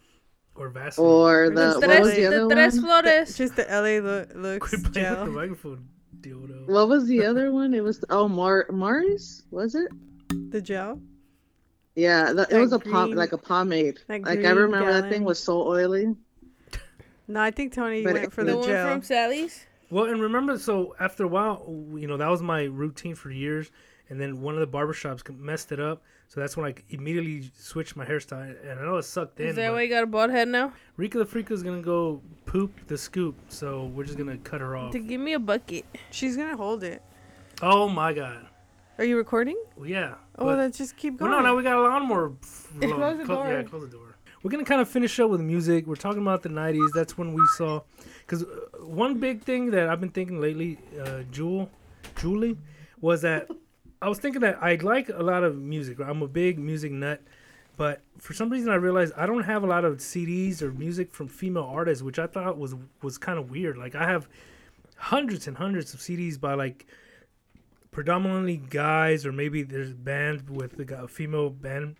Or 0.54 0.68
Vaseline. 0.70 1.06
or 1.10 1.44
Or 1.44 1.50
the 1.50 1.54
just 1.54 1.76
what 1.80 1.86
tres- 1.86 2.00
was 2.00 2.14
the 2.14 2.20
the 2.20 2.26
other 2.44 2.54
tres 2.54 2.78
flores. 2.80 3.36
Just 3.38 3.56
the 3.56 3.62
LA 3.70 4.06
lo- 4.06 4.26
looks 4.34 4.68
Quit 4.70 4.92
playing 4.92 5.10
with 5.10 5.18
the 5.24 5.30
microphone, 5.30 5.88
dildo. 6.20 6.66
What 6.68 6.88
was 6.88 7.06
the 7.06 7.24
other 7.24 7.52
one? 7.52 7.74
It 7.74 7.82
was 7.82 8.04
oh 8.10 8.28
Mar 8.28 8.66
Mars 8.70 9.42
was 9.50 9.74
it? 9.74 9.88
The 10.50 10.60
gel. 10.60 11.00
Yeah, 11.96 12.32
the, 12.32 12.42
it 12.42 12.50
That 12.50 12.60
was 12.60 12.72
a 12.72 12.78
pom- 12.78 13.12
like 13.12 13.32
a 13.32 13.38
pomade. 13.38 13.98
Like 14.08 14.26
I 14.26 14.36
green 14.36 14.54
remember 14.56 14.92
that 14.92 15.10
thing 15.10 15.24
was 15.24 15.38
so 15.38 15.66
oily. 15.66 16.14
No, 17.28 17.40
I 17.40 17.50
think 17.50 17.72
Tony 17.72 18.02
But 18.04 18.14
went 18.14 18.24
it- 18.26 18.32
for 18.32 18.44
the 18.44 18.52
the 18.52 18.58
one 18.58 18.68
gel. 18.68 18.90
from 18.92 19.02
Sally's. 19.02 19.66
Well, 19.90 20.04
and 20.06 20.20
remember, 20.22 20.56
so 20.58 20.94
after 21.00 21.24
a 21.24 21.28
while, 21.28 21.64
you 21.96 22.06
know, 22.06 22.16
that 22.16 22.28
was 22.28 22.42
my 22.42 22.62
routine 22.62 23.16
for 23.16 23.30
years. 23.30 23.70
And 24.10 24.20
then 24.20 24.40
one 24.40 24.54
of 24.54 24.60
the 24.60 24.66
barbershops 24.66 25.28
messed 25.38 25.70
it 25.70 25.80
up. 25.80 26.02
So 26.26 26.40
that's 26.40 26.56
when 26.56 26.66
I 26.66 26.74
immediately 26.90 27.50
switched 27.56 27.96
my 27.96 28.04
hairstyle. 28.04 28.54
And 28.68 28.78
I 28.78 28.82
know 28.84 28.96
it 28.96 29.04
sucked 29.04 29.40
in. 29.40 29.46
Is 29.46 29.56
that 29.56 29.68
but 29.68 29.74
why 29.74 29.82
you 29.82 29.88
got 29.88 30.02
a 30.02 30.06
bald 30.06 30.30
head 30.30 30.48
now? 30.48 30.72
Rika 30.96 31.18
the 31.18 31.24
Freaka 31.24 31.52
is 31.52 31.62
going 31.62 31.80
to 31.80 31.84
go 31.84 32.20
poop 32.44 32.72
the 32.88 32.98
scoop. 32.98 33.36
So 33.48 33.86
we're 33.86 34.04
just 34.04 34.18
going 34.18 34.30
to 34.30 34.36
cut 34.38 34.60
her 34.60 34.76
off. 34.76 34.92
To 34.92 34.98
give 34.98 35.20
me 35.20 35.32
a 35.34 35.38
bucket. 35.38 35.84
She's 36.10 36.36
gonna 36.36 36.56
hold 36.56 36.82
it. 36.82 37.02
Oh, 37.62 37.88
my 37.88 38.12
God. 38.12 38.46
Are 38.98 39.04
you 39.04 39.16
recording? 39.16 39.56
Well, 39.76 39.86
yeah. 39.86 40.14
Oh, 40.38 40.44
but- 40.44 40.58
let's 40.58 40.78
just 40.78 40.96
keep 40.96 41.20
well, 41.20 41.30
going. 41.30 41.42
no, 41.42 41.48
now 41.48 41.56
we 41.56 41.62
got 41.62 41.76
a 41.76 41.82
lawnmower. 41.82 42.30
Close 42.80 43.18
the 43.18 43.24
door. 43.24 43.46
Yeah, 43.48 43.62
close 43.62 43.82
the 43.82 43.96
door. 43.96 44.16
We're 44.42 44.50
going 44.50 44.64
to 44.64 44.68
kind 44.68 44.80
of 44.80 44.88
finish 44.88 45.20
up 45.20 45.30
with 45.30 45.40
music. 45.40 45.86
We're 45.86 45.96
talking 45.96 46.22
about 46.22 46.42
the 46.42 46.48
90s. 46.48 46.88
That's 46.94 47.16
when 47.16 47.32
we 47.34 47.42
saw. 47.56 47.82
Because 48.20 48.44
one 48.80 49.18
big 49.20 49.42
thing 49.42 49.70
that 49.72 49.88
I've 49.88 50.00
been 50.00 50.10
thinking 50.10 50.40
lately, 50.40 50.78
uh, 51.00 51.22
Jewel, 51.30 51.70
Julie, 52.16 52.56
was 53.00 53.22
that 53.22 53.48
I 54.02 54.08
was 54.08 54.18
thinking 54.18 54.40
that 54.42 54.58
I 54.62 54.76
like 54.76 55.08
a 55.10 55.22
lot 55.22 55.44
of 55.44 55.58
music. 55.58 55.98
I'm 56.00 56.22
a 56.22 56.28
big 56.28 56.58
music 56.58 56.90
nut, 56.90 57.20
but 57.76 58.00
for 58.18 58.32
some 58.32 58.48
reason 58.48 58.70
I 58.70 58.76
realized 58.76 59.12
I 59.16 59.26
don't 59.26 59.42
have 59.42 59.62
a 59.62 59.66
lot 59.66 59.84
of 59.84 59.98
CDs 59.98 60.62
or 60.62 60.72
music 60.72 61.12
from 61.12 61.28
female 61.28 61.64
artists, 61.64 62.02
which 62.02 62.18
I 62.18 62.26
thought 62.26 62.56
was 62.58 62.74
was 63.02 63.18
kind 63.18 63.38
of 63.38 63.50
weird. 63.50 63.76
Like 63.76 63.94
I 63.94 64.06
have 64.06 64.28
hundreds 64.96 65.48
and 65.48 65.56
hundreds 65.56 65.92
of 65.92 66.00
CDs 66.00 66.40
by 66.40 66.54
like 66.54 66.86
predominantly 67.90 68.56
guys, 68.56 69.26
or 69.26 69.32
maybe 69.32 69.62
there's 69.62 69.92
bands 69.92 70.42
with 70.48 70.78
a 70.90 71.06
female 71.06 71.50
band 71.50 71.96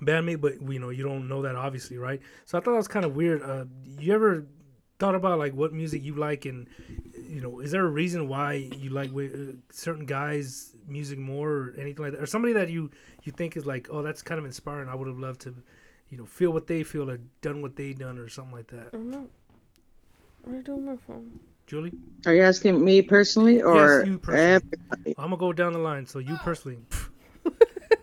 bandmate, 0.00 0.40
but 0.40 0.54
you 0.72 0.78
know 0.78 0.88
you 0.88 1.02
don't 1.02 1.28
know 1.28 1.42
that 1.42 1.56
obviously, 1.56 1.98
right? 1.98 2.20
So 2.46 2.56
I 2.56 2.60
thought 2.60 2.70
that 2.70 2.76
was 2.76 2.88
kind 2.88 3.04
of 3.04 3.14
weird. 3.14 3.42
Uh, 3.42 3.64
you 3.98 4.14
ever 4.14 4.46
thought 4.98 5.14
about 5.14 5.38
like 5.38 5.52
what 5.52 5.72
music 5.72 6.02
you 6.02 6.14
like 6.14 6.44
and 6.44 6.66
you 7.28 7.40
know 7.40 7.60
is 7.60 7.70
there 7.70 7.84
a 7.84 7.90
reason 7.90 8.28
why 8.28 8.54
you 8.54 8.90
like 8.90 9.10
uh, 9.10 9.52
certain 9.70 10.06
guys 10.06 10.74
music 10.86 11.18
more 11.18 11.50
or 11.50 11.74
anything 11.78 12.02
like 12.04 12.12
that 12.12 12.22
or 12.22 12.26
somebody 12.26 12.54
that 12.54 12.68
you 12.70 12.90
you 13.24 13.32
think 13.32 13.56
is 13.56 13.66
like 13.66 13.88
oh 13.90 14.02
that's 14.02 14.22
kind 14.22 14.38
of 14.38 14.44
inspiring 14.44 14.88
i 14.88 14.94
would 14.94 15.06
have 15.08 15.18
loved 15.18 15.40
to 15.40 15.54
you 16.10 16.16
know 16.16 16.24
feel 16.24 16.50
what 16.50 16.66
they 16.66 16.82
feel 16.82 17.10
or 17.10 17.18
done 17.42 17.60
what 17.60 17.76
they 17.76 17.92
done 17.92 18.18
or 18.18 18.28
something 18.28 18.54
like 18.54 18.68
that 18.68 18.88
I'm 18.94 19.10
not. 19.10 19.26
What 20.44 20.54
are 20.54 20.58
I 20.58 20.62
doing 20.62 20.86
with 20.86 20.98
my 21.00 21.14
phone? 21.14 21.38
julie 21.66 21.92
Are 22.24 22.34
you 22.34 22.42
asking 22.42 22.82
me 22.82 23.02
personally 23.02 23.60
or 23.60 24.04
you 24.06 24.18
personally. 24.18 24.62
everybody? 24.64 25.14
i'm 25.18 25.24
gonna 25.30 25.36
go 25.36 25.52
down 25.52 25.72
the 25.74 25.78
line 25.78 26.06
so 26.06 26.18
you 26.18 26.36
personally 26.38 26.78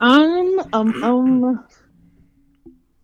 Um, 0.02 0.60
um, 0.74 1.04
um. 1.04 1.64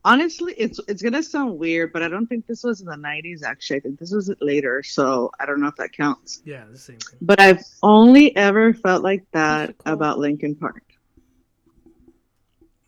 Honestly, 0.03 0.53
it's 0.57 0.79
it's 0.87 1.01
gonna 1.03 1.21
sound 1.21 1.59
weird, 1.59 1.93
but 1.93 2.01
I 2.01 2.07
don't 2.07 2.25
think 2.25 2.47
this 2.47 2.63
was 2.63 2.81
in 2.81 2.87
the 2.87 2.95
'90s. 2.95 3.43
Actually, 3.43 3.77
I 3.77 3.79
think 3.81 3.99
this 3.99 4.11
was 4.11 4.33
later, 4.41 4.81
so 4.81 5.29
I 5.39 5.45
don't 5.45 5.61
know 5.61 5.67
if 5.67 5.75
that 5.75 5.91
counts. 5.93 6.41
yeah 6.43 6.63
the 6.71 6.77
same 6.77 6.97
thing 6.97 7.19
But 7.21 7.39
I've 7.39 7.63
only 7.83 8.35
ever 8.35 8.73
felt 8.73 9.03
like 9.03 9.23
that 9.33 9.67
What's 9.69 9.81
about 9.85 10.17
Linkin 10.17 10.55
Park. 10.55 10.81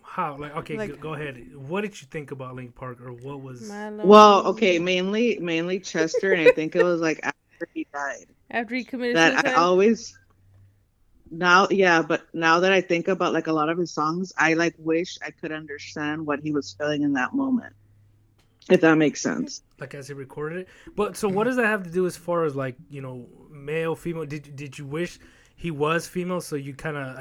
how 0.02 0.38
like 0.38 0.56
okay 0.58 0.78
Like- 0.78 0.90
go, 0.92 0.96
go 0.98 1.14
ahead 1.14 1.36
what 1.56 1.82
did 1.82 2.00
you 2.02 2.08
think 2.10 2.32
about 2.32 2.56
link 2.56 2.74
park 2.76 3.00
or 3.02 3.12
what 3.12 3.42
was 3.42 3.70
Well, 4.04 4.48
okay, 4.48 4.80
mainly 4.80 5.38
mainly 5.40 5.80
Chester, 5.80 6.34
and 6.34 6.48
I 6.48 6.52
think 6.52 6.76
it 6.76 6.84
was 6.84 7.00
like 7.02 7.20
after 7.24 7.68
he 7.74 7.86
died 7.94 8.26
After 8.52 8.76
he 8.76 8.84
committed 8.84 9.16
that 9.18 9.34
suicide. 9.34 9.48
I 9.52 9.54
always. 9.62 10.18
Now, 11.34 11.68
yeah, 11.72 12.04
but 12.04 12.28
now 12.34 12.60
that 12.60 12.72
I 12.72 12.80
think 12.80 13.08
about 13.08 13.34
like 13.34 13.48
a 13.48 13.54
lot 13.54 13.68
of 13.70 13.78
his 13.78 13.92
songs, 13.92 14.32
I 14.38 14.54
like 14.54 14.76
wish 14.78 15.18
I 15.26 15.32
could 15.32 15.52
understand 15.52 16.26
what 16.28 16.40
he 16.40 16.52
was 16.52 16.76
feeling 16.78 17.02
in 17.02 17.14
that 17.14 17.34
moment. 17.34 17.74
If 18.70 18.82
that 18.82 18.96
makes 18.98 19.20
sense. 19.20 19.62
like 19.80 19.94
as 19.96 20.08
he 20.08 20.14
recorded 20.14 20.60
it. 20.60 20.68
But 20.96 21.18
so 21.18 21.28
what 21.28 21.46
does 21.46 21.56
that 21.58 21.66
have 21.66 21.84
to 21.84 21.90
do 21.90 22.06
as 22.06 22.16
far 22.16 22.46
as 22.46 22.56
like 22.56 22.76
you 22.90 23.02
know 23.02 23.28
male 23.50 23.96
female? 23.96 24.26
Did 24.26 24.56
did 24.56 24.78
you 24.78 24.86
wish 24.86 25.20
he 25.56 25.72
was 25.72 26.08
female 26.08 26.40
so 26.40 26.56
you 26.56 26.74
kind 26.74 26.98
of 26.98 27.18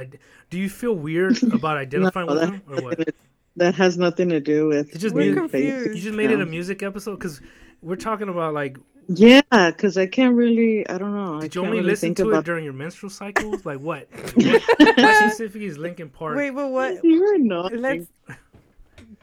do 0.50 0.58
you 0.58 0.68
feel 0.68 0.94
weird 0.94 1.42
about 1.54 1.78
identifying 1.78 2.26
No, 2.26 2.34
with 2.34 2.42
him 2.42 2.62
or 2.68 2.82
what? 2.82 3.08
that 3.56 3.74
has 3.74 3.98
nothing 3.98 4.28
to 4.28 4.40
do 4.40 4.68
with. 4.68 4.90
It's 4.90 5.00
just 5.00 5.14
confused. 5.14 5.96
You 5.96 6.02
just 6.02 6.16
made 6.16 6.30
it 6.30 6.40
a 6.40 6.46
music 6.46 6.82
episode 6.82 7.16
because 7.16 7.40
we're 7.80 7.96
talking 7.96 8.28
about 8.28 8.54
like 8.54 8.76
Yeah, 9.08 9.42
because 9.50 9.98
I 9.98 10.06
can't 10.06 10.34
really. 10.34 10.88
I 10.88 10.98
don't 10.98 11.14
know. 11.14 11.38
I 11.38 11.42
did 11.42 11.54
you 11.54 11.62
only 11.62 11.78
really 11.78 11.90
listen 11.90 12.14
think 12.14 12.28
to 12.28 12.34
it 12.34 12.44
during 12.44 12.64
your 12.64 12.72
menstrual 12.72 13.10
cycles? 13.10 13.66
Like 13.66 13.80
what? 13.80 14.08
what, 14.34 14.62
what 14.96 15.16
specifically 15.16 15.66
is 15.66 15.78
Linkin 15.78 16.08
Park? 16.08 16.36
Wait, 16.36 16.50
but 16.50 16.68
what? 16.70 17.00
You're 17.04 17.34
annoying. 17.34 17.80
Let's. 17.80 18.06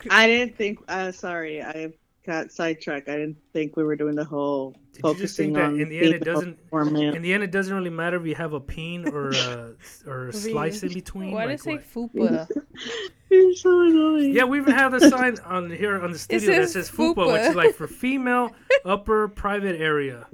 I 0.10 0.28
didn't 0.28 0.56
think. 0.56 0.80
Uh, 0.88 1.12
sorry, 1.12 1.62
I 1.62 1.94
got 2.26 2.52
sidetracked. 2.52 3.10
I 3.10 3.18
didn't 3.18 3.38
think 3.54 3.76
we 3.76 3.84
were 3.84 3.96
doing 3.96 4.16
the 4.16 4.24
whole 4.26 4.76
Did 4.94 5.04
you 5.04 5.16
just 5.16 5.38
think 5.38 5.54
focusing 5.54 5.54
that 5.54 5.64
on 5.64 5.80
in 5.80 5.90
the 5.90 6.00
end 6.00 6.16
it 6.16 6.24
doesn't? 6.24 6.60
or. 6.72 6.82
In 6.84 7.22
the 7.22 7.34
end, 7.34 7.44
it 7.44 7.52
doesn't 7.52 7.74
really 7.74 7.90
matter 7.90 8.18
if 8.18 8.26
you 8.26 8.36
have 8.36 8.54
a 8.54 8.60
peen 8.60 9.08
or 9.10 9.32
a, 9.32 9.74
or 10.06 10.28
a 10.28 10.34
slice 10.48 10.84
in 10.84 10.94
between. 10.94 11.32
Why 11.32 11.48
did 11.48 11.66
like 11.66 11.80
it 11.80 11.84
say 11.84 12.00
fupa? 12.00 12.48
You're 13.30 13.54
so 13.54 13.82
annoying. 13.82 14.34
Yeah, 14.36 14.46
we 14.46 14.60
even 14.60 14.74
have 14.74 14.94
a 14.94 15.10
sign 15.10 15.38
on 15.46 15.70
here 15.70 16.02
on 16.02 16.12
the 16.12 16.20
studio 16.20 16.52
that 16.62 16.70
says 16.70 16.88
says 16.88 16.90
FUPA, 16.90 17.16
FUPA. 17.16 17.32
which 17.34 17.42
is 17.42 17.56
like 17.56 17.76
for 17.76 17.88
female 18.06 18.52
upper 18.86 19.28
private 19.28 19.80
area, 19.80 20.28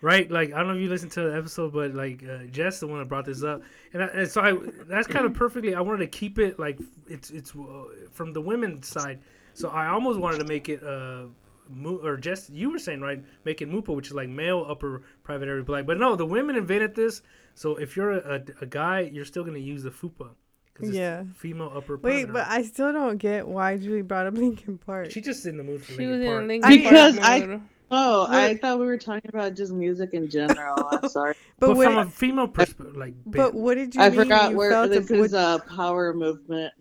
right? 0.00 0.30
Like 0.30 0.52
I 0.52 0.58
don't 0.58 0.68
know 0.68 0.74
if 0.74 0.80
you 0.80 0.88
listened 0.88 1.12
to 1.12 1.22
the 1.22 1.36
episode, 1.36 1.72
but 1.72 1.94
like 1.94 2.22
uh, 2.22 2.44
Jess, 2.50 2.80
the 2.80 2.86
one 2.86 3.00
that 3.00 3.08
brought 3.08 3.24
this 3.24 3.42
up, 3.42 3.62
and, 3.92 4.04
I, 4.04 4.06
and 4.06 4.28
so 4.28 4.40
I 4.40 4.56
that's 4.86 5.08
kind 5.08 5.26
of 5.26 5.34
perfectly. 5.34 5.74
I 5.74 5.80
wanted 5.80 5.98
to 5.98 6.06
keep 6.18 6.38
it 6.38 6.58
like 6.58 6.78
it's 7.08 7.30
it's 7.30 7.54
uh, 7.56 7.84
from 8.12 8.32
the 8.32 8.40
women's 8.40 8.86
side, 8.86 9.20
so 9.54 9.70
I 9.70 9.88
almost 9.88 10.18
wanted 10.20 10.38
to 10.38 10.44
make 10.46 10.68
it 10.68 10.82
uh. 10.82 11.24
Mu- 11.70 11.98
or 12.02 12.16
just 12.16 12.48
you 12.48 12.70
were 12.70 12.78
saying 12.78 13.02
right, 13.02 13.22
making 13.44 13.68
mupa, 13.68 13.94
which 13.94 14.06
is 14.06 14.14
like 14.14 14.30
male 14.30 14.64
upper 14.66 15.02
private 15.22 15.48
area 15.48 15.62
black. 15.62 15.84
But 15.84 15.98
no, 15.98 16.16
the 16.16 16.24
women 16.24 16.56
invented 16.56 16.94
this. 16.94 17.20
So 17.54 17.76
if 17.76 17.94
you're 17.94 18.12
a, 18.12 18.36
a, 18.36 18.62
a 18.62 18.66
guy, 18.66 19.00
you're 19.00 19.26
still 19.26 19.44
gonna 19.44 19.58
use 19.58 19.82
the 19.82 19.90
fupa. 19.90 20.30
'Cause 20.78 20.88
it's 20.88 20.96
Yeah. 20.96 21.24
Female 21.36 21.72
upper. 21.74 21.96
Wait, 21.96 22.26
private 22.26 22.32
but. 22.32 22.46
I 22.48 22.62
still 22.62 22.92
don't 22.92 23.16
get 23.18 23.46
why 23.46 23.76
Julie 23.76 24.02
brought 24.02 24.26
up 24.26 24.34
Linkin 24.38 24.78
Park. 24.78 25.10
She 25.10 25.20
just 25.20 25.44
in 25.46 25.56
the 25.56 25.64
mood 25.64 25.82
for 25.84 25.92
She 25.92 26.06
was 26.06 26.20
Linkin 26.20 26.22
in 26.22 26.26
a 26.26 26.30
Park. 26.36 26.46
Linkin 26.48 26.70
Because 26.70 27.16
Park 27.18 27.28
I- 27.42 27.46
mood. 27.46 27.60
Oh, 27.90 28.26
I 28.28 28.54
thought 28.54 28.78
we 28.78 28.84
were 28.84 28.98
talking 28.98 29.30
about 29.30 29.54
just 29.54 29.72
music 29.72 30.10
in 30.12 30.28
general. 30.28 30.76
I'm 30.92 31.08
sorry. 31.08 31.34
but 31.58 31.68
But, 31.68 31.76
what? 31.78 31.84
from 31.86 31.96
a 31.98 32.04
female 32.10 32.46
perspective, 32.46 32.96
like, 32.98 33.14
but 33.24 33.54
what 33.54 33.76
did 33.76 33.94
you 33.94 34.02
I 34.02 34.10
mean 34.10 34.18
forgot 34.18 34.50
you 34.50 34.58
where 34.58 34.70
felt 34.70 34.90
this 34.90 35.10
ab- 35.10 35.16
is 35.16 35.32
what- 35.32 35.62
a 35.64 35.74
power 35.74 36.12
movement. 36.12 36.74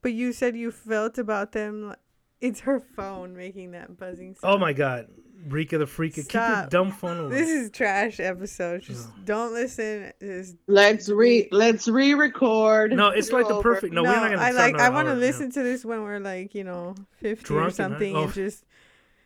But 0.00 0.12
you 0.12 0.32
said 0.32 0.56
you 0.56 0.70
felt 0.70 1.18
about 1.18 1.50
them. 1.52 1.88
like- 1.88 1.98
It's 2.40 2.60
her 2.60 2.78
phone 2.78 3.34
making 3.36 3.72
that 3.72 3.96
buzzing 3.96 4.34
sound. 4.36 4.54
oh 4.54 4.58
my 4.58 4.72
god, 4.72 5.08
Rika 5.48 5.78
the 5.78 5.84
Freaka. 5.86 6.14
Keep 6.26 6.34
your 6.34 6.66
dumb 6.70 6.92
phone 6.92 7.18
away. 7.26 7.30
This 7.34 7.48
is 7.48 7.70
trash 7.70 8.20
episode. 8.20 8.82
Just 8.82 9.08
don't 9.24 9.52
listen. 9.52 10.12
Just 10.20 10.56
Let's 10.66 11.08
re 11.08 11.48
let's 11.50 11.88
re-record. 11.88 12.92
no, 12.92 13.08
it's 13.08 13.32
like 13.32 13.48
the 13.48 13.54
over. 13.54 13.62
perfect. 13.62 13.92
No, 13.92 14.02
no, 14.02 14.10
we're 14.10 14.16
not 14.16 14.30
gonna. 14.30 14.42
I 14.42 14.50
like. 14.52 14.76
I 14.76 14.88
want 14.90 15.06
to 15.08 15.12
hour, 15.12 15.18
listen 15.18 15.50
to 15.52 15.62
this 15.62 15.84
when 15.84 16.02
we're 16.02 16.20
like, 16.20 16.54
you 16.54 16.64
know, 16.64 16.94
fifty 17.16 17.44
Drunk 17.44 17.62
or 17.62 17.66
and- 17.66 17.74
something, 17.74 18.16
oh. 18.16 18.24
and 18.24 18.32
just 18.32 18.64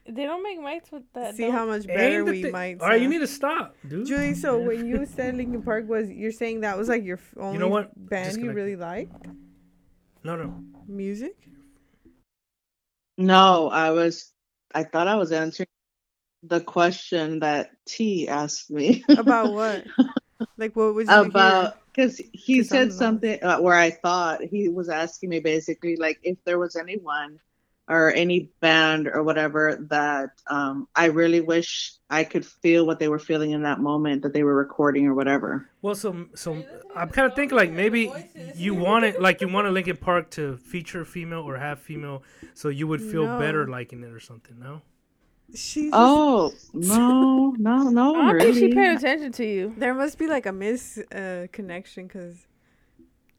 They 0.08 0.24
don't 0.24 0.42
make 0.42 0.58
mics 0.60 0.90
with 0.92 1.02
that. 1.14 1.34
see 1.34 1.42
don't- 1.44 1.52
how 1.52 1.66
much 1.66 1.86
better 1.86 2.24
we 2.24 2.44
thi- 2.44 2.50
might. 2.50 2.80
All 2.80 2.88
right, 2.88 3.00
you 3.02 3.08
need 3.08 3.18
to 3.18 3.26
stop, 3.26 3.74
dude. 3.86 4.06
Julie, 4.06 4.34
so 4.34 4.58
when 4.66 4.86
you 4.86 5.04
said 5.06 5.36
Linkin 5.36 5.62
Park 5.62 5.88
was, 5.88 6.08
you're 6.10 6.32
saying 6.32 6.60
that 6.62 6.78
was 6.78 6.88
like 6.88 7.04
your 7.04 7.18
f- 7.18 7.34
only 7.38 7.64
what? 7.68 7.90
band 8.08 8.24
you 8.26 8.30
Disconnect. 8.30 8.54
really 8.56 8.76
liked? 8.76 9.26
No, 10.24 10.36
no. 10.36 10.62
Music? 10.88 11.36
No, 13.18 13.68
I 13.70 13.90
was. 13.90 14.32
I 14.74 14.84
thought 14.84 15.08
I 15.08 15.14
was 15.16 15.32
answering 15.32 15.68
the 16.49 16.61
question 16.61 17.40
that 17.40 17.70
T 17.86 18.28
asked 18.28 18.70
me 18.70 19.05
About 19.09 19.53
what? 19.53 19.84
like 20.59 20.76
what 20.76 20.94
was 20.94 21.09
about 21.09 21.78
because 21.92 22.20
he 22.32 22.59
'Cause 22.59 22.72
I'm 22.72 22.90
said 22.90 22.92
something 22.92 23.42
uh, 23.42 23.59
where 23.59 23.74
I 23.74 23.90
thought 23.90 24.42
he 24.42 24.68
was 24.68 24.88
asking 24.88 25.30
me 25.30 25.40
basically 25.40 25.97
like 25.97 26.18
if 26.22 26.36
there 26.44 26.59
was 26.59 26.76
anyone 26.76 27.38
or 27.88 28.12
any 28.12 28.51
band 28.61 29.07
or 29.07 29.22
whatever 29.22 29.78
that 29.90 30.30
um, 30.51 30.88
I 30.97 31.07
really 31.07 31.40
wish 31.40 31.94
I 32.11 32.24
could 32.24 32.44
feel 32.44 32.84
what 32.84 32.99
they 32.99 33.09
were 33.09 33.18
feeling 33.20 33.53
in 33.53 33.62
that 33.62 33.78
moment 33.80 34.22
that 34.22 34.32
they 34.32 34.42
were 34.42 34.57
recording 34.57 35.07
or 35.07 35.14
whatever. 35.14 35.70
Well, 35.82 35.94
so 35.94 36.26
so 36.34 36.64
I'm 36.97 37.11
kind 37.11 37.26
of 37.30 37.36
thinking 37.36 37.57
like 37.57 37.70
maybe 37.70 38.11
you 38.57 38.74
want 38.74 39.05
it 39.05 39.20
like 39.20 39.40
you 39.40 39.49
want 39.49 39.68
a 39.68 39.70
Linkin 39.70 39.97
Park 39.97 40.30
to 40.32 40.57
feature 40.57 41.05
female 41.05 41.42
or 41.42 41.57
have 41.57 41.78
female, 41.78 42.24
so 42.55 42.68
you 42.68 42.86
would 42.88 43.03
feel 43.03 43.26
No. 43.26 43.38
better 43.38 43.66
liking 43.68 44.03
it 44.03 44.11
or 44.12 44.20
something. 44.20 44.59
No. 44.59 44.82
She 45.55 45.82
just, 45.84 45.92
Oh 45.94 46.53
no, 46.74 47.55
no, 47.59 47.88
no, 47.88 48.14
I 48.16 48.26
don't 48.26 48.34
really. 48.34 48.53
think 48.53 48.72
she 48.72 48.74
paid 48.74 48.97
attention 48.97 49.32
to 49.32 49.44
you. 49.44 49.74
there 49.78 49.94
must 49.94 50.18
be 50.18 50.26
like 50.26 50.47
a 50.47 50.53
mis 50.53 50.99
uh, 51.14 51.47
connection 51.53 52.07
because, 52.07 52.47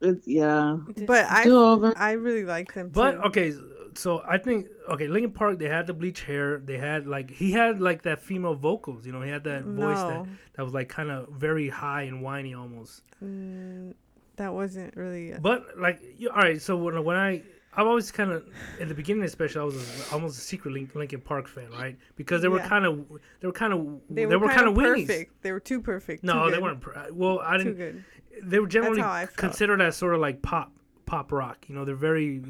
It's- 0.02 0.28
yeah, 0.28 0.78
but 1.06 1.26
I 1.30 1.50
over. 1.50 1.94
I 1.98 2.12
really 2.14 2.46
like 2.46 2.74
them. 2.74 2.90
But 2.90 3.12
too. 3.14 3.22
okay, 3.28 3.54
so 3.96 4.22
I 4.28 4.38
think 4.38 4.68
okay, 4.90 5.08
Linkin 5.08 5.32
Park 5.32 5.60
they 5.60 5.68
had 5.68 5.86
the 5.88 5.94
bleach 5.94 6.24
hair. 6.24 6.60
They 6.60 6.78
had 6.78 7.08
like 7.08 7.30
he 7.30 7.52
had 7.52 7.82
like 7.82 8.04
that 8.04 8.20
female 8.24 8.56
vocals. 8.56 9.06
You 9.06 9.12
know, 9.12 9.22
he 9.22 9.30
had 9.30 9.44
that 9.44 9.64
voice 9.64 9.98
that 9.98 10.26
that 10.54 10.64
was 10.64 10.74
like 10.74 10.88
kind 10.90 11.12
of 11.12 11.28
very 11.30 11.68
high 11.68 12.04
and 12.04 12.22
whiny 12.22 12.54
almost. 12.54 13.04
Mm, 13.24 13.94
that 14.38 14.54
wasn't 14.54 14.96
really. 14.96 15.32
A, 15.34 15.40
But 15.40 15.78
like, 15.78 16.00
you, 16.18 16.30
all 16.30 16.38
right. 16.38 16.62
So 16.62 16.78
when 16.78 17.04
when 17.04 17.18
I 17.18 17.42
I've 17.78 17.86
always 17.88 18.12
kind 18.12 18.32
of 18.32 18.44
in 18.80 18.88
the 18.88 18.96
beginning, 18.96 19.24
especially 19.24 19.62
I 19.62 19.64
was 19.64 19.76
a, 20.10 20.14
almost 20.14 20.38
a 20.38 20.42
secret 20.42 20.72
Link, 20.74 20.96
Linkin 20.96 21.22
Park 21.22 21.48
fan, 21.48 21.70
right? 21.72 21.96
Because 22.16 22.42
they 22.42 22.48
were 22.48 22.58
Yeah. 22.58 22.68
kind 22.68 22.86
of 22.86 23.06
they 23.40 23.48
were 23.48 23.54
kind 23.54 23.72
of 23.72 24.02
they, 24.10 24.26
they, 24.26 24.36
were, 24.36 24.50
kind 24.50 24.68
of 24.68 24.74
weenies. 24.74 25.28
They 25.44 25.52
were 25.52 25.60
too 25.60 25.80
perfect. 25.82 26.24
No, 26.24 26.46
too 26.46 26.50
they 26.52 26.58
good, 26.58 26.64
weren't. 26.64 26.82
per- 26.82 27.08
Well, 27.14 27.40
I 27.44 27.58
too 27.58 27.64
didn't. 27.66 27.78
good. 27.78 28.04
They 28.44 28.60
were 28.60 28.68
generally 28.68 29.02
how 29.02 29.12
I 29.12 29.26
felt. 29.28 29.38
considered 29.38 29.82
as 29.82 29.96
sort 29.96 30.16
of 30.16 30.20
like 30.22 30.42
pop 30.42 30.72
pop 31.06 31.32
rock. 31.32 31.66
You 31.70 31.76
know, 31.76 31.86
they're 31.86 31.96
very 31.96 32.42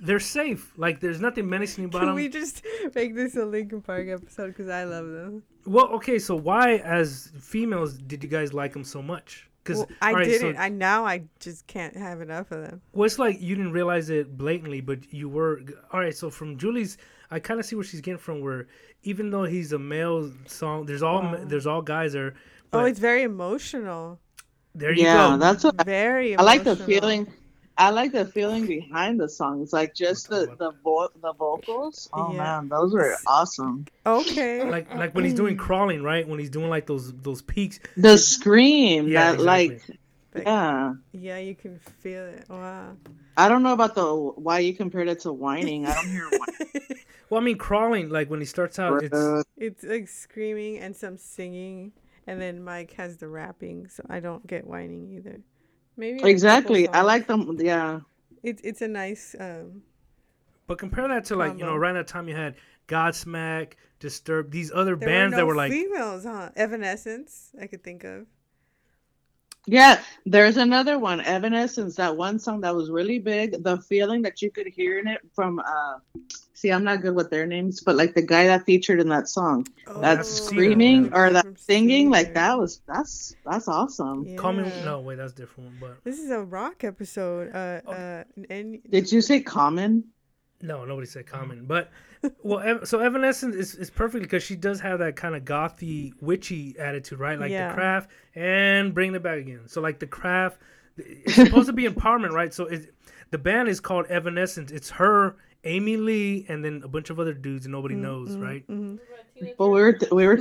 they're 0.00 0.20
safe. 0.20 0.72
Like 0.78 1.00
there's 1.00 1.20
nothing 1.20 1.48
menacing 1.48 1.84
about 1.86 1.98
them. 1.98 2.00
Can 2.00 2.06
them. 2.08 2.16
we 2.16 2.28
just 2.28 2.62
make 2.94 3.14
this 3.16 3.36
a 3.36 3.44
Linkin 3.44 3.82
Park 3.82 4.06
episode 4.08 4.48
because 4.48 4.68
I 4.68 4.84
love 4.84 5.06
them. 5.08 5.42
Well, 5.66 5.88
okay, 5.96 6.18
so 6.18 6.36
why, 6.36 6.76
as 6.76 7.32
females, 7.38 7.98
did 7.98 8.22
you 8.24 8.30
guys 8.30 8.54
like 8.54 8.72
them 8.72 8.84
so 8.84 9.02
much? 9.02 9.49
Because 9.62 9.78
Well, 9.78 9.88
I 10.00 10.24
didn't. 10.24 10.56
I 10.56 10.68
now 10.70 11.04
I 11.04 11.22
just 11.38 11.66
can't 11.66 11.94
have 11.96 12.20
enough 12.20 12.50
of 12.50 12.62
them. 12.62 12.80
well, 12.92 13.04
it's 13.06 13.18
like 13.18 13.40
you 13.40 13.54
didn't 13.56 13.72
realize 13.72 14.08
it 14.10 14.36
blatantly, 14.36 14.80
but 14.80 15.12
you 15.12 15.28
were. 15.28 15.60
All 15.92 16.00
right, 16.00 16.16
so 16.16 16.30
from 16.30 16.56
Julie's, 16.56 16.96
I 17.30 17.38
kind 17.40 17.60
of 17.60 17.66
see 17.66 17.76
where 17.76 17.84
she's 17.84 18.00
getting 18.00 18.18
from. 18.18 18.40
Where 18.40 18.68
even 19.02 19.30
though 19.30 19.44
he's 19.44 19.72
a 19.72 19.78
male 19.78 20.30
song, 20.46 20.86
there's 20.86 21.02
all 21.02 21.22
Wow. 21.22 21.38
there's 21.44 21.66
all 21.66 21.82
guys 21.82 22.14
are. 22.14 22.34
Oh, 22.72 22.84
it's 22.84 23.00
very 23.00 23.22
emotional. 23.22 24.18
there 24.74 24.92
you 24.92 25.02
yeah, 25.02 25.30
go. 25.30 25.36
that's 25.36 25.64
what 25.64 25.84
Very. 25.84 26.36
I 26.36 26.42
like 26.42 26.64
the 26.64 26.76
feeling. 26.76 27.26
I 27.80 27.90
like 27.90 28.12
the 28.12 28.26
feeling 28.26 28.66
behind 28.66 29.18
the 29.18 29.28
songs, 29.28 29.72
like 29.72 29.94
just 29.94 30.28
the 30.28 30.54
the 30.58 30.72
vo- 30.84 31.08
the 31.20 31.32
vocals. 31.32 32.08
Oh 32.12 32.32
Yeah. 32.32 32.38
man, 32.38 32.68
those 32.68 32.92
were 32.92 33.16
awesome. 33.26 33.86
Okay. 34.04 34.62
like 34.68 34.94
like 34.94 35.14
when 35.14 35.24
he's 35.24 35.34
doing 35.34 35.56
crawling, 35.56 36.02
right? 36.02 36.28
When 36.28 36.38
he's 36.38 36.50
doing 36.50 36.68
like 36.68 36.86
those 36.86 37.12
those 37.12 37.40
peaks. 37.42 37.80
The 37.96 38.18
scream 38.18 39.08
Yeah, 39.08 39.32
that 39.32 39.40
like 39.40 39.70
exactly. 39.72 39.98
Like, 40.34 40.44
yeah. 40.44 40.92
yeah, 41.12 41.38
you 41.38 41.56
can 41.56 41.78
feel 41.80 42.24
it. 42.26 42.44
Wow. 42.48 42.96
I 43.36 43.48
don't 43.48 43.62
know 43.64 43.72
about 43.72 43.94
the 43.96 44.14
why 44.14 44.58
you 44.60 44.74
compared 44.74 45.08
it 45.08 45.20
to 45.20 45.32
whining. 45.32 45.86
I 45.86 45.94
don't 45.94 46.08
hear 46.10 46.28
whining. 46.30 46.86
Well, 47.30 47.40
I 47.40 47.44
mean 47.44 47.58
crawling, 47.58 48.10
like 48.10 48.28
when 48.28 48.40
he 48.40 48.46
starts 48.46 48.78
out, 48.78 49.02
it's 49.02 49.44
It's 49.56 49.82
like 49.84 50.06
screaming 50.08 50.78
and 50.78 50.94
some 50.94 51.16
singing, 51.16 51.92
and 52.26 52.40
then 52.40 52.62
Mike 52.62 52.92
has 52.92 53.16
the 53.16 53.26
rapping, 53.28 53.88
so 53.88 54.04
I 54.10 54.20
don't 54.20 54.46
get 54.46 54.66
whining 54.66 55.08
either. 55.16 55.40
Maybe 55.96 56.22
exactly. 56.22 56.88
I 56.88 57.02
like 57.02 57.26
them. 57.26 57.56
Yeah. 57.60 58.00
It's 58.42 58.62
it's 58.62 58.82
a 58.82 58.88
nice. 58.88 59.34
um 59.38 59.82
but 60.66 60.78
compare 60.78 61.08
that 61.08 61.24
to 61.26 61.36
like 61.36 61.52
you 61.52 61.58
know 61.58 61.66
Combo. 61.66 61.80
around 61.80 61.94
that 61.94 62.06
time 62.06 62.28
you 62.28 62.36
had 62.36 62.54
Godsmack, 62.88 63.72
Disturbed, 63.98 64.50
these 64.52 64.72
other 64.72 64.96
There 64.96 65.08
bands 65.08 65.32
were 65.32 65.36
no 65.36 65.36
that 65.36 65.46
were 65.46 65.56
like 65.56 65.72
females, 65.72 66.24
huh? 66.24 66.50
Evanescence, 66.56 67.50
I 67.60 67.66
could 67.66 67.82
think 67.84 68.04
of. 68.04 68.26
Yeah, 69.66 70.00
there's 70.24 70.56
another 70.56 70.98
one, 70.98 71.20
Evanescence, 71.20 71.96
that 71.96 72.16
one 72.16 72.38
song 72.38 72.62
that 72.62 72.74
was 72.74 72.90
really 72.90 73.18
big. 73.18 73.62
The 73.62 73.78
feeling 73.78 74.22
that 74.22 74.40
you 74.42 74.50
could 74.50 74.66
hear 74.66 74.98
in 74.98 75.06
it 75.06 75.20
from 75.34 75.58
uh 75.58 75.98
see, 76.54 76.70
I'm 76.70 76.84
not 76.84 77.00
good 77.00 77.14
with 77.14 77.30
their 77.30 77.46
names, 77.46 77.80
but 77.80 77.96
like 77.96 78.14
the 78.14 78.22
guy 78.22 78.46
that 78.46 78.66
featured 78.66 79.00
in 79.00 79.08
that 79.08 79.28
song. 79.28 79.66
Oh, 79.86 80.00
That 80.00 80.18
I've 80.18 80.26
seen 80.26 80.42
it, 80.42 80.46
screaming 80.46 81.02
man. 81.04 81.14
or 81.14 81.30
that 81.32 81.46
singing, 81.58 82.10
like 82.10 82.34
that 82.34 82.58
was 82.58 82.80
that's 82.86 83.34
that's 83.44 83.68
awesome. 83.68 84.36
Call 84.36 84.52
me 84.54 84.64
Yeah. 84.64 84.84
no 84.84 85.00
wait 85.00 85.16
that's 85.16 85.32
different 85.32 85.78
but 85.80 86.02
This 86.04 86.18
is 86.18 86.30
a 86.30 86.40
rock 86.40 86.84
episode. 86.84 87.50
Uh, 87.54 87.80
uh, 87.88 88.24
and 88.48 88.78
Did 88.88 89.12
you 89.12 89.20
say 89.20 89.40
common? 89.40 90.04
No 90.62 90.84
nobody 90.84 91.06
said 91.06 91.26
common. 91.26 91.64
But 91.66 91.90
well 92.42 92.84
so 92.84 93.00
Evanescence 93.00 93.54
is, 93.56 93.74
is 93.74 93.90
perfect 93.90 94.22
because 94.22 94.42
she 94.42 94.56
does 94.56 94.80
have 94.80 94.98
that 94.98 95.16
kind 95.16 95.34
of 95.34 95.44
gothy 95.44 96.12
witchy 96.20 96.76
attitude 96.78 97.18
right? 97.18 97.38
Like 97.38 97.50
Yeah. 97.50 97.68
the 97.68 97.74
craft 97.74 98.10
and 98.34 98.92
bring 98.94 99.14
it 99.14 99.22
back 99.22 99.38
again. 99.38 99.62
So 99.66 99.80
like 99.80 99.98
the 99.98 100.06
craft 100.06 100.60
it's 100.96 101.34
supposed 101.34 101.66
to 101.68 101.72
be 101.72 101.84
empowerment 101.84 102.30
right? 102.32 102.52
So 102.52 102.66
it, 102.66 102.94
the 103.30 103.38
band 103.38 103.68
is 103.68 103.80
called 103.80 104.06
Evanescence. 104.06 104.70
It's 104.70 104.90
her 104.90 105.36
Amy 105.64 105.96
Lee 105.96 106.44
and 106.48 106.64
then 106.64 106.82
a 106.84 106.88
bunch 106.88 107.10
of 107.10 107.18
other 107.20 107.32
dudes 107.34 107.66
nobody 107.66 107.94
knows 107.94 108.36
right? 108.36 108.66
Mhm. 108.68 108.98
Well, 109.56 109.70
we 109.70 109.80
were 109.80 109.98
we 110.12 110.26
were 110.26 110.38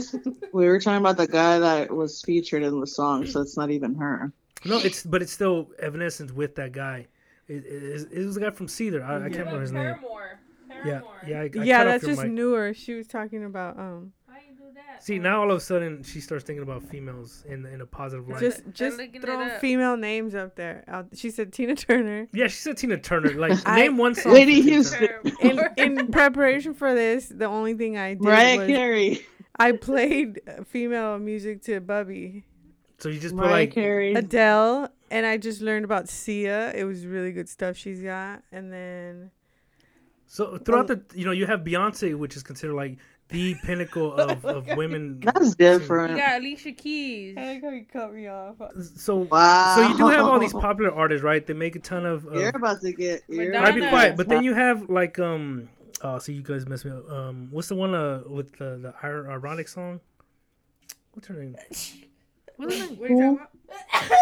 we 0.51 0.67
were 0.67 0.80
talking 0.80 0.97
about 0.99 1.15
the 1.15 1.28
guy 1.28 1.59
that 1.59 1.89
was 1.95 2.22
featured 2.22 2.63
in 2.63 2.82
the 2.82 2.88
song, 2.88 3.26
so 3.26 3.39
it's 3.39 3.55
not 3.55 3.70
even 3.72 3.95
her. 3.95 4.34
no 4.65 4.78
it's 4.80 5.03
but 5.03 5.22
it's 5.22 5.32
still 5.32 5.70
Evanescence 5.80 6.34
with 6.34 6.55
that 6.55 6.74
guy 6.74 7.07
it, 7.50 7.66
it, 7.66 8.08
it 8.12 8.26
was 8.26 8.36
the 8.36 8.41
guy 8.41 8.52
from 8.52 8.68
Cedar 8.68 9.04
I, 9.04 9.16
I 9.18 9.20
can't 9.30 9.38
remember 9.38 9.62
his 9.62 9.72
name 9.72 9.84
Paramore. 9.84 10.39
yeah 10.86 11.02
yeah 11.28 11.39
I, 11.39 11.43
I 11.43 11.64
yeah, 11.64 11.84
that's 11.84 12.06
just 12.06 12.22
mic. 12.22 12.32
newer. 12.32 12.74
She 12.74 12.93
was 12.93 13.08
talking 13.08 13.43
about 13.43 13.78
um 13.78 14.14
How 14.28 14.36
you 14.36 14.56
do 14.56 14.64
that? 14.76 15.04
See 15.04 15.20
now 15.20 15.41
all 15.41 15.52
of 15.52 15.58
a 15.58 15.60
sudden 15.60 16.04
she 16.04 16.22
starts 16.22 16.43
thinking 16.45 16.64
about 16.64 16.84
females 16.84 17.43
in 17.47 17.66
in 17.66 17.82
a 17.82 17.86
positive 17.86 18.28
light. 18.30 18.39
just 18.39 18.62
just 18.74 18.97
looking 18.97 19.16
it 19.16 19.22
throwing 19.26 19.50
female 19.60 19.97
names 19.97 20.36
up 20.36 20.56
there. 20.56 20.84
She 21.14 21.32
said 21.32 21.52
Tina 21.52 21.76
Turner. 21.76 22.28
yeah, 22.34 22.47
she 22.47 22.58
said 22.58 22.78
Tina 22.78 22.97
Turner. 22.97 23.34
Like 23.34 23.58
I- 23.66 23.76
name 23.82 23.97
one 23.97 24.16
song. 24.16 24.34
Whitney 24.34 24.62
for 24.62 24.68
Tina 24.68 24.72
Houston. 24.72 25.10
In 25.39 25.60
in 25.78 26.12
preparation 26.12 26.74
for 26.74 26.93
this, 26.93 27.28
the 27.28 27.45
only 27.45 27.74
thing 27.74 27.97
I 27.97 28.14
did 28.14 28.22
Mariah 28.24 28.58
was 28.58 28.68
Carey. 28.68 29.26
I 29.58 29.74
played 29.74 30.41
uh, 30.47 30.64
female 30.64 31.20
music 31.20 31.62
to 31.64 31.82
Bubby 31.82 32.45
So 33.00 33.10
you 33.10 33.20
just 33.20 33.36
put 33.36 33.41
Mariah 33.41 33.52
like 33.52 33.72
Carey. 33.72 34.14
Adele, 34.14 34.89
and 35.12 35.26
I 35.26 35.38
just 35.38 35.62
learned 35.62 35.86
about 35.86 36.10
Sia. 36.10 36.72
It 36.74 36.84
was 36.84 37.05
really 37.05 37.32
good 37.32 37.49
stuff 37.49 37.76
she's 37.78 38.01
got, 38.01 38.43
and 38.51 38.72
then 38.72 39.32
so 40.28 40.57
throughout 40.57 40.88
the 40.88 41.01
you 41.16 41.26
know 41.26 41.32
you 41.32 41.45
have 41.45 41.62
Beyonce, 41.62 42.16
which 42.18 42.36
is 42.36 42.43
considered 42.43 42.76
like 42.76 42.97
the 43.30 43.55
pinnacle 43.64 44.14
of, 44.14 44.43
of 44.55 44.68
women. 44.78 45.20
That's 45.20 45.49
You 45.49 45.55
different. 45.55 46.18
got 46.18 46.39
Alicia 46.39 46.72
Keys. 46.72 47.36
I 47.38 47.53
like 47.53 47.64
how 47.64 47.70
you 47.70 47.86
cut 47.91 48.14
me 48.14 48.28
off. 48.28 48.55
So 48.95 49.18
Wow. 49.18 49.76
so 49.76 49.88
you 49.88 49.97
do 49.97 50.07
have 50.07 50.26
all 50.26 50.39
these 50.39 50.53
popular 50.53 50.91
artists, 50.93 51.24
right? 51.24 51.45
They 51.45 51.53
make 51.53 51.76
a 51.76 51.80
ton 51.80 52.05
of. 52.05 52.26
of 52.26 52.36
You're 52.36 52.49
about 52.49 52.82
to 52.82 52.91
get. 52.91 53.24
You're 53.28 53.51
Madonna. 53.53 53.68
I'd 53.68 53.76
be 53.76 53.88
quiet, 53.88 54.18
but 54.18 54.28
then 54.28 54.43
you 54.43 54.53
have 54.53 54.89
like 54.89 55.20
um. 55.20 55.70
Oh, 56.01 56.18
so 56.18 56.32
you 56.32 56.41
guys 56.41 56.66
mess 56.66 56.86
me 56.86 56.91
up. 56.91 57.10
Um, 57.12 57.49
what's 57.51 57.68
the 57.68 57.76
one 57.76 57.93
uh 57.93 58.22
with 58.26 58.55
the 58.57 58.78
the 58.78 58.93
ironic 59.03 59.68
song? 59.68 59.99
What's 61.14 61.28
her 61.28 61.34
name? 61.36 61.55
What 62.55 62.72
are 62.72 62.74
you 62.76 62.86
talking 62.97 63.36
about? 63.36 63.49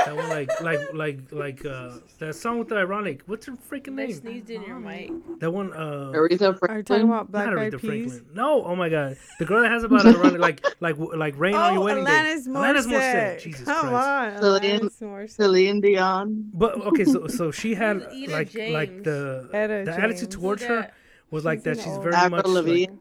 That 0.05 0.15
one 0.15 0.29
like 0.29 0.49
like 0.61 0.93
like 0.93 1.19
like 1.31 1.65
uh 1.65 1.91
that 2.19 2.35
song 2.35 2.59
with 2.59 2.69
the 2.69 2.75
ironic. 2.77 3.21
What's 3.27 3.45
her 3.45 3.53
freaking 3.69 3.95
They 3.95 4.07
name? 4.07 4.13
sneezed 4.13 4.49
in 4.49 4.63
your 4.63 4.79
mic. 4.79 5.11
That 5.39 5.51
one 5.51 5.71
uh. 5.73 6.11
Aretha 6.15 6.57
Franklin. 6.57 6.71
Are 6.71 6.77
you 6.77 6.83
talking 6.83 7.03
about 7.05 7.31
Black 7.31 7.47
not 7.47 7.57
Eyed 7.59 7.73
Aretha 7.73 7.81
Peas? 7.81 8.11
Franklin. 8.13 8.35
No, 8.35 8.63
oh 8.65 8.75
my 8.75 8.89
god, 8.89 9.17
the 9.39 9.45
girl 9.45 9.61
that 9.61 9.71
has 9.71 9.83
about 9.83 10.05
ironic 10.05 10.39
like 10.39 10.65
like 10.79 10.95
like 10.97 11.37
rain 11.37 11.55
on 11.55 11.73
your 11.73 11.83
Oh, 11.83 11.85
wedding 11.85 12.05
Alanis 12.05 12.45
day. 12.45 12.51
Morissette. 12.51 12.75
Alanis 12.75 12.87
Morissette. 12.87 13.41
Jesus 13.41 13.65
Come 13.65 13.87
Christ. 13.89 14.07
on, 14.07 14.41
Celine- 14.41 14.79
Alanis 14.79 14.99
Morissette. 15.01 15.29
Celine 15.31 15.81
Dion. 15.81 16.49
But 16.53 16.75
okay, 16.87 17.05
so 17.05 17.27
so 17.27 17.51
she 17.51 17.75
had 17.75 17.97
Etta 18.03 18.31
like 18.31 18.53
like 18.55 19.03
the 19.03 19.49
Etta 19.53 19.83
the 19.85 19.99
attitude 20.01 20.31
towards 20.31 20.63
Who 20.63 20.73
her 20.73 20.91
was 21.31 21.45
like 21.45 21.59
She's 21.59 21.63
that. 21.65 21.77
She's 21.77 21.87
old- 21.87 22.03
very 22.03 22.15
Avril 22.15 22.29
much 22.37 22.45
like, 22.45 22.53
Lavigne. 22.55 22.95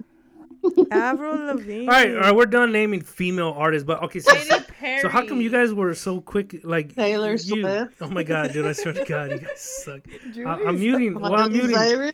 Avril 0.91 1.47
Lavigne. 1.47 1.87
All 1.87 1.93
right, 1.95 2.11
all 2.15 2.21
right, 2.23 2.35
we're 2.35 2.47
done 2.47 2.73
naming 2.73 3.01
female 3.01 3.55
artists, 3.57 3.87
but 3.87 4.03
okay. 4.05 4.19
So, 4.21 4.33
Katy 4.35 4.65
Perry. 4.79 5.01
so 5.01 5.09
how 5.09 5.27
come 5.27 5.41
you 5.41 5.51
guys 5.51 5.73
were 5.73 5.95
so 5.95 6.21
quick? 6.21 6.61
Like 6.65 6.95
Taylor 6.95 7.33
you, 7.33 7.39
Swift. 7.39 7.95
Oh 8.01 8.09
my 8.09 8.23
god, 8.23 8.53
dude! 8.53 8.67
I 8.67 8.73
swear 8.73 8.95
to 8.95 9.05
God, 9.05 9.31
you 9.31 9.39
guys 9.39 9.61
suck. 9.85 10.01
I, 10.39 10.43
I'm 10.67 10.79
muting. 10.79 11.19
Well, 11.19 11.35
I'm 11.35 11.53
muting. 11.53 12.13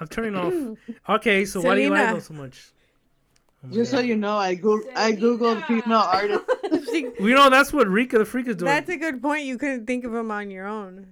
I'm 0.00 0.08
turning 0.08 0.36
off. 0.36 0.52
Okay, 1.08 1.44
so 1.44 1.60
why 1.60 1.74
do 1.74 1.82
you 1.82 1.90
like 1.90 1.98
Selena. 1.98 2.12
them 2.14 2.20
so 2.20 2.34
much? 2.34 2.72
Oh 3.64 3.68
my 3.68 3.74
Just 3.74 3.90
so 3.92 4.00
you 4.00 4.16
know, 4.16 4.36
I 4.36 4.54
go 4.54 4.80
I 4.96 5.12
googled 5.12 5.64
female 5.66 5.98
artists. 6.12 6.44
She- 6.90 7.08
We 7.20 7.32
know 7.34 7.48
that's 7.50 7.72
what 7.72 7.86
Rika 7.88 8.18
the 8.18 8.24
Freak 8.24 8.48
is 8.48 8.56
doing. 8.56 8.66
That's 8.70 8.88
a 8.90 8.96
good 8.96 9.22
point. 9.22 9.44
You 9.44 9.56
couldn't 9.58 9.86
think 9.86 10.04
of 10.04 10.12
them 10.12 10.30
on 10.30 10.50
your 10.50 10.66
own. 10.66 11.06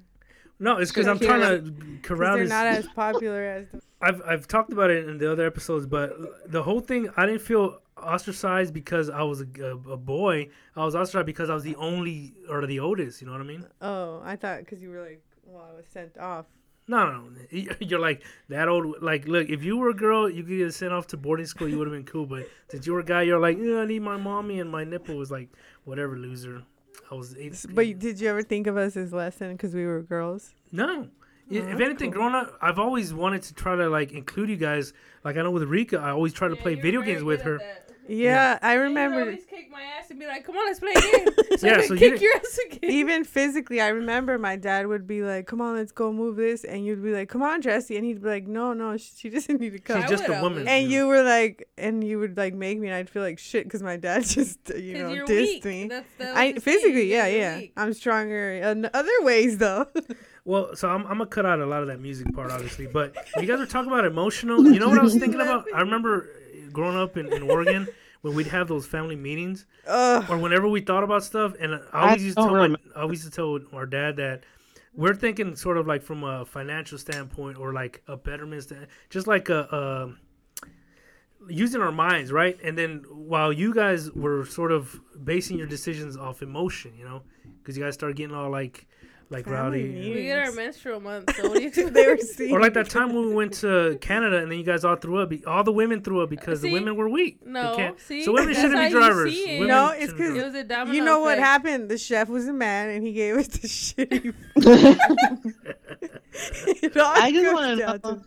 No, 0.61 0.77
it's 0.77 0.91
because 0.91 1.09
I'm 1.09 1.19
trying 1.19 1.41
to 1.41 1.99
corral 2.03 2.37
they're 2.37 2.47
not 2.47 2.67
as 2.67 2.87
popular 2.95 3.45
as 3.45 3.69
the. 3.71 3.81
I've 4.03 4.23
I've 4.27 4.47
talked 4.47 4.73
about 4.73 4.91
it 4.91 5.09
in 5.09 5.19
the 5.19 5.33
other 5.33 5.47
episodes, 5.47 5.87
but 5.87 6.13
the 6.51 6.63
whole 6.63 6.81
thing 6.81 7.09
I 7.17 7.27
didn't 7.27 7.43
feel 7.43 7.79
ostracized 7.97 8.73
because 8.73 9.11
I 9.11 9.23
was 9.23 9.41
a, 9.41 9.47
a, 9.63 9.93
a 9.93 9.97
boy. 9.97 10.49
I 10.77 10.85
was 10.85 10.95
ostracized 10.95 11.27
because 11.27 11.51
I 11.51 11.55
was 11.55 11.65
the 11.65 11.77
only 11.77 12.35
or 12.49 12.65
the 12.67 12.79
oldest. 12.81 13.21
You 13.21 13.27
know 13.27 13.33
what 13.33 13.41
I 13.41 13.45
mean? 13.45 13.67
Oh, 13.81 14.23
I 14.25 14.37
thought 14.37 14.61
because 14.61 14.81
you 14.83 14.91
were 14.91 15.03
like, 15.03 15.23
well, 15.45 15.67
I 15.71 15.77
was 15.77 15.87
sent 15.87 16.17
off. 16.19 16.47
No, 16.89 17.11
no, 17.11 17.29
no. 17.29 17.75
You're 17.81 18.01
like 18.01 18.23
that 18.49 18.69
old. 18.69 19.03
Like, 19.03 19.27
look, 19.29 19.49
if 19.49 19.63
you 19.63 19.77
were 19.77 19.91
a 19.91 19.95
girl, 19.95 20.29
you 20.29 20.43
could 20.43 20.59
get 20.59 20.75
sent 20.75 20.93
off 20.93 21.07
to 21.09 21.17
boarding 21.17 21.47
school. 21.47 21.69
You 21.69 21.79
would 21.79 21.87
have 21.87 21.95
been 21.95 22.05
cool. 22.05 22.27
But 22.27 22.49
since 22.69 22.87
you 22.87 22.93
were 22.93 23.01
a 23.01 23.05
guy, 23.05 23.23
you're 23.23 23.41
like, 23.41 23.59
yeah, 23.59 23.79
I 23.79 23.87
need 23.87 24.03
my 24.03 24.17
mommy, 24.17 24.61
and 24.61 24.71
my 24.71 24.85
nipple 24.85 25.17
was 25.17 25.31
like, 25.31 25.49
whatever, 25.85 26.19
loser. 26.19 26.65
I 27.11 27.15
was 27.15 27.37
eight. 27.37 27.65
But 27.75 27.87
you- 27.87 27.95
did 27.95 28.21
you 28.21 28.29
ever 28.29 28.43
think 28.43 28.67
of 28.67 28.77
us 28.77 28.97
as 28.97 29.13
less 29.13 29.37
than 29.37 29.53
because 29.53 29.75
we 29.75 29.85
were 29.87 30.03
girls? 30.03 30.55
No. 30.73 31.09
Oh, 31.53 31.55
if 31.57 31.81
anything, 31.81 32.13
cool. 32.13 32.23
growing 32.23 32.35
up, 32.37 32.57
I've 32.63 32.79
always 32.79 33.13
wanted 33.13 33.43
to 33.43 33.55
try 33.55 33.75
to 33.75 33.89
like 33.89 34.13
include 34.13 34.51
you 34.51 34.57
guys. 34.57 34.93
Like 35.25 35.37
I 35.37 35.43
know 35.43 35.51
with 35.51 35.65
Rika, 35.65 35.99
I 35.99 36.11
always 36.11 36.33
try 36.33 36.47
to 36.47 36.55
Yeah, 36.55 36.63
play 36.63 36.75
video 36.77 37.03
games 37.03 37.25
with 37.25 37.43
her. 37.43 37.59
that. 37.59 37.90
Yeah, 38.11 38.59
I 38.61 38.73
And 38.75 38.81
you'd 38.81 38.85
remember. 38.89 39.21
always 39.21 39.45
kick 39.45 39.71
my 39.71 39.83
ass 39.83 40.11
and 40.11 40.19
be 40.19 40.27
like, 40.27 40.45
"Come 40.45 40.57
on, 40.57 40.67
let's 40.67 40.81
play 40.81 40.93
a 40.93 41.01
game." 41.01 41.29
so 41.59 41.67
Yeah, 41.67 41.77
I 41.77 41.81
so 41.83 41.89
could 41.89 42.01
you 42.01 42.11
kick 42.13 42.21
your 42.21 42.37
ass 42.37 42.59
again. 42.67 42.91
Even 42.91 43.25
physically, 43.25 43.81
I 43.81 43.89
remember 43.89 44.37
my 44.39 44.57
dad 44.57 44.87
would 44.89 45.07
be 45.07 45.23
like, 45.23 45.47
"Come 45.47 45.61
on, 45.61 45.77
let's 45.77 45.93
go 45.93 46.13
move 46.13 46.37
this," 46.37 46.65
and 46.65 46.85
you'd 46.85 47.03
be 47.03 47.13
like, 47.13 47.29
"Come 47.29 47.43
on, 47.43 47.63
Jesse," 47.63 47.97
and 47.97 48.05
he'd 48.05 48.23
be 48.23 48.29
like, 48.29 48.47
"No, 48.49 48.73
no, 48.73 48.97
sh- 48.97 49.11
she 49.17 49.31
doesn't 49.31 49.61
need 49.61 49.73
to 49.75 49.79
come." 49.79 50.01
She's 50.03 50.11
just 50.11 50.29
a 50.29 50.41
woman. 50.43 50.67
and 50.67 50.91
you 50.91 51.07
were 51.07 51.23
like, 51.23 51.69
and 51.79 52.03
you 52.03 52.19
would 52.19 52.37
like 52.37 52.55
make 52.55 52.79
me, 52.81 52.89
and 52.89 52.97
I'd 52.97 53.09
feel 53.09 53.23
like 53.23 53.39
shit 53.39 53.65
because 53.65 53.83
my 53.83 53.97
dad 53.97 54.25
just, 54.37 54.59
you 54.77 54.99
know, 54.99 55.13
you're 55.13 55.27
dissed 55.27 55.65
weak. 55.65 55.65
me. 55.65 55.89
That's, 55.89 56.09
that's 56.19 56.37
I 56.37 56.45
what 56.47 56.55
you're 56.55 56.61
physically, 56.63 57.11
yeah, 57.11 57.27
you're 57.27 57.39
yeah. 57.41 57.59
weak. 57.59 57.73
I'm 57.77 57.93
stronger 57.95 58.53
in 58.55 58.91
other 58.93 59.13
ways 59.23 59.59
though. 59.59 59.87
Well, 60.47 60.75
so 60.75 60.89
I'm, 60.89 61.03
I'm 61.03 61.19
gonna 61.19 61.27
cut 61.27 61.45
out 61.45 61.61
a 61.61 61.67
lot 61.67 61.83
of 61.83 61.89
that 61.89 62.01
music 62.01 62.35
part, 62.35 62.51
obviously. 62.51 62.87
But 62.87 63.15
you 63.37 63.47
guys 63.47 63.59
were 63.59 63.67
talking 63.67 63.93
about 63.93 64.07
emotional. 64.07 64.65
You 64.73 64.81
know 64.81 64.89
what 64.89 64.99
I 64.99 65.03
was 65.03 65.15
thinking 65.15 65.39
about? 65.41 65.67
I 65.75 65.81
remember 65.83 66.31
growing 66.73 66.97
up 66.97 67.19
in, 67.19 67.31
in 67.31 67.43
Oregon 67.43 67.87
when 68.23 68.35
we'd 68.35 68.49
have 68.49 68.69
those 68.69 68.87
family 68.87 69.17
meetings, 69.17 69.67
Ugh. 69.87 70.25
or 70.29 70.37
whenever 70.39 70.69
we 70.69 70.81
thought 70.81 71.03
about 71.03 71.25
stuff, 71.25 71.55
and 71.59 71.75
I 71.75 71.81
I 71.93 72.07
always 72.09 72.25
used 72.25 72.37
to 72.37 72.43
tell 72.45 72.69
my. 72.69 72.77
I 72.97 73.01
always 73.03 73.25
used 73.25 73.33
to 73.33 73.37
tell 73.37 73.77
our 73.77 73.87
dad 73.87 74.17
that 74.17 74.45
we're 74.95 75.15
thinking 75.15 75.57
sort 75.57 75.77
of 75.79 75.87
like 75.87 76.03
from 76.03 76.25
a 76.25 76.45
financial 76.45 76.99
standpoint 76.99 77.59
or 77.59 77.73
like 77.73 78.03
a 78.09 78.17
betterment, 78.17 78.63
stand, 78.65 78.87
just 79.09 79.27
like 79.27 79.49
a. 79.49 79.61
a 79.61 80.15
using 81.49 81.81
our 81.81 81.91
minds 81.91 82.31
right 82.31 82.59
and 82.63 82.77
then 82.77 83.03
while 83.09 83.51
you 83.51 83.73
guys 83.73 84.11
were 84.13 84.45
sort 84.45 84.71
of 84.71 85.01
basing 85.25 85.57
your 85.57 85.67
decisions 85.67 86.15
off 86.15 86.43
emotion 86.43 86.93
you 86.95 87.03
know 87.03 87.23
because 87.59 87.79
you 87.79 87.83
guys 87.83 87.95
started 87.95 88.15
getting 88.15 88.37
all 88.37 88.51
like 88.51 88.87
like 89.31 89.45
Family 89.45 89.57
rowdy 89.57 89.85
meetings. 89.85 90.17
We 90.17 90.23
get 90.25 90.39
our 90.45 90.53
menstrual 90.53 90.99
month, 91.01 91.35
so 91.37 91.45
what 91.49 91.55
do 91.55 91.63
you 91.63 91.69
expect? 91.69 91.95
they 91.95 92.07
were 92.09 92.17
seeing. 92.19 92.53
or 92.53 92.61
like 92.61 92.75
that 92.75 92.91
time 92.91 93.15
when 93.15 93.29
we 93.29 93.35
went 93.35 93.53
to 93.55 93.97
Canada 94.01 94.39
and 94.39 94.51
then 94.51 94.59
you 94.59 94.65
guys 94.65 94.85
all 94.85 94.97
threw 94.97 95.19
up. 95.21 95.33
All 95.47 95.63
the 95.63 95.71
women 95.73 96.03
threw 96.03 96.21
up 96.23 96.31
because 96.31 96.61
the 96.63 96.73
women 96.73 96.97
were 96.97 97.09
weak. 97.09 97.45
No, 97.47 97.75
can't- 97.77 98.01
see? 98.01 98.25
so 98.25 98.33
women 98.33 98.55
shouldn't 98.55 98.77
be 98.77 98.85
you 98.87 98.91
drivers. 98.91 99.33
it. 99.37 99.61
No, 99.67 99.91
it's 99.91 100.11
shouldn't 100.11 100.19
'cause- 100.19 100.37
It 100.37 100.45
was 100.47 100.55
a 100.57 100.65
domino 100.65 100.95
you 100.97 101.05
know 101.05 101.21
what 101.21 101.39
happened? 101.39 101.89
The 101.89 101.99
chef 101.99 102.29
was 102.29 102.49
a 102.49 102.53
man, 102.53 102.91
and 102.91 103.07
he 103.07 103.13
gave 103.13 103.37
us 103.37 103.47
the 103.49 103.69
shitty. 103.69 104.35
I 106.97 107.33
just 107.33 107.53
want 107.53 107.79
to 107.79 107.87
know. 108.03 108.23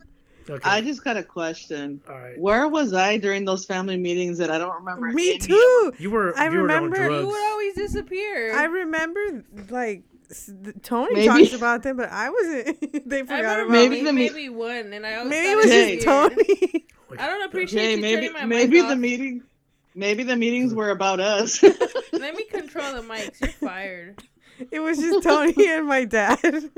Okay. 0.50 0.60
I 0.68 0.82
just 0.82 1.02
got 1.02 1.16
a 1.16 1.22
question. 1.22 2.02
all 2.06 2.14
right. 2.18 2.38
Where 2.38 2.68
was 2.68 2.92
I 2.92 3.16
during 3.16 3.46
those 3.46 3.64
family 3.64 3.96
meetings 3.96 4.36
that 4.38 4.50
I 4.50 4.58
don't 4.58 4.74
remember? 4.74 5.06
Me 5.08 5.30
any 5.30 5.38
too. 5.38 5.92
You 5.98 6.10
were. 6.10 6.38
I 6.38 6.50
you 6.50 6.58
were 6.60 6.70
on 6.70 6.84
remember- 6.90 7.20
You 7.20 7.26
would 7.26 7.50
always 7.50 7.74
disappear. 7.74 8.54
I 8.54 8.64
remember 8.64 9.20
like 9.70 10.02
s- 10.02 10.02
th- 10.10 10.13
Tony 10.82 11.14
Maybe- 11.14 11.26
talks 11.26 11.52
about 11.54 11.82
them, 11.82 11.96
but 11.96 12.08
I 12.10 12.30
wasn't. 12.30 13.08
they 13.08 13.20
forgot 13.22 13.60
about 13.60 13.70
Maybe 13.70 13.96
me. 13.96 14.02
the 14.04 14.12
maybe, 14.12 14.34
me- 14.34 14.44
maybe 14.44 14.48
one, 14.50 14.92
and 14.92 15.06
I 15.06 15.16
always 15.16 15.30
Maybe 15.30 15.48
it 15.50 15.56
was 15.56 15.66
Jay. 15.66 15.94
just. 15.96 16.06
Tony. 16.06 16.84
I 17.18 17.26
don't 17.26 17.44
appreciate 17.44 17.80
Jay, 17.82 17.94
you 17.96 18.00
maybe 18.02 18.14
turning 18.28 18.32
my 18.32 18.44
maybe 18.46 18.78
mic 18.78 18.86
the 18.88 18.92
off. 18.94 18.98
meeting, 18.98 19.42
maybe 19.94 20.22
the 20.24 20.36
meetings 20.36 20.74
were 20.74 20.90
about 20.90 21.20
us. 21.20 21.62
Let 21.62 22.34
me 22.34 22.44
control 22.44 22.92
the 22.94 23.02
mics. 23.02 23.40
You're 23.40 23.48
fired. 23.70 24.22
It 24.70 24.80
was 24.80 24.98
just 24.98 25.22
Tony 25.22 25.54
and 25.70 25.86
my 25.86 26.04
dad. 26.04 26.38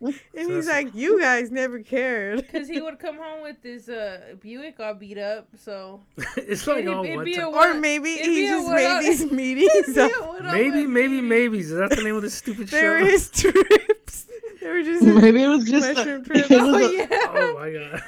and 0.00 0.50
he's 0.50 0.66
like, 0.68 0.94
"You 0.94 1.20
guys 1.20 1.50
never 1.50 1.80
cared." 1.80 2.50
Cause 2.50 2.68
he 2.68 2.80
would 2.82 2.98
come 2.98 3.16
home 3.18 3.42
with 3.42 3.62
this 3.62 3.88
uh, 3.88 4.34
Buick 4.40 4.80
all 4.80 4.94
beat 4.94 5.18
up. 5.18 5.48
So 5.58 6.00
it's 6.36 6.66
like 6.66 6.78
It'd- 6.80 6.92
all 6.92 7.04
it'd 7.04 7.16
one 7.16 7.24
be 7.24 7.34
a 7.34 7.40
time. 7.40 7.54
Or 7.54 7.74
maybe 7.74 8.14
it'd 8.14 8.26
he 8.26 8.42
be 8.42 8.46
just 8.48 8.66
one 8.66 8.74
made 8.76 8.86
on- 8.86 9.02
these 9.02 9.30
meetings 9.30 9.96
up. 9.98 10.10
Maybe, 10.44 10.86
maybe, 10.86 11.20
maybes. 11.20 11.70
Is 11.70 11.78
that 11.78 11.90
the 11.90 12.02
name 12.02 12.16
of 12.16 12.22
this 12.22 12.34
stupid 12.34 12.68
show? 12.68 12.82
were 12.82 12.98
his 12.98 13.30
trips. 13.30 14.26
They 14.60 14.68
were 14.68 14.82
just. 14.82 15.02
maybe 15.04 15.42
it 15.42 15.48
was 15.48 15.64
just 15.68 15.88
a, 15.90 15.94
Mushroom 15.94 16.22
it 16.22 16.26
trip. 16.26 16.50
was 16.50 16.60
Oh 16.60 16.74
a- 16.76 16.92
yeah. 16.96 17.06
oh 17.10 17.54
my 17.58 17.72
god. 17.72 18.02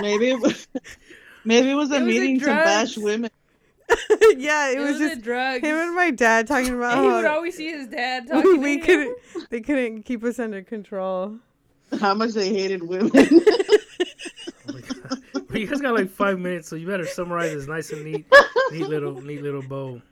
maybe 0.00 0.30
it 0.30 0.40
was, 0.40 0.66
maybe 1.44 1.70
it 1.70 1.74
was 1.74 1.90
a 1.90 1.96
It 1.96 1.98
was 1.98 2.02
a 2.02 2.06
meeting 2.06 2.40
to 2.40 2.46
bash 2.46 2.96
women. 2.96 3.30
yeah, 4.36 4.70
it, 4.70 4.78
It, 4.78 4.80
was, 4.80 4.98
was, 4.98 4.98
just 4.98 5.22
drug. 5.22 5.62
him 5.62 5.76
and 5.76 5.94
my 5.94 6.10
dad 6.10 6.46
talking 6.46 6.74
about 6.76 6.98
And 6.98 7.06
he 7.06 7.12
would 7.12 7.24
always 7.24 7.56
see 7.56 7.70
his 7.70 7.86
dad 7.88 8.26
talking 8.28 8.60
we 8.60 8.80
to 8.80 8.80
him. 8.80 9.14
couldn't. 9.32 9.50
They 9.50 9.60
couldn't 9.60 10.02
keep 10.02 10.24
us 10.24 10.38
under 10.38 10.62
control. 10.62 11.38
How 12.00 12.14
much 12.14 12.30
they 12.32 12.48
hated 12.48 12.82
women. 12.82 13.10
Oh 13.14 14.72
my 14.72 14.80
god. 14.80 15.22
Well, 15.34 15.58
you 15.58 15.66
guys 15.68 15.80
got 15.80 15.94
like 15.94 16.10
five 16.10 16.40
minutes, 16.40 16.68
so 16.68 16.76
you 16.76 16.86
better 16.86 17.06
summarize 17.06 17.52
this 17.52 17.68
nice 17.68 17.92
and 17.92 18.04
neat, 18.04 18.26
neat 18.72 18.88
little, 18.88 19.20
neat 19.22 19.42
little 19.42 19.62
bow. 19.62 20.02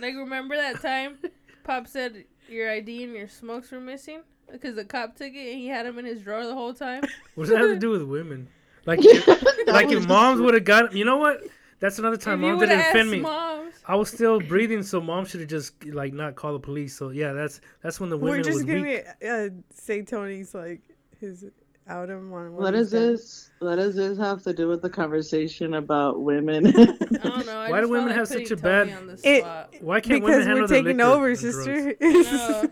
Like 0.00 0.14
remember 0.14 0.56
that 0.56 0.80
time 0.80 1.18
Pop 1.64 1.86
said 1.86 2.24
your 2.48 2.70
ID 2.70 3.04
and 3.04 3.12
your 3.14 3.28
smokes 3.28 3.70
were 3.70 3.80
missing 3.80 4.20
because 4.50 4.74
the 4.74 4.84
cop 4.84 5.16
took 5.16 5.32
it 5.32 5.52
and 5.52 5.58
he 5.58 5.68
had 5.68 5.86
them 5.86 5.98
in 5.98 6.04
his 6.04 6.20
drawer 6.22 6.44
the 6.46 6.54
whole 6.54 6.74
time. 6.74 7.02
What 7.34 7.44
does 7.44 7.50
that 7.50 7.60
have 7.60 7.70
to 7.70 7.78
do 7.78 7.90
with 7.90 8.02
women? 8.02 8.48
Like, 8.86 9.00
if, 9.02 9.66
like 9.66 9.90
if 9.90 10.08
moms 10.08 10.40
would 10.40 10.54
have 10.54 10.64
got, 10.64 10.94
you 10.94 11.04
know 11.04 11.18
what? 11.18 11.42
That's 11.80 11.98
another 11.98 12.16
time 12.16 12.42
you 12.42 12.48
mom 12.50 12.58
didn't 12.60 12.78
have 12.78 12.92
defend 12.92 13.10
me. 13.10 13.20
moms, 13.20 13.74
I 13.86 13.96
was 13.96 14.08
still 14.10 14.38
breathing, 14.40 14.82
so 14.82 15.00
mom 15.00 15.24
should 15.24 15.40
have 15.40 15.48
just 15.48 15.84
like 15.86 16.12
not 16.12 16.34
called 16.36 16.56
the 16.56 16.64
police. 16.64 16.96
So 16.96 17.08
yeah, 17.10 17.32
that's 17.32 17.60
that's 17.82 17.98
when 17.98 18.10
the 18.10 18.16
women 18.18 18.38
We're 18.38 18.42
just 18.44 18.54
was 18.58 18.64
gonna 18.64 18.82
weak. 18.82 19.04
uh, 19.28 19.48
say 19.72 20.02
Tony's 20.02 20.54
like 20.54 20.80
his 21.18 21.46
out 21.88 22.08
of 22.10 22.22
one. 22.28 22.52
what 22.52 22.72
does 22.72 22.90
this? 22.90 23.50
What 23.60 23.76
does 23.76 23.96
this 23.96 24.18
have 24.18 24.42
to 24.42 24.52
do 24.52 24.68
with 24.68 24.82
the 24.82 24.90
conversation 24.90 25.74
about 25.74 26.20
women? 26.22 26.66
I 26.66 26.70
don't 26.72 27.46
know. 27.46 27.58
I 27.58 27.70
Why 27.70 27.80
do 27.80 27.88
women 27.88 28.08
felt 28.08 28.18
have 28.18 28.28
such 28.28 28.50
a 28.50 28.56
Tony 28.56 28.92
bad- 28.92 29.18
It- 29.24 29.44
Why 29.82 30.00
can't 30.00 30.22
women 30.22 30.38
Because 30.40 30.46
handle 30.46 30.62
we're 30.64 30.68
taking 30.68 30.96
liquor 30.98 31.10
over, 31.10 31.34
sister. 31.34 31.96
No, 32.00 32.70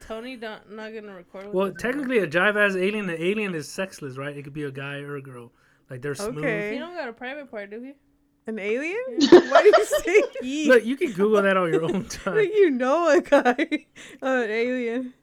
Tony 0.00 0.36
don't, 0.36 0.72
not 0.74 0.94
gonna 0.94 1.14
record. 1.14 1.46
With 1.46 1.54
Well, 1.54 1.66
us 1.66 1.84
anymore. 1.84 2.06
technically, 2.08 2.18
a 2.20 2.26
jive 2.26 2.56
ass 2.56 2.76
alien, 2.76 3.10
an 3.10 3.16
alien 3.20 3.54
is 3.54 3.68
sexless, 3.68 4.16
right? 4.16 4.36
It 4.36 4.42
could 4.44 4.52
be 4.52 4.62
a 4.62 4.70
guy 4.70 4.96
or 4.98 5.16
a 5.16 5.22
girl. 5.22 5.52
Like 5.90 6.00
they're 6.00 6.14
smooth. 6.14 6.38
Okay. 6.38 6.72
he 6.74 6.78
don't 6.78 6.94
got 6.94 7.08
a 7.08 7.12
private 7.12 7.50
part, 7.50 7.70
do 7.70 7.80
he? 7.82 7.92
An 8.46 8.58
alien? 8.60 8.96
Why 9.18 9.62
do 9.62 9.72
you 9.76 9.84
say 9.84 10.22
he? 10.40 10.68
Look, 10.68 10.84
you 10.84 10.96
can 10.96 11.12
Google 11.12 11.42
that 11.42 11.56
on 11.56 11.72
your 11.72 11.82
own 11.84 12.04
time. 12.08 12.38
you 12.38 12.70
know 12.70 13.08
a 13.08 13.20
guy, 13.20 13.56
uh, 14.22 14.26
an 14.26 14.50
alien. 14.50 15.14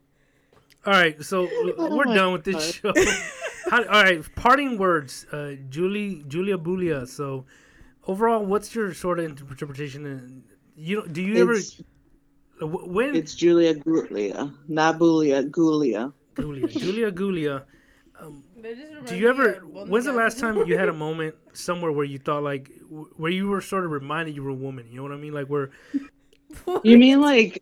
All 0.86 0.92
right, 0.94 1.24
so 1.24 1.48
Oh 1.78 1.96
we're 1.96 2.04
my 2.06 2.16
done 2.16 2.34
with 2.34 2.44
this 2.44 2.74
show. 2.74 2.92
How, 3.70 3.78
all 3.84 4.04
right, 4.04 4.22
parting 4.36 4.78
words, 4.78 5.26
uh, 5.32 5.54
Julie, 5.70 6.26
Julia 6.28 6.58
Bulia. 6.58 7.08
So, 7.08 7.46
overall, 8.06 8.44
what's 8.46 8.76
your 8.76 8.94
sort 8.94 9.20
of 9.20 9.26
interpretation? 9.26 10.06
And 10.06 10.44
you 10.76 10.98
know, 10.98 11.06
do 11.06 11.22
you 11.22 11.42
ever 11.42 11.54
it's, 11.54 11.82
uh, 12.62 12.68
wh- 12.68 12.88
when 12.90 13.16
it's 13.16 13.36
Julia 13.36 13.74
Gulia, 13.76 14.54
not 14.68 15.00
Bulia, 15.00 15.50
Gulia. 15.50 16.12
Julia, 16.36 16.68
Julia 16.68 17.12
Gulia? 17.12 17.64
They 18.64 18.76
just 18.76 19.06
Do 19.08 19.18
you 19.18 19.30
ever? 19.30 19.56
When's 19.56 20.06
the 20.06 20.14
last 20.14 20.40
time 20.40 20.66
you 20.66 20.78
had 20.78 20.88
a 20.88 20.94
moment 21.08 21.36
somewhere 21.52 21.92
where 21.92 22.06
you 22.06 22.18
thought 22.18 22.44
like, 22.44 22.72
where 23.18 23.30
you 23.32 23.50
were 23.50 23.60
sort 23.60 23.84
of 23.84 23.92
reminded 23.92 24.36
you 24.36 24.42
were 24.44 24.52
a 24.52 24.56
woman? 24.56 24.88
You 24.90 24.98
know 24.98 25.04
what 25.04 25.12
I 25.12 25.18
mean? 25.18 25.34
Like 25.34 25.48
where 25.48 25.72
You 26.84 26.98
mean 26.98 27.20
like 27.20 27.62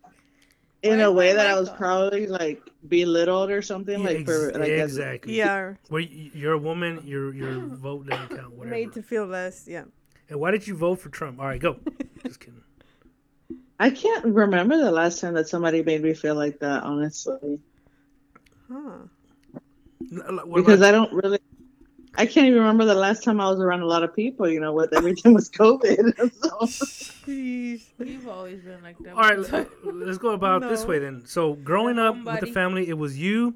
in 0.82 0.98
Why 0.98 1.04
a 1.04 1.10
way 1.12 1.32
that 1.32 1.46
I 1.46 1.58
was 1.58 1.68
on? 1.70 1.76
probably 1.76 2.26
like 2.28 2.62
belittled 2.88 3.50
or 3.50 3.62
something 3.62 4.00
Yeah, 4.00 4.06
like 4.08 4.24
for 4.26 4.48
ex- 4.50 4.58
like 4.58 4.68
as- 4.70 4.90
exactly. 4.96 5.34
Yeah, 5.36 5.74
where 5.88 6.02
you're 6.02 6.52
a 6.52 6.58
woman, 6.58 7.02
your 7.04 7.34
your 7.34 7.66
vote 7.66 8.06
doesn't 8.06 8.28
count. 8.28 8.52
Whatever. 8.56 8.70
made 8.70 8.92
to 8.92 9.02
feel 9.02 9.26
less. 9.26 9.66
Yeah. 9.66 9.84
And 10.28 10.38
why 10.40 10.52
did 10.52 10.66
you 10.68 10.76
vote 10.76 11.00
for 11.00 11.08
Trump? 11.08 11.40
All 11.40 11.46
right, 11.46 11.60
go. 11.60 11.78
Just 12.24 12.38
kidding. 12.40 12.62
I 13.80 13.90
can't 13.90 14.24
remember 14.24 14.76
the 14.76 14.92
last 14.92 15.20
time 15.20 15.34
that 15.34 15.48
somebody 15.48 15.82
made 15.82 16.02
me 16.02 16.14
feel 16.14 16.36
like 16.36 16.60
that, 16.60 16.84
honestly. 16.84 17.58
Huh. 18.70 18.98
N- 20.12 20.22
l- 20.28 20.36
what 20.46 20.56
Because 20.56 20.80
about- 20.80 20.88
I 20.88 20.92
don't 20.92 21.12
really 21.12 21.38
I 22.14 22.26
can't 22.26 22.46
even 22.46 22.58
remember 22.58 22.84
the 22.84 22.94
last 22.94 23.24
time 23.24 23.40
I 23.40 23.48
was 23.48 23.58
around 23.58 23.80
a 23.80 23.86
lot 23.86 24.02
of 24.02 24.14
people. 24.14 24.46
You 24.48 24.60
know, 24.60 24.72
with 24.74 24.92
everything 24.92 25.32
was 25.32 25.48
COVID. 25.50 26.30
so. 26.42 27.32
You've 28.04 28.28
always 28.28 28.60
been 28.60 28.82
like 28.82 28.98
that. 28.98 29.14
All 29.14 29.22
right, 29.22 29.38
let- 29.38 29.70
let's 29.94 30.18
go 30.18 30.30
about 30.30 30.62
this 30.68 30.84
way 30.84 30.98
then. 30.98 31.24
So, 31.24 31.54
growing 31.54 31.98
up 31.98 32.16
with 32.16 32.40
the 32.40 32.46
family, 32.48 32.88
it 32.88 32.98
was 32.98 33.18
you, 33.18 33.54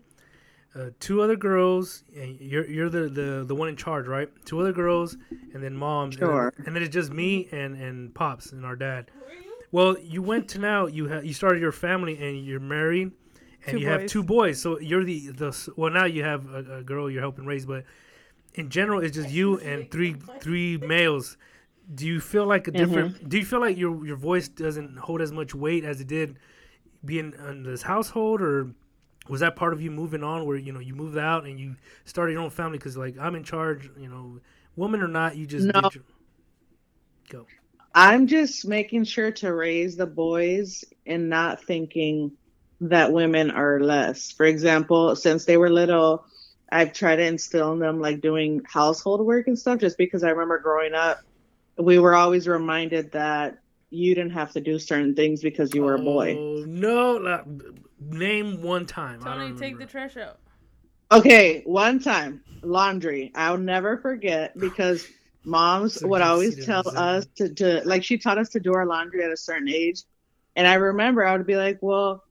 uh, 0.74 0.90
two 1.00 1.20
other 1.22 1.36
girls, 1.36 2.04
and 2.16 2.40
you're 2.40 2.66
you're 2.66 2.88
the, 2.88 3.08
the 3.08 3.44
the 3.46 3.54
one 3.54 3.68
in 3.68 3.76
charge, 3.76 4.06
right? 4.06 4.30
Two 4.46 4.60
other 4.60 4.72
girls, 4.72 5.16
and 5.52 5.62
then 5.62 5.74
mom. 5.74 6.04
and 6.04 6.12
then- 6.14 6.18
Sure. 6.28 6.52
And 6.64 6.74
then, 6.74 6.82
it's 6.82 6.94
just 6.94 7.12
me 7.12 7.48
and 7.52 7.76
and 7.76 8.14
pops 8.14 8.52
and 8.52 8.64
our 8.64 8.76
dad. 8.76 9.10
Well, 9.72 9.96
you 10.00 10.22
went 10.22 10.48
to 10.50 10.58
now 10.60 10.86
you 10.86 11.08
ha- 11.08 11.20
you 11.20 11.34
started 11.34 11.60
your 11.60 11.72
family 11.72 12.16
and 12.18 12.42
you're 12.44 12.60
married, 12.60 13.12
and 13.66 13.76
Two 13.76 13.80
you 13.80 13.88
have 13.88 14.06
two 14.06 14.22
boys. 14.22 14.60
So 14.60 14.78
you're 14.80 15.04
the 15.04 15.28
the 15.28 15.72
well 15.76 15.92
now 15.92 16.04
you 16.04 16.22
have 16.22 16.46
a, 16.52 16.78
a 16.78 16.82
girl 16.82 17.10
you're 17.10 17.22
helping 17.22 17.46
raise, 17.46 17.66
but 17.66 17.84
in 18.54 18.70
general 18.70 19.02
it's 19.02 19.14
just 19.16 19.30
you 19.30 19.58
and 19.60 19.90
three 19.90 20.16
three 20.40 20.78
males. 20.78 21.36
Do 21.94 22.06
you 22.06 22.20
feel 22.20 22.46
like 22.46 22.68
a 22.68 22.72
mm-hmm. 22.72 22.84
different? 22.84 23.28
Do 23.28 23.38
you 23.38 23.44
feel 23.44 23.60
like 23.60 23.76
your 23.76 24.04
your 24.06 24.16
voice 24.16 24.48
doesn't 24.48 24.98
hold 24.98 25.20
as 25.20 25.32
much 25.32 25.54
weight 25.54 25.84
as 25.84 26.00
it 26.00 26.06
did 26.08 26.38
being 27.04 27.34
in 27.48 27.62
this 27.62 27.82
household, 27.82 28.40
or 28.40 28.70
was 29.28 29.40
that 29.40 29.56
part 29.56 29.72
of 29.72 29.80
you 29.80 29.90
moving 29.90 30.22
on, 30.22 30.46
where 30.46 30.56
you 30.56 30.72
know 30.72 30.80
you 30.80 30.94
moved 30.94 31.18
out 31.18 31.44
and 31.44 31.58
you 31.60 31.76
started 32.04 32.32
your 32.32 32.42
own 32.42 32.50
family? 32.50 32.78
Because 32.78 32.96
like 32.96 33.16
I'm 33.18 33.34
in 33.34 33.44
charge, 33.44 33.90
you 33.98 34.08
know, 34.08 34.40
woman 34.76 35.00
or 35.00 35.08
not, 35.08 35.36
you 35.36 35.46
just 35.46 35.66
No. 35.66 35.90
your- 35.92 36.04
go. 37.28 37.46
I'm 37.94 38.26
just 38.26 38.66
making 38.66 39.04
sure 39.04 39.30
to 39.32 39.54
raise 39.54 39.96
the 39.96 40.06
boys 40.06 40.84
and 41.06 41.30
not 41.30 41.62
thinking 41.64 42.30
that 42.80 43.12
women 43.12 43.50
are 43.50 43.80
less. 43.80 44.32
For 44.32 44.46
example, 44.46 45.16
since 45.16 45.44
they 45.44 45.56
were 45.56 45.70
little, 45.70 46.24
I've 46.70 46.92
tried 46.92 47.16
to 47.16 47.24
instill 47.24 47.72
in 47.72 47.78
them 47.78 48.00
like 48.00 48.20
doing 48.20 48.62
household 48.66 49.24
work 49.24 49.46
and 49.46 49.58
stuff 49.58 49.80
just 49.80 49.96
because 49.98 50.24
I 50.24 50.30
remember 50.30 50.58
growing 50.58 50.94
up, 50.94 51.20
we 51.78 51.98
were 51.98 52.14
always 52.14 52.48
reminded 52.48 53.12
that 53.12 53.58
you 53.90 54.14
didn't 54.14 54.32
have 54.32 54.52
to 54.52 54.60
do 54.60 54.78
certain 54.78 55.14
things 55.14 55.42
because 55.42 55.74
you 55.74 55.82
were 55.82 55.94
a 55.94 55.98
boy. 55.98 56.34
Oh, 56.36 56.64
no, 56.66 57.12
like, 57.16 57.44
name 58.00 58.62
one 58.62 58.86
time. 58.86 59.20
I 59.22 59.24
Tony, 59.24 59.48
don't 59.48 59.58
take 59.58 59.78
the 59.78 59.86
trash 59.86 60.16
out. 60.16 60.38
Okay, 61.12 61.62
one 61.64 62.00
time, 62.00 62.42
laundry. 62.62 63.30
I'll 63.34 63.58
never 63.58 63.96
forget 63.98 64.58
because 64.58 65.06
moms 65.44 66.02
would 66.02 66.20
always 66.20 66.64
tell 66.66 66.82
us 66.96 67.26
to, 67.36 67.54
to 67.54 67.82
like 67.84 68.02
she 68.02 68.18
taught 68.18 68.38
us 68.38 68.48
to 68.50 68.60
do 68.60 68.74
our 68.74 68.86
laundry 68.86 69.24
at 69.24 69.30
a 69.30 69.36
certain 69.36 69.68
age. 69.68 70.02
And 70.56 70.66
I 70.66 70.74
remember 70.74 71.24
I 71.24 71.36
would 71.36 71.46
be 71.46 71.56
like, 71.56 71.78
Well, 71.80 72.24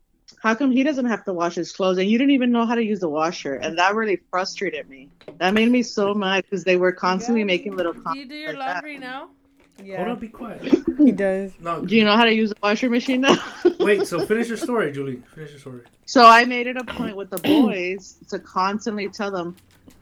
how 0.45 0.53
come 0.53 0.71
he 0.71 0.83
doesn't 0.83 1.07
have 1.07 1.25
to 1.25 1.33
wash 1.33 1.55
his 1.55 1.71
clothes 1.71 1.97
and 1.97 2.07
you 2.07 2.19
didn't 2.19 2.31
even 2.33 2.51
know 2.51 2.67
how 2.67 2.75
to 2.75 2.83
use 2.83 2.99
the 2.99 3.09
washer? 3.09 3.55
And 3.55 3.79
that 3.79 3.95
really 3.95 4.19
frustrated 4.29 4.87
me. 4.87 5.09
That 5.39 5.55
made 5.55 5.71
me 5.71 5.81
so 5.81 6.13
mad 6.13 6.43
because 6.43 6.63
they 6.63 6.77
were 6.77 6.91
constantly 6.91 7.41
Yeah. 7.41 7.45
making 7.47 7.75
little 7.75 7.93
comments. 7.93 8.13
Do 8.13 8.19
you 8.19 8.29
do 8.29 8.35
your 8.35 8.53
like 8.53 8.59
that. 8.59 8.73
laundry 8.75 8.97
now? 8.99 9.29
Hold 9.77 9.87
Yeah, 9.87 10.11
on, 10.11 10.19
be 10.19 10.27
quiet. 10.27 10.61
he 10.99 11.11
does. 11.11 11.51
No, 11.59 11.83
Do 11.83 11.95
you 11.95 12.05
know 12.05 12.15
how 12.15 12.25
to 12.25 12.33
use 12.33 12.51
a 12.51 12.55
washer 12.61 12.89
machine 12.91 13.21
now? 13.21 13.35
wait. 13.79 14.05
So 14.05 14.19
finish 14.19 14.47
your 14.47 14.57
story, 14.57 14.91
Julie. 14.91 15.23
Finish 15.33 15.49
your 15.49 15.59
story. 15.59 15.81
So 16.05 16.23
I 16.25 16.45
made 16.45 16.67
it 16.67 16.77
a 16.77 16.83
point 16.83 17.17
with 17.17 17.31
the 17.31 17.39
boys 17.39 18.17
to 18.29 18.39
constantly 18.39 19.09
tell 19.09 19.31
them, 19.31 19.57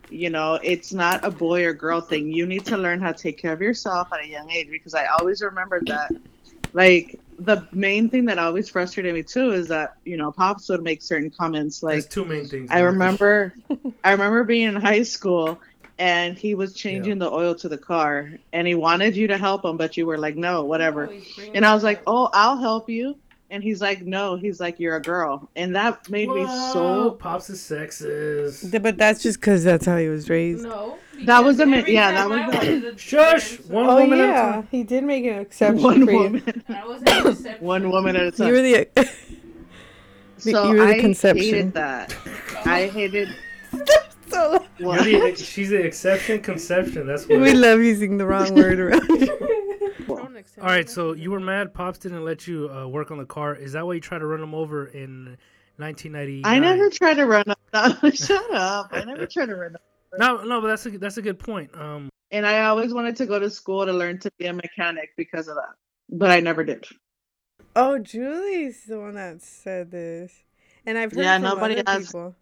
you 0.10 0.30
know, 0.30 0.60
it's 0.62 0.92
not 0.94 1.26
a 1.26 1.32
boy 1.32 1.64
or 1.66 1.74
girl 1.74 2.02
thing. 2.02 2.28
You 2.34 2.46
need 2.46 2.66
to 2.66 2.78
learn 2.78 3.00
how 3.00 3.14
to 3.14 3.18
take 3.18 3.40
care 3.40 3.54
of 3.54 3.62
yourself 3.62 4.10
at 4.14 4.20
a 4.24 4.28
young 4.28 4.52
age 4.52 4.68
because 4.70 4.94
I 4.94 5.06
always 5.06 5.42
remembered 5.42 5.88
that. 5.88 6.12
Like 6.74 7.23
the 7.46 7.68
main 7.72 8.10
thing 8.10 8.26
that 8.26 8.40
always 8.40 8.70
frustrated 8.70 9.14
me 9.14 9.24
too 9.24 9.52
is 9.52 9.68
that 9.68 9.96
you 10.06 10.18
know 10.18 10.32
pops 10.32 10.70
would 10.70 10.84
make 10.84 11.02
certain 11.02 11.30
comments 11.30 11.80
There's 11.80 12.04
like 12.04 12.12
two 12.12 12.26
main 12.26 12.46
things. 12.46 12.70
I 12.72 12.80
remember, 12.80 13.54
I 14.04 14.12
remember 14.12 14.44
being 14.44 14.70
in 14.70 14.76
high 14.76 15.04
school 15.04 15.60
and 16.00 16.38
he 16.38 16.56
was 16.56 16.74
changing 16.74 17.20
the 17.20 17.32
oil 17.32 17.54
to 17.56 17.70
the 17.70 17.78
car 17.78 18.32
and 18.52 18.68
he 18.68 18.74
wanted 18.74 19.16
you 19.16 19.28
to 19.28 19.38
help 19.38 19.64
him 19.64 19.78
but 19.78 19.96
you 19.96 20.06
were 20.08 20.18
like 20.18 20.36
no 20.36 20.64
whatever 20.64 21.08
Always 21.08 21.36
bring 21.36 21.50
and 21.54 21.66
I 21.66 21.74
was 21.74 21.84
like, 21.84 22.02
"Oh, 22.08 22.30
I'll 22.34 22.58
help 22.58 22.90
you." 22.90 23.16
And 23.54 23.62
he's 23.62 23.82
like, 23.82 24.02
"No." 24.02 24.36
He's 24.36 24.60
like, 24.60 24.80
"You're 24.80 24.96
a 24.96 25.02
girl," 25.02 25.48
and 25.56 25.76
that 25.76 26.10
made 26.10 26.28
me 26.28 26.44
so. 26.74 27.12
pops 27.12 27.52
is 27.52 27.60
sexist. 27.60 28.82
But 28.82 28.98
that's 28.98 29.22
just 29.22 29.40
because 29.40 29.64
that's 29.64 29.86
how 29.86 29.96
he 29.98 30.08
was 30.08 30.28
raised. 30.28 30.64
No. 30.64 30.98
That 31.26 31.44
was 31.44 31.58
because 31.58 31.68
a 31.68 31.72
mi- 31.72 31.78
every 31.78 31.94
yeah, 31.94 32.12
that 32.14 32.30
was 32.30 32.40
I 32.56 32.80
the- 32.80 32.98
Shush! 32.98 33.58
dance, 33.58 33.70
One 33.70 33.86
Oh 33.86 34.02
woman 34.02 34.20
at 34.20 34.26
a 34.26 34.28
yeah, 34.28 34.52
time. 34.54 34.68
he 34.72 34.82
did 34.84 35.04
make 35.04 35.24
an 35.26 35.38
exception 35.38 35.84
One 35.84 36.06
for 36.06 36.12
you. 36.12 36.18
woman, 36.18 36.64
was 36.68 37.02
an 37.06 37.28
exception. 37.28 37.64
one 37.66 37.90
woman 37.92 38.16
at 38.16 38.24
a 38.26 38.32
time. 38.32 38.48
You 38.48 38.54
were 38.54 38.62
the. 38.64 38.88
so 40.40 40.64
you 40.72 40.80
were 40.80 40.88
the 40.88 40.96
I 40.96 41.00
conception. 41.00 41.44
hated 41.46 41.74
that. 41.76 42.16
I 42.66 42.88
hated. 42.88 43.30
so 44.30 44.66
What? 44.80 45.04
The, 45.06 45.36
she's 45.38 45.70
the 45.70 45.78
exception 45.86 46.42
conception. 46.42 47.06
That's 47.06 47.28
what. 47.28 47.40
we 47.40 47.54
love 47.54 47.82
using 47.82 48.18
the 48.18 48.26
wrong 48.26 48.56
word 48.56 48.80
around. 48.80 49.06
here. 49.20 49.38
Don't 50.18 50.38
All 50.60 50.66
right, 50.66 50.90
so 50.90 51.14
you 51.14 51.32
were 51.32 51.40
mad. 51.40 51.74
Pops 51.74 52.00
didn't 52.00 52.24
let 52.26 52.48
you 52.48 52.70
uh, 52.70 52.88
work 52.88 53.12
on 53.12 53.18
the 53.18 53.26
car. 53.26 53.56
Is 53.56 53.74
that 53.74 53.86
why 53.86 53.94
you 53.94 54.00
tried 54.00 54.20
to 54.20 54.26
run 54.26 54.42
him 54.42 54.54
over 54.56 54.88
in 54.88 55.38
1990? 55.78 56.42
I 56.46 56.60
never 56.60 56.90
tried 56.90 57.16
to 57.16 57.26
run 57.26 57.44
up. 57.48 57.60
No, 58.04 58.10
shut 58.12 58.54
up! 58.54 58.90
I 58.92 59.04
never 59.04 59.26
tried 59.26 59.48
to 59.48 59.56
run 59.56 59.76
up. 59.76 59.82
No, 60.20 60.44
no, 60.44 60.62
but 60.62 60.68
that's 60.68 60.86
a 60.86 60.92
that's 60.98 61.18
a 61.18 61.22
good 61.24 61.40
point. 61.40 61.72
Um, 61.76 62.10
And 62.32 62.46
I 62.46 62.66
always 62.66 62.94
wanted 62.94 63.16
to 63.16 63.26
go 63.26 63.40
to 63.40 63.50
school 63.50 63.84
to 63.86 63.92
learn 63.92 64.20
to 64.20 64.32
be 64.38 64.46
a 64.46 64.54
mechanic 64.54 65.10
because 65.18 65.48
of 65.48 65.56
that, 65.56 65.74
but 66.10 66.30
I 66.30 66.40
never 66.40 66.64
did. 66.64 66.86
oh, 67.76 67.98
Julie's 67.98 68.86
the 68.86 69.00
one 69.00 69.16
that 69.16 69.42
said 69.42 69.90
this, 69.90 70.32
and 70.86 70.98
I've 71.00 71.12
heard 71.12 71.24
Yeah, 71.24 71.36
from 71.38 71.44
nobody 71.44 71.80
other 71.80 71.84
asked- 71.90 72.08
people. 72.08 72.36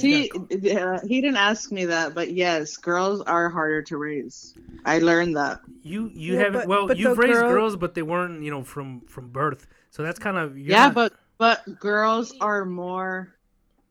He 0.00 0.30
uh, 0.30 1.00
he 1.06 1.20
didn't 1.20 1.36
ask 1.36 1.70
me 1.72 1.84
that, 1.86 2.14
but 2.14 2.32
yes, 2.32 2.76
girls 2.76 3.20
are 3.22 3.48
harder 3.50 3.82
to 3.82 3.96
raise. 3.96 4.54
I 4.84 4.98
learned 4.98 5.36
that. 5.36 5.60
you 5.82 6.10
you 6.14 6.34
Yeah, 6.34 6.38
haven't. 6.44 6.60
but- 6.62 6.68
well, 6.68 6.86
but 6.88 6.96
you've 6.98 7.18
raised 7.18 7.34
girl- 7.40 7.50
girls, 7.50 7.76
but 7.76 7.94
they 7.94 8.02
weren't, 8.02 8.42
you 8.42 8.50
know, 8.50 8.64
from 8.64 9.00
from 9.02 9.28
birth. 9.30 9.66
So 9.90 10.02
that's 10.02 10.18
kind 10.18 10.36
of 10.38 10.56
yeah, 10.58 10.86
not- 10.86 10.94
but 10.94 11.12
but 11.38 11.78
girls 11.80 12.34
are 12.40 12.64
more. 12.64 13.34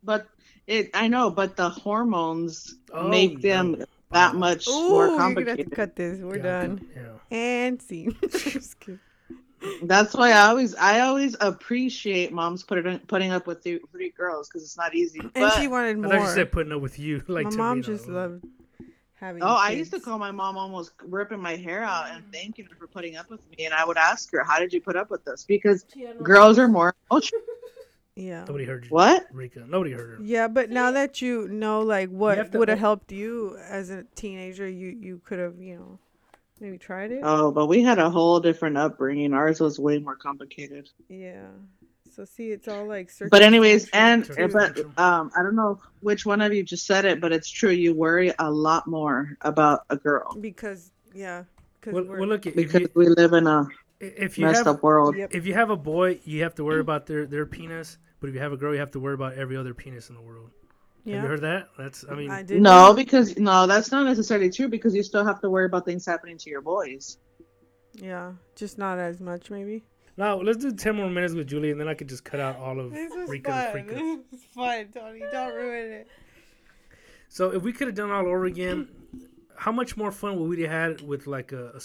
But 0.04 0.28
it 0.68 0.90
I 0.94 1.08
know, 1.08 1.30
but 1.30 1.56
the 1.56 1.70
hormones 1.70 2.76
Oh, 2.94 3.08
make 3.08 3.42
them 3.42 3.74
no. 3.80 3.86
that 4.12 4.36
much 4.36 4.68
Ooh, 4.68 4.90
more 4.90 5.08
you're 5.08 5.18
gonna 5.18 5.22
have 5.22 5.36
to 5.36 5.36
complicated. 5.46 5.72
cut 5.72 5.96
this. 5.96 6.20
We're 6.20 6.38
Yeah, 6.38 6.44
done. 6.44 6.88
Yeah. 6.96 7.38
And 7.38 7.82
scene. 7.82 8.16
Just 9.62 9.74
kidding. 9.74 9.88
That's 9.88 10.14
why 10.16 10.32
I 10.32 10.48
always 10.48 10.76
I 10.76 11.00
always 11.02 11.36
appreciate 11.40 12.32
moms 12.34 12.64
putting 12.64 13.00
putting 13.00 13.32
up 13.32 13.48
with 13.48 13.64
three, 13.64 13.80
three 13.92 14.10
girls 14.10 14.48
because 14.50 14.64
it's 14.64 14.78
not 14.78 14.94
easy. 14.96 15.20
and 15.20 15.32
But, 15.34 15.60
she 15.60 15.68
wanted 15.68 15.92
I 15.92 15.94
more. 16.00 16.12
thought 16.12 16.22
you 16.22 16.28
said 16.34 16.52
putting 16.52 16.72
up 16.74 16.82
with 16.82 17.00
you. 17.00 17.24
Like 17.28 17.46
My 17.46 17.56
mom 17.56 17.78
me, 17.78 17.84
just 17.84 18.08
no. 18.08 18.14
loved 18.16 18.46
having. 19.16 19.44
oh, 19.44 19.48
I 19.56 19.72
used 19.72 19.92
to 19.94 20.00
call 20.00 20.18
my 20.18 20.32
mom 20.32 20.58
almost 20.58 20.92
ripping 21.04 21.40
my 21.40 21.56
hair 21.56 21.84
out 21.84 22.10
and 22.12 22.24
thanking 22.34 22.66
her 22.66 22.76
for 22.76 22.88
putting 22.88 23.16
up 23.18 23.30
with 23.30 23.42
me, 23.52 23.66
and 23.66 23.74
I 23.74 23.86
would 23.86 23.98
ask 23.98 24.32
her, 24.32 24.44
"How 24.44 24.60
did 24.60 24.74
you 24.74 24.82
put 24.82 24.96
up 24.96 25.10
with 25.12 25.24
this?" 25.26 25.44
Because 25.46 25.86
Yeah, 25.96 26.14
no. 26.14 26.22
girls 26.22 26.58
are 26.60 26.68
more 26.68 26.96
emotional. 27.12 27.42
Yeah. 28.16 28.44
Nobody 28.46 28.66
heard 28.66 28.84
you. 28.84 28.90
What? 28.90 29.28
Rika. 29.32 29.62
Nobody 29.68 29.92
heard 29.92 30.18
her. 30.18 30.24
Yeah, 30.24 30.48
but 30.50 30.70
now 30.70 30.92
that 30.92 31.22
you 31.22 31.48
know, 31.48 31.80
like, 31.82 32.10
what 32.10 32.54
would 32.54 32.68
have 32.68 32.78
helped 32.80 33.12
you 33.14 33.58
as 33.70 33.90
a 33.90 34.04
teenager, 34.16 34.68
you 34.68 34.88
you 34.90 35.22
could 35.24 35.40
have, 35.40 35.62
you 35.62 35.76
know, 35.78 36.00
maybe 36.62 36.78
tried 36.78 37.12
it. 37.12 37.22
Oh, 37.24 37.52
but 37.52 37.66
we 37.68 37.82
had 37.84 38.00
a 38.00 38.10
whole 38.10 38.40
different 38.40 38.78
upbringing. 38.78 39.34
Ours 39.34 39.60
was 39.60 39.80
way 39.80 40.00
more 40.00 40.16
complicated. 40.16 40.90
Yeah. 41.10 41.48
So 42.16 42.26
see, 42.26 42.52
it's 42.52 42.68
all 42.68 42.86
like. 42.86 43.10
But 43.30 43.42
anyways, 43.42 43.90
and 43.92 44.26
Circumstantial. 44.26 44.92
but 44.96 45.02
um, 45.04 45.32
I 45.38 45.44
don't 45.44 45.56
know 45.56 45.80
which 46.02 46.26
one 46.26 46.42
of 46.42 46.54
you 46.54 46.62
just 46.64 46.86
said 46.86 47.06
it, 47.06 47.20
but 47.22 47.32
it's 47.32 47.50
true. 47.50 47.70
You 47.72 47.94
worry 47.94 48.34
a 48.38 48.52
lot 48.52 48.86
more 48.88 49.38
about 49.42 49.82
a 49.90 49.96
girl 49.96 50.36
because 50.40 50.92
yeah, 51.14 51.44
because 51.80 51.94
Well, 51.94 52.04
we're. 52.04 52.20
well, 52.20 52.30
look, 52.30 52.46
if 52.46 52.56
because 52.56 52.82
you, 52.82 52.90
we 52.96 53.08
live 53.08 53.34
in 53.34 53.48
a 53.48 53.68
if 54.02 54.38
you 54.38 54.46
messed 54.46 54.66
have 54.66 54.68
up 54.76 54.84
world. 54.84 55.16
Yep. 55.16 55.34
if 55.34 55.46
you 55.46 55.54
have 55.54 55.70
a 55.70 55.78
boy, 55.78 56.20
you 56.26 56.44
have 56.44 56.56
to 56.56 56.64
worry 56.66 56.82
about 56.82 57.06
their 57.08 57.26
their 57.26 57.46
penis. 57.46 57.98
But 58.20 58.28
if 58.30 58.36
you 58.36 58.42
have 58.42 58.52
a 58.54 58.58
girl, 58.58 58.74
you 58.74 58.80
have 58.82 58.92
to 58.92 59.00
worry 59.00 59.16
about 59.16 59.34
every 59.36 59.56
other 59.58 59.74
penis 59.74 60.10
in 60.10 60.16
the 60.16 60.22
world. 60.22 60.52
Have 61.06 61.08
you 61.08 61.20
Yeah. 61.20 61.28
heard 61.28 61.42
that? 61.42 61.68
That's. 61.78 62.06
I 62.10 62.16
mean, 62.16 62.30
I 62.32 62.44
did. 62.44 62.62
No, 62.62 62.94
because 62.94 63.38
no, 63.38 63.66
that's 63.68 63.92
not 63.92 64.06
necessarily 64.06 64.50
true 64.50 64.68
because 64.68 64.94
you 64.96 65.04
still 65.04 65.26
have 65.26 65.42
to 65.42 65.50
worry 65.50 65.66
about 65.66 65.86
things 65.86 66.06
happening 66.06 66.38
to 66.38 66.50
your 66.50 66.62
boys. 66.62 67.18
Yeah, 67.94 68.34
just 68.56 68.78
not 68.78 69.00
as 69.00 69.20
much, 69.20 69.50
maybe. 69.52 69.84
now 70.18 70.40
let's 70.40 70.60
do 70.60 70.72
ten 70.74 70.96
more 70.96 71.10
minutes 71.10 71.34
with 71.34 71.48
Julie, 71.48 71.72
and 71.72 71.80
then 71.82 71.88
I 71.88 71.94
could 71.96 72.08
just 72.08 72.24
cut 72.24 72.40
out 72.40 72.58
all 72.58 72.80
of 72.80 72.92
This 72.92 73.12
was 73.16 73.30
Rika 73.30 73.52
the 73.52 73.80
fun. 73.80 73.90
Freaka. 73.90 74.22
This 74.32 74.32
was 74.32 74.44
fun, 74.56 74.88
Tony. 74.94 75.22
Don't 75.32 75.54
ruin 75.56 75.92
it. 75.92 76.08
So 77.30 77.50
if 77.52 77.64
we 77.64 77.74
could 77.74 77.88
have 77.88 77.96
done 77.96 78.12
all 78.12 78.28
over 78.28 78.46
again, 78.46 78.90
how 79.56 79.72
much 79.72 79.96
more 79.98 80.12
fun 80.12 80.40
would 80.40 80.50
we 80.50 80.62
have 80.64 80.72
had 80.72 81.02
with 81.02 81.28
like 81.28 81.52
a 81.52 81.80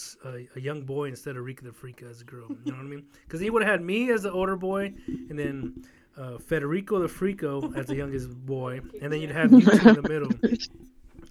a 0.54 0.60
young 0.60 0.82
boy 0.82 1.08
instead 1.08 1.36
of 1.36 1.44
Rika 1.44 1.64
the 1.64 1.70
Freaka 1.70 2.10
as 2.10 2.20
a 2.20 2.24
girl? 2.24 2.48
You 2.64 2.72
know 2.72 2.78
what 2.78 2.84
I 2.86 2.88
mean? 2.88 3.06
Because 3.24 3.40
he 3.40 3.48
would 3.50 3.62
have 3.62 3.70
had 3.70 3.82
me 3.82 4.10
as 4.12 4.22
the 4.22 4.32
older 4.32 4.56
boy, 4.56 4.92
and 5.08 5.38
then 5.38 5.84
uh, 6.16 6.38
Federico 6.38 6.98
the 7.00 7.06
Frico 7.08 7.76
as 7.76 7.86
the 7.86 7.96
youngest 8.02 8.30
boy, 8.46 8.80
and 9.02 9.12
then 9.12 9.20
you'd 9.20 9.30
have 9.30 9.52
you 9.52 9.60
two 9.62 9.88
in 9.88 9.94
the 9.94 10.08
middle. 10.08 10.30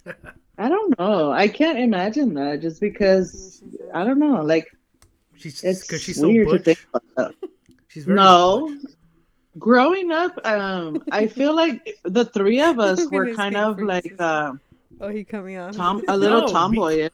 I 0.58 0.70
don't 0.70 0.98
know. 1.00 1.32
I 1.32 1.48
can't 1.48 1.80
imagine 1.80 2.34
that 2.36 2.62
just 2.62 2.80
because 2.80 3.62
I 3.94 4.04
don't 4.06 4.20
know. 4.20 4.42
Like 4.42 4.72
She's 5.38 5.62
because 5.62 6.02
she's 6.02 6.18
so 6.20 6.28
weird 6.30 6.48
to 6.50 6.60
think 6.60 6.80
about 6.94 7.04
that. 7.18 7.50
She's 7.90 8.06
very 8.06 8.16
No. 8.18 8.68
butch. 8.70 8.92
Growing 9.58 10.12
up, 10.12 10.38
um, 10.46 11.02
I 11.12 11.28
feel 11.28 11.56
like 11.56 11.98
the 12.04 12.26
three 12.26 12.62
of 12.62 12.78
us 12.90 13.10
were 13.10 13.34
kind 13.36 13.56
of 13.56 13.80
like 13.82 14.14
uh, 14.20 14.54
Oh, 15.02 15.10
he 15.10 15.24
coming 15.26 15.58
on. 15.58 15.74
Tom, 15.74 16.02
a 16.08 16.16
little 16.18 16.42
No, 16.42 16.48
be- 16.48 16.54
tomboy. 16.54 17.10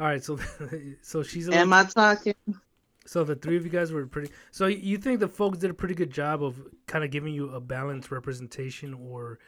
All 0.00 0.06
right, 0.06 0.22
so 0.24 0.38
so 1.02 1.22
she's 1.22 1.46
a 1.46 1.50
little, 1.50 1.62
Am 1.62 1.72
I 1.72 1.84
talking? 1.84 2.34
So 3.04 3.24
the 3.24 3.34
three 3.34 3.56
of 3.56 3.64
you 3.64 3.70
guys 3.70 3.92
were 3.92 4.06
pretty. 4.06 4.30
So 4.50 4.66
you 4.66 4.96
think 4.98 5.20
the 5.20 5.28
folks 5.28 5.58
did 5.58 5.70
a 5.70 5.74
pretty 5.74 5.94
good 5.94 6.10
job 6.10 6.42
of 6.42 6.60
kind 6.86 7.04
of 7.04 7.10
giving 7.10 7.34
you 7.34 7.50
a 7.50 7.60
balanced 7.60 8.10
representation, 8.10 8.94
or 8.94 9.38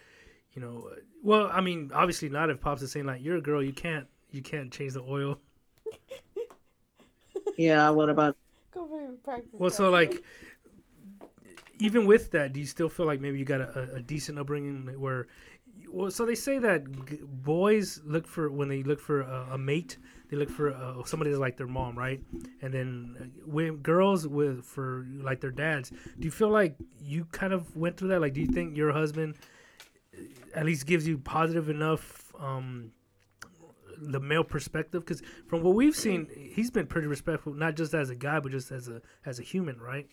you 0.53 0.63
know, 0.63 0.89
uh, 0.93 0.97
well, 1.23 1.51
I 1.53 1.61
mean, 1.61 1.91
obviously 1.95 2.29
not 2.29 2.51
if 2.51 2.61
pops 2.61 2.83
is 2.83 2.93
saying 2.93 3.07
like 3.07 3.23
you're 3.23 3.37
a 3.37 3.43
girl, 3.43 3.63
you 3.63 3.73
can't 3.73 4.07
you 4.31 4.43
can't 4.43 4.71
change 4.73 4.95
the 4.95 5.03
oil. 5.03 5.39
Yeah. 7.57 7.89
What 7.91 8.11
about? 8.11 8.37
Go 8.73 8.87
for 8.87 9.01
your 9.01 9.13
practice. 9.25 9.49
Well, 9.53 9.71
so 9.71 9.89
like, 9.89 10.23
even 11.79 12.07
with 12.07 12.31
that, 12.33 12.53
do 12.53 12.61
you 12.61 12.67
still 12.67 12.89
feel 12.89 13.07
like 13.07 13.21
maybe 13.21 13.39
you 13.39 13.45
got 13.45 13.61
a, 13.61 13.95
a 13.95 14.01
decent 14.01 14.39
upbringing 14.39 15.01
where, 15.01 15.29
well, 15.89 16.11
so 16.11 16.27
they 16.27 16.35
say 16.35 16.59
that 16.59 17.07
g- 17.07 17.21
boys 17.23 18.01
look 18.05 18.27
for 18.27 18.51
when 18.51 18.69
they 18.69 18.83
look 18.83 19.01
for 19.01 19.23
a, 19.23 19.49
a 19.53 19.59
mate, 19.59 19.97
they 20.31 20.37
look 20.37 20.51
for 20.51 20.73
uh, 20.75 21.03
somebody 21.05 21.31
that's 21.31 21.41
like 21.41 21.57
their 21.57 21.67
mom, 21.67 21.97
right? 21.97 22.21
And 22.63 22.73
then 22.75 23.17
uh, 23.21 23.25
when 23.47 23.77
girls 23.77 24.27
with 24.27 24.65
for 24.65 25.07
like 25.21 25.41
their 25.41 25.51
dads, 25.53 25.91
do 25.91 26.25
you 26.25 26.31
feel 26.31 26.49
like 26.51 26.75
you 27.01 27.27
kind 27.27 27.53
of 27.53 27.77
went 27.77 27.97
through 27.97 28.09
that? 28.09 28.21
Like, 28.21 28.33
do 28.35 28.41
you 28.41 28.49
think 28.49 28.77
your 28.77 28.93
husband 28.93 29.35
uh, 30.17 30.59
at 30.59 30.67
least 30.67 30.87
gives 30.87 31.07
you 31.07 31.19
positive 31.19 31.69
enough? 31.71 32.33
Um, 32.39 32.93
the 33.99 34.21
male 34.21 34.45
perspective 34.45 35.03
because 35.03 35.23
from 35.47 35.63
what 35.63 35.75
we've 35.75 35.97
seen 35.97 36.29
he's 36.55 36.71
been 36.71 36.87
pretty 36.87 37.07
respectful 37.07 37.55
not 37.55 37.75
just 37.75 37.95
as 37.95 38.11
a 38.11 38.15
guy 38.15 38.39
but 38.39 38.53
just 38.53 38.71
as 38.71 38.89
a 38.89 39.01
as 39.25 39.39
a 39.39 39.43
human 39.43 39.81
right 39.81 40.07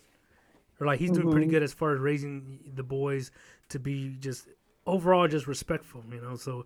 or 0.80 0.88
like 0.88 1.00
he's 1.02 1.12
doing 1.12 1.30
pretty 1.30 1.48
Mhm. 1.48 1.50
good 1.50 1.64
as 1.64 1.74
far 1.74 1.94
as 1.94 2.00
raising 2.00 2.60
the 2.76 2.82
boys 2.84 3.30
to 3.68 3.80
be 3.80 4.16
just 4.22 4.48
overall 4.88 5.28
just 5.28 5.48
respectful 5.48 6.02
you 6.10 6.22
know 6.22 6.38
so 6.38 6.64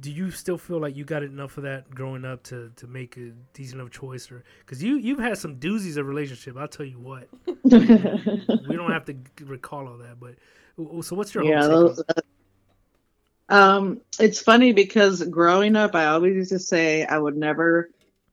do 0.00 0.10
you 0.10 0.30
still 0.30 0.58
feel 0.58 0.80
like 0.80 0.96
you 0.96 1.04
got 1.04 1.22
enough 1.22 1.56
of 1.58 1.64
that 1.64 1.90
growing 1.90 2.24
up 2.24 2.42
to 2.42 2.72
to 2.76 2.86
make 2.86 3.16
a 3.16 3.30
decent 3.52 3.80
enough 3.80 3.92
choice 3.92 4.30
or 4.30 4.42
because 4.60 4.82
you 4.82 4.96
you've 4.96 5.18
had 5.18 5.36
some 5.36 5.56
doozies 5.56 5.96
of 5.96 6.06
relationship 6.06 6.56
i'll 6.56 6.68
tell 6.68 6.86
you 6.86 6.98
what 6.98 7.28
we 7.64 8.76
don't 8.76 8.90
have 8.90 9.04
to 9.04 9.14
recall 9.44 9.86
all 9.86 9.98
that 9.98 10.18
but 10.18 10.34
so 11.04 11.14
what's 11.14 11.34
your 11.34 11.44
yeah. 11.44 11.68
whole 11.68 11.88
take 11.88 11.96
Those, 12.06 12.22
um, 13.52 14.00
it's 14.18 14.40
funny 14.40 14.72
because 14.72 15.22
growing 15.24 15.76
up, 15.76 15.94
I 15.94 16.06
always 16.06 16.34
used 16.34 16.52
to 16.52 16.58
say 16.58 17.04
I 17.04 17.18
would 17.18 17.36
never 17.36 17.90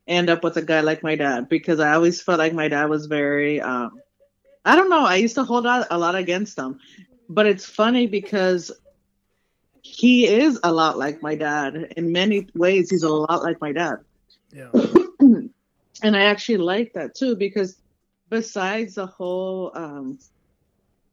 end 0.08 0.30
up 0.30 0.46
with 0.46 0.56
a 0.56 0.62
guy 0.62 0.80
like 0.80 1.04
my 1.04 1.16
dad 1.16 1.50
because 1.50 1.82
I 1.82 1.94
always 1.94 2.22
felt 2.22 2.40
like 2.40 2.54
my 2.54 2.70
dad 2.70 2.86
was 2.86 3.06
very. 3.06 3.60
Um, 3.60 4.02
I 4.64 4.78
don't 4.78 4.90
know. 4.90 5.06
I 5.06 5.16
used 5.16 5.36
to 5.36 5.44
hold 5.44 5.68
out 5.68 5.88
a 5.92 5.98
lot 5.98 6.16
against 6.16 6.58
him, 6.58 6.80
but 7.28 7.48
it's 7.48 7.66
funny 7.66 8.08
because 8.08 8.72
he 9.82 10.28
is 10.28 10.60
a 10.64 10.72
lot 10.72 10.98
like 10.98 11.22
my 11.22 11.36
dad 11.36 11.94
in 11.98 12.12
many 12.12 12.48
ways. 12.56 12.90
He's 12.90 13.04
a 13.04 13.10
lot 13.10 13.44
like 13.44 13.62
my 13.62 13.72
dad. 13.72 13.98
yeah 14.54 14.70
and 16.02 16.16
I 16.16 16.24
actually 16.24 16.58
like 16.58 16.94
that 16.94 17.16
too 17.16 17.36
because 17.36 17.78
besides 18.30 18.96
the 18.96 19.06
whole 19.06 19.72
um 19.74 20.20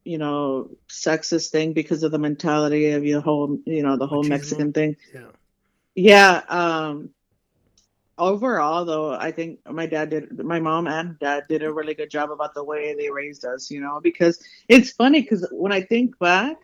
you 0.04 0.18
know 0.18 0.70
sexist 0.88 1.50
thing 1.50 1.72
because 1.72 2.02
of 2.02 2.12
the 2.12 2.18
mentality 2.18 2.90
of 2.92 3.04
your 3.04 3.20
whole 3.20 3.58
you 3.66 3.82
know 3.82 3.96
the 3.96 4.06
whole 4.06 4.22
Machismo. 4.22 4.28
Mexican 4.28 4.72
thing 4.72 4.96
yeah 5.12 5.30
yeah 5.94 6.42
um 6.48 7.10
overall 8.18 8.84
though 8.84 9.12
I 9.12 9.32
think 9.32 9.58
my 9.68 9.86
dad 9.86 10.10
did 10.10 10.38
my 10.38 10.60
mom 10.60 10.86
and 10.86 11.18
dad 11.18 11.44
did 11.48 11.62
a 11.62 11.72
really 11.72 11.94
good 11.94 12.10
job 12.10 12.30
about 12.30 12.54
the 12.54 12.64
way 12.64 12.94
they 12.94 13.10
raised 13.10 13.44
us 13.44 13.70
you 13.70 13.80
know 13.80 14.00
because 14.00 14.42
it's 14.68 14.92
funny 14.92 15.22
because 15.22 15.46
when 15.50 15.72
I 15.72 15.82
think 15.82 16.18
back 16.18 16.56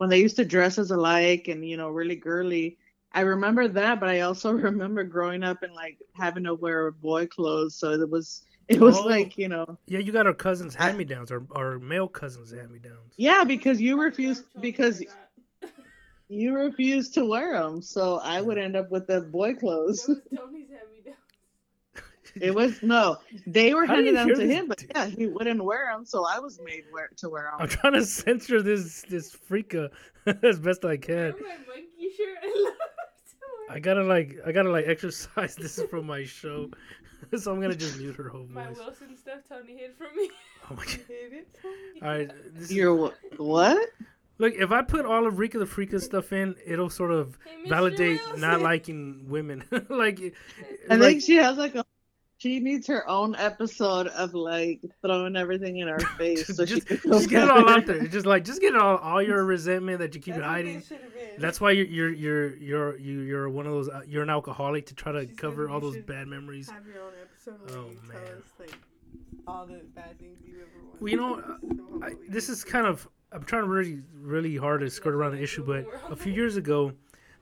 when 0.00 0.08
they 0.08 0.18
used 0.18 0.36
to 0.36 0.44
dress 0.46 0.78
as 0.78 0.90
alike 0.90 1.48
and 1.48 1.68
you 1.68 1.76
know 1.76 1.90
really 1.90 2.16
girly 2.16 2.78
I 3.12 3.22
remember 3.22 3.66
that, 3.68 3.98
but 4.00 4.08
I 4.08 4.20
also 4.20 4.52
remember 4.68 5.02
growing 5.04 5.42
up 5.42 5.62
and 5.62 5.74
like 5.74 5.98
having 6.14 6.44
to 6.44 6.54
wear 6.54 6.90
boy 6.92 7.26
clothes. 7.26 7.74
So 7.76 7.90
it 7.90 8.08
was 8.08 8.44
it 8.68 8.80
was 8.80 8.96
Oh. 8.98 9.04
like 9.06 9.36
you 9.36 9.48
know 9.48 9.78
yeah 9.86 9.98
you 9.98 10.12
got 10.12 10.26
our 10.26 10.32
cousins 10.34 10.74
I- 10.76 10.84
hand 10.86 10.98
me 10.98 11.04
downs 11.04 11.30
or 11.30 11.44
our 11.54 11.78
male 11.78 12.08
cousins 12.08 12.52
hand 12.52 12.70
me 12.70 12.78
downs 12.78 13.12
yeah 13.16 13.44
because 13.44 13.80
you 13.80 14.00
refused 14.00 14.44
because 14.60 15.02
you 16.28 16.54
refused 16.54 17.14
to 17.14 17.24
wear 17.24 17.60
them. 17.60 17.82
So 17.82 18.18
I 18.22 18.40
would 18.40 18.56
end 18.58 18.76
up 18.76 18.90
with 18.90 19.06
the 19.08 19.20
boy 19.20 19.54
clothes. 19.54 20.06
Tony's 20.06 20.30
hand 20.38 20.52
me 20.52 20.62
down. 20.62 20.69
It 22.40 22.54
was 22.54 22.82
no, 22.82 23.16
they 23.46 23.74
were 23.74 23.86
How 23.86 23.94
handing 23.96 24.14
them 24.14 24.28
to 24.34 24.46
him, 24.46 24.66
but 24.68 24.84
yeah, 24.94 25.06
he 25.06 25.26
wouldn't 25.26 25.62
wear 25.64 25.90
them, 25.92 26.04
so 26.04 26.24
I 26.26 26.38
was 26.38 26.60
made 26.64 26.84
wear, 26.92 27.10
to 27.18 27.28
wear 27.28 27.44
them. 27.44 27.60
I'm 27.60 27.68
trying 27.68 27.94
to 27.94 28.04
censor 28.04 28.62
this 28.62 29.02
this 29.08 29.36
freaka 29.50 29.90
uh, 30.26 30.32
as 30.42 30.58
best 30.58 30.84
I 30.84 30.96
can. 30.96 31.32
Wear 31.32 31.32
my 31.32 31.56
monkey 31.74 32.10
shirt. 32.16 32.38
I 32.42 32.62
love 32.64 32.74
it 32.74 33.30
so. 33.30 33.74
I 33.74 33.78
gotta 33.80 34.04
like 34.04 34.36
I 34.46 34.52
gotta 34.52 34.70
like 34.70 34.86
exercise. 34.86 35.56
This 35.56 35.78
is 35.78 35.84
from 35.90 36.06
my 36.06 36.24
show, 36.24 36.70
so 37.36 37.52
I'm 37.52 37.60
gonna 37.60 37.74
just 37.76 37.98
mute 37.98 38.16
her 38.16 38.28
whole 38.28 38.44
voice. 38.44 38.54
My. 38.54 38.70
Wilson 38.70 39.16
stuff 39.16 39.40
Tony 39.48 39.76
hid 39.76 39.92
from 39.96 40.14
me. 40.16 40.30
Oh 40.70 40.74
my 40.74 40.84
god! 40.84 41.00
All 42.02 42.08
right, 42.08 42.30
this 42.54 42.64
is- 42.64 42.72
You're 42.72 42.94
what? 42.94 43.78
look. 44.38 44.54
If 44.54 44.70
I 44.72 44.82
put 44.82 45.04
all 45.04 45.26
of 45.26 45.38
Rika 45.38 45.58
the 45.58 45.64
Freaka 45.66 46.00
stuff 46.00 46.32
in, 46.32 46.54
it'll 46.64 46.88
sort 46.90 47.10
of 47.10 47.36
Hey, 47.44 47.64
Mr. 47.64 47.68
validate 47.68 48.20
not 48.38 48.60
liking 48.62 49.26
women. 49.28 49.64
like, 49.90 50.20
I 50.88 50.94
like 50.94 51.00
think 51.00 51.22
she 51.22 51.36
has 51.36 51.56
like 51.58 51.74
a. 51.74 51.84
She 52.40 52.58
needs 52.58 52.86
her 52.86 53.06
own 53.06 53.36
episode 53.36 54.06
of 54.08 54.32
like 54.32 54.80
throwing 55.02 55.36
everything 55.36 55.76
in 55.76 55.88
our 55.88 56.00
face. 56.18 56.46
So 56.46 56.64
just, 56.64 56.88
she 56.88 56.96
just 56.96 57.28
get 57.28 57.44
it 57.44 57.50
all 57.50 57.68
out 57.68 57.84
there. 57.84 58.06
Just 58.06 58.24
like 58.24 58.44
just 58.44 58.62
get 58.62 58.74
all 58.74 58.96
all 58.96 59.20
your 59.20 59.44
resentment 59.54 59.98
that 59.98 60.14
you 60.14 60.22
keep 60.22 60.34
That's 60.36 60.46
hiding. 60.46 60.76
they 60.80 60.84
should 60.86 61.00
have 61.02 61.12
been. 61.14 61.38
That's 61.38 61.60
why 61.60 61.72
you're 61.72 61.84
you're 61.86 62.12
you're 62.12 62.56
you're 62.56 62.96
you- 62.98 63.20
you're 63.20 63.50
one 63.50 63.66
of 63.66 63.72
those. 63.72 63.88
Uh, 63.90 64.00
you're 64.06 64.22
an 64.22 64.30
alcoholic 64.30 64.86
to 64.86 64.94
try 64.94 65.12
to 65.12 65.20
She 65.20 65.26
said 65.28 65.36
cover 65.36 65.68
all 65.68 65.80
those 65.80 65.98
bad 65.98 66.28
memories. 66.28 66.70
have 66.70 66.86
your 66.86 67.02
own 67.02 67.12
episode 67.22 67.60
Oh, 67.76 67.90
you 67.90 67.98
man. 68.08 68.22
tell 68.24 68.36
us 68.38 68.42
like 68.58 68.78
all 69.46 69.66
the 69.66 69.82
bad 69.94 70.18
things 70.18 70.38
you 70.42 70.54
ever 70.62 70.82
wanted. 70.82 71.00
Well, 71.02 71.10
you 71.10 71.16
know, 71.18 72.06
I, 72.06 72.12
this 72.30 72.48
is 72.48 72.64
kind 72.64 72.86
of 72.86 73.06
I'm 73.32 73.44
trying 73.44 73.66
really 73.66 74.00
really 74.18 74.56
hard 74.56 74.80
to 74.80 74.88
skirt 74.88 75.14
around 75.14 75.32
the 75.32 75.42
issue, 75.42 75.62
but 75.64 75.84
a 76.10 76.16
few 76.16 76.32
years 76.32 76.56
ago, 76.56 76.92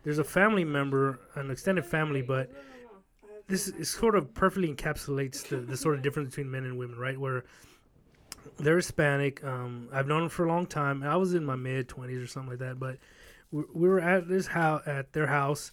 there's 0.02 0.18
a 0.18 0.24
family 0.24 0.64
member, 0.64 1.20
an 1.36 1.52
extended 1.52 1.86
family, 1.86 2.20
but 2.20 2.50
this 3.48 3.68
is 3.68 3.90
sort 3.90 4.14
of 4.14 4.32
perfectly 4.34 4.72
encapsulates 4.72 5.48
the, 5.48 5.56
the 5.56 5.76
sort 5.76 5.96
of 5.96 6.02
difference 6.02 6.30
between 6.30 6.50
men 6.50 6.64
and 6.64 6.78
women, 6.78 6.98
right? 6.98 7.18
Where 7.18 7.44
they're 8.58 8.76
Hispanic. 8.76 9.42
Um, 9.42 9.88
I've 9.92 10.06
known 10.06 10.20
them 10.20 10.28
for 10.28 10.44
a 10.44 10.48
long 10.48 10.66
time. 10.66 11.02
I 11.02 11.16
was 11.16 11.34
in 11.34 11.44
my 11.44 11.56
mid 11.56 11.88
twenties 11.88 12.18
or 12.18 12.26
something 12.26 12.50
like 12.50 12.60
that, 12.60 12.78
but 12.78 12.98
we, 13.50 13.64
we 13.74 13.88
were 13.88 14.00
at 14.00 14.28
this 14.28 14.46
house 14.46 14.82
at 14.86 15.12
their 15.12 15.26
house, 15.26 15.72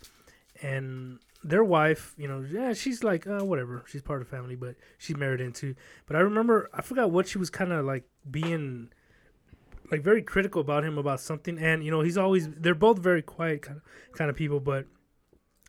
and 0.62 1.20
their 1.44 1.64
wife, 1.64 2.16
you 2.18 2.28
know, 2.28 2.44
yeah, 2.50 2.74
she's 2.74 3.04
like, 3.04 3.28
uh, 3.28 3.44
whatever. 3.44 3.84
She's 3.88 4.02
part 4.02 4.22
of 4.22 4.30
the 4.30 4.36
family, 4.36 4.56
but 4.56 4.76
she's 4.98 5.16
married 5.16 5.42
into. 5.42 5.76
But 6.08 6.16
I 6.16 6.20
remember, 6.20 6.70
I 6.74 6.82
forgot 6.82 7.12
what 7.12 7.28
she 7.28 7.38
was 7.38 7.50
kind 7.52 7.72
of 7.72 7.86
like 7.86 8.04
being, 8.30 8.90
like 9.92 10.02
very 10.02 10.24
critical 10.24 10.62
about 10.62 10.84
him 10.84 10.98
about 10.98 11.20
something. 11.20 11.60
And 11.60 11.84
you 11.84 11.92
know, 11.92 12.02
he's 12.02 12.18
always 12.18 12.50
they're 12.50 12.74
both 12.74 13.00
very 13.00 13.22
quiet 13.22 13.62
kind 13.62 13.78
of 13.78 14.18
kind 14.18 14.30
of 14.30 14.36
people, 14.36 14.60
but 14.60 14.86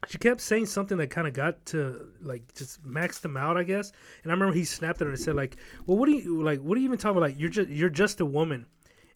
she 0.08 0.18
kept 0.18 0.40
saying 0.40 0.66
something 0.66 0.98
that 0.98 1.10
kind 1.10 1.26
of 1.26 1.32
got 1.32 1.64
to 1.66 2.08
like 2.22 2.54
just 2.54 2.82
maxed 2.84 3.24
him 3.24 3.36
out, 3.36 3.56
I 3.56 3.62
guess. 3.62 3.92
And 4.22 4.30
I 4.30 4.34
remember 4.34 4.54
he 4.54 4.64
snapped 4.64 5.00
at 5.00 5.06
her 5.06 5.12
and 5.12 5.20
said 5.20 5.34
like, 5.34 5.56
"Well, 5.86 5.96
what 5.96 6.06
do 6.06 6.12
you 6.12 6.42
like? 6.42 6.60
What 6.60 6.76
are 6.76 6.80
you 6.80 6.86
even 6.86 6.98
talking 6.98 7.16
about? 7.16 7.30
Like, 7.30 7.40
you're 7.40 7.50
just 7.50 7.68
you're 7.68 7.88
just 7.88 8.20
a 8.20 8.26
woman." 8.26 8.66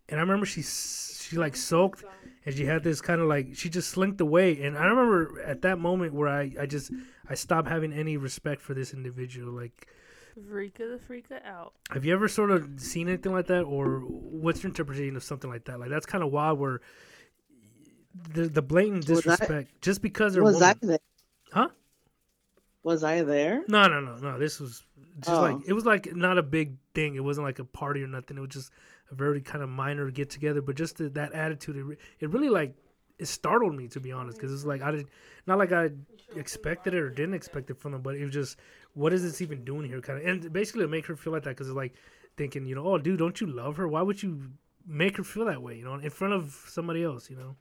And 0.08 0.18
I 0.18 0.22
remember 0.22 0.46
she 0.46 0.62
she 0.62 1.36
like 1.36 1.54
soaked 1.54 2.04
and 2.44 2.54
she 2.54 2.64
had 2.64 2.82
this 2.82 3.00
kind 3.00 3.20
of 3.20 3.28
like 3.28 3.54
she 3.54 3.68
just 3.68 3.90
slinked 3.90 4.20
away. 4.20 4.62
And 4.62 4.76
I 4.76 4.86
remember 4.86 5.40
at 5.42 5.62
that 5.62 5.78
moment 5.78 6.14
where 6.14 6.28
I 6.28 6.52
I 6.60 6.66
just 6.66 6.90
I 7.28 7.34
stopped 7.34 7.68
having 7.68 7.92
any 7.92 8.16
respect 8.16 8.60
for 8.60 8.74
this 8.74 8.92
individual. 8.92 9.52
Like, 9.52 9.86
Freaka 10.50 10.78
the 10.78 11.00
freaka 11.08 11.44
out. 11.44 11.74
have 11.90 12.04
you 12.04 12.12
ever 12.12 12.26
sort 12.28 12.50
of 12.50 12.80
seen 12.80 13.08
anything 13.08 13.32
like 13.32 13.46
that, 13.48 13.62
or 13.62 14.00
what's 14.00 14.62
your 14.62 14.70
interpretation 14.70 15.16
of 15.16 15.22
something 15.22 15.50
like 15.50 15.66
that? 15.66 15.78
Like 15.78 15.90
that's 15.90 16.06
kind 16.06 16.24
of 16.24 16.32
wild. 16.32 16.58
Where 16.58 16.80
the 18.34 18.48
the 18.48 18.62
blatant 18.62 19.08
Was 19.08 19.26
I- 19.26 19.30
disrespect 19.30 19.82
just 19.82 20.02
because 20.02 20.34
they're 20.34 20.42
Was 20.42 20.60
I 20.62 20.74
there? 20.74 20.98
Huh? 21.52 21.68
Was 22.82 23.04
I 23.04 23.22
there? 23.22 23.62
No, 23.68 23.86
no, 23.88 24.00
no, 24.00 24.16
no. 24.16 24.38
This 24.38 24.58
was 24.58 24.84
just 25.20 25.28
Oh. 25.30 25.42
like 25.42 25.56
it 25.66 25.72
was 25.72 25.84
like 25.84 26.14
not 26.14 26.38
a 26.38 26.42
big 26.42 26.76
thing. 26.94 27.14
It 27.14 27.24
wasn't 27.24 27.46
like 27.46 27.58
a 27.58 27.64
party 27.64 28.02
or 28.02 28.06
nothing. 28.06 28.36
It 28.38 28.40
was 28.40 28.50
just 28.50 28.70
a 29.10 29.14
very 29.14 29.40
kind 29.40 29.62
of 29.62 29.68
minor 29.68 30.10
get 30.10 30.30
together. 30.30 30.62
But 30.62 30.76
just 30.76 30.96
the, 30.98 31.08
that 31.10 31.32
attitude, 31.32 31.76
it, 31.76 31.98
it 32.20 32.30
really 32.30 32.48
like 32.48 32.74
it 33.18 33.26
startled 33.26 33.74
me 33.76 33.86
to 33.88 34.00
be 34.00 34.12
honest, 34.12 34.38
because 34.38 34.52
it's 34.52 34.64
like 34.64 34.80
I 34.82 34.90
did 34.92 35.06
not 35.46 35.58
like 35.58 35.72
I 35.72 35.90
expected 36.36 36.94
it 36.94 37.00
or 37.00 37.10
didn't 37.10 37.34
expect 37.34 37.68
it 37.70 37.78
from 37.78 37.92
them, 37.92 38.00
but 38.02 38.14
it 38.16 38.22
was 38.24 38.32
just 38.32 38.56
what 38.94 39.12
is 39.12 39.22
this 39.22 39.40
even 39.42 39.62
doing 39.64 39.86
here? 39.86 40.00
Kind 40.00 40.20
of, 40.20 40.26
and 40.26 40.52
basically 40.52 40.82
to 40.82 40.88
make 40.88 41.06
her 41.06 41.16
feel 41.16 41.32
like 41.32 41.42
that 41.44 41.50
because 41.50 41.68
it's 41.68 41.76
like 41.76 41.94
thinking, 42.36 42.66
you 42.66 42.74
know, 42.74 42.86
oh, 42.86 42.98
dude, 42.98 43.18
don't 43.18 43.40
you 43.40 43.46
love 43.46 43.76
her? 43.76 43.86
Why 43.86 44.00
would 44.02 44.22
you 44.22 44.50
make 44.86 45.18
her 45.18 45.22
feel 45.24 45.44
that 45.44 45.60
way? 45.62 45.76
You 45.76 45.84
know, 45.84 45.94
in 45.94 46.10
front 46.10 46.32
of 46.32 46.64
somebody 46.68 47.04
else, 47.04 47.28
you 47.28 47.36
know. 47.36 47.56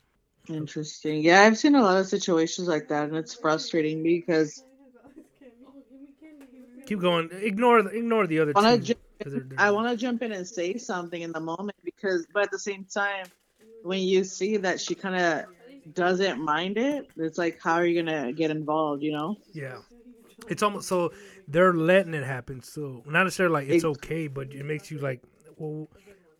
Interesting. 0.50 1.22
Yeah, 1.24 1.42
I've 1.44 1.58
seen 1.58 1.76
a 1.76 1.82
lot 1.82 2.00
of 2.00 2.08
situations 2.08 2.68
like 2.68 2.88
that, 2.90 3.08
and 3.10 3.16
it's 3.18 3.34
frustrating 3.34 4.02
because 4.04 4.64
Keep 6.86 7.02
going. 7.02 7.30
Ignore 7.32 7.84
the 7.84 7.90
ignore 7.92 8.26
the 8.26 8.40
other 8.40 8.52
Wanna 8.54 8.78
two. 8.78 8.84
ju- 8.84 8.94
'cause 9.22 9.32
they're- 9.34 9.44
they're- 9.44 9.60
I 9.60 9.70
want 9.70 9.90
to 9.92 9.96
jump 9.96 10.24
in 10.24 10.32
and 10.32 10.48
say 10.48 10.76
something 10.78 11.22
in 11.22 11.32
the 11.32 11.40
moment 11.40 11.78
because, 11.84 12.26
but 12.34 12.44
at 12.44 12.52
the 12.52 12.58
same 12.58 12.84
time, 12.86 13.28
when 13.84 14.02
you 14.02 14.24
see 14.24 14.58
that 14.58 14.82
she 14.82 14.96
kind 14.96 15.16
of 15.16 15.94
doesn't 15.94 16.42
mind 16.44 16.80
it, 16.80 17.08
it's 17.16 17.38
like 17.38 17.60
how 17.62 17.76
are 17.76 17.86
you 17.86 18.02
gonna 18.02 18.34
get 18.34 18.50
involved? 18.50 19.04
You 19.04 19.12
know? 19.12 19.38
Yeah. 19.54 19.78
It's 20.48 20.64
almost 20.64 20.88
so 20.88 21.14
they're 21.48 21.74
letting 21.74 22.16
it 22.16 22.24
happen. 22.24 22.64
So 22.64 23.04
not 23.06 23.24
necessarily 23.26 23.54
like 23.54 23.70
it's 23.70 23.86
okay, 23.86 24.28
but 24.28 24.52
it 24.52 24.64
makes 24.64 24.90
you 24.90 24.98
like, 24.98 25.22
well, 25.58 25.90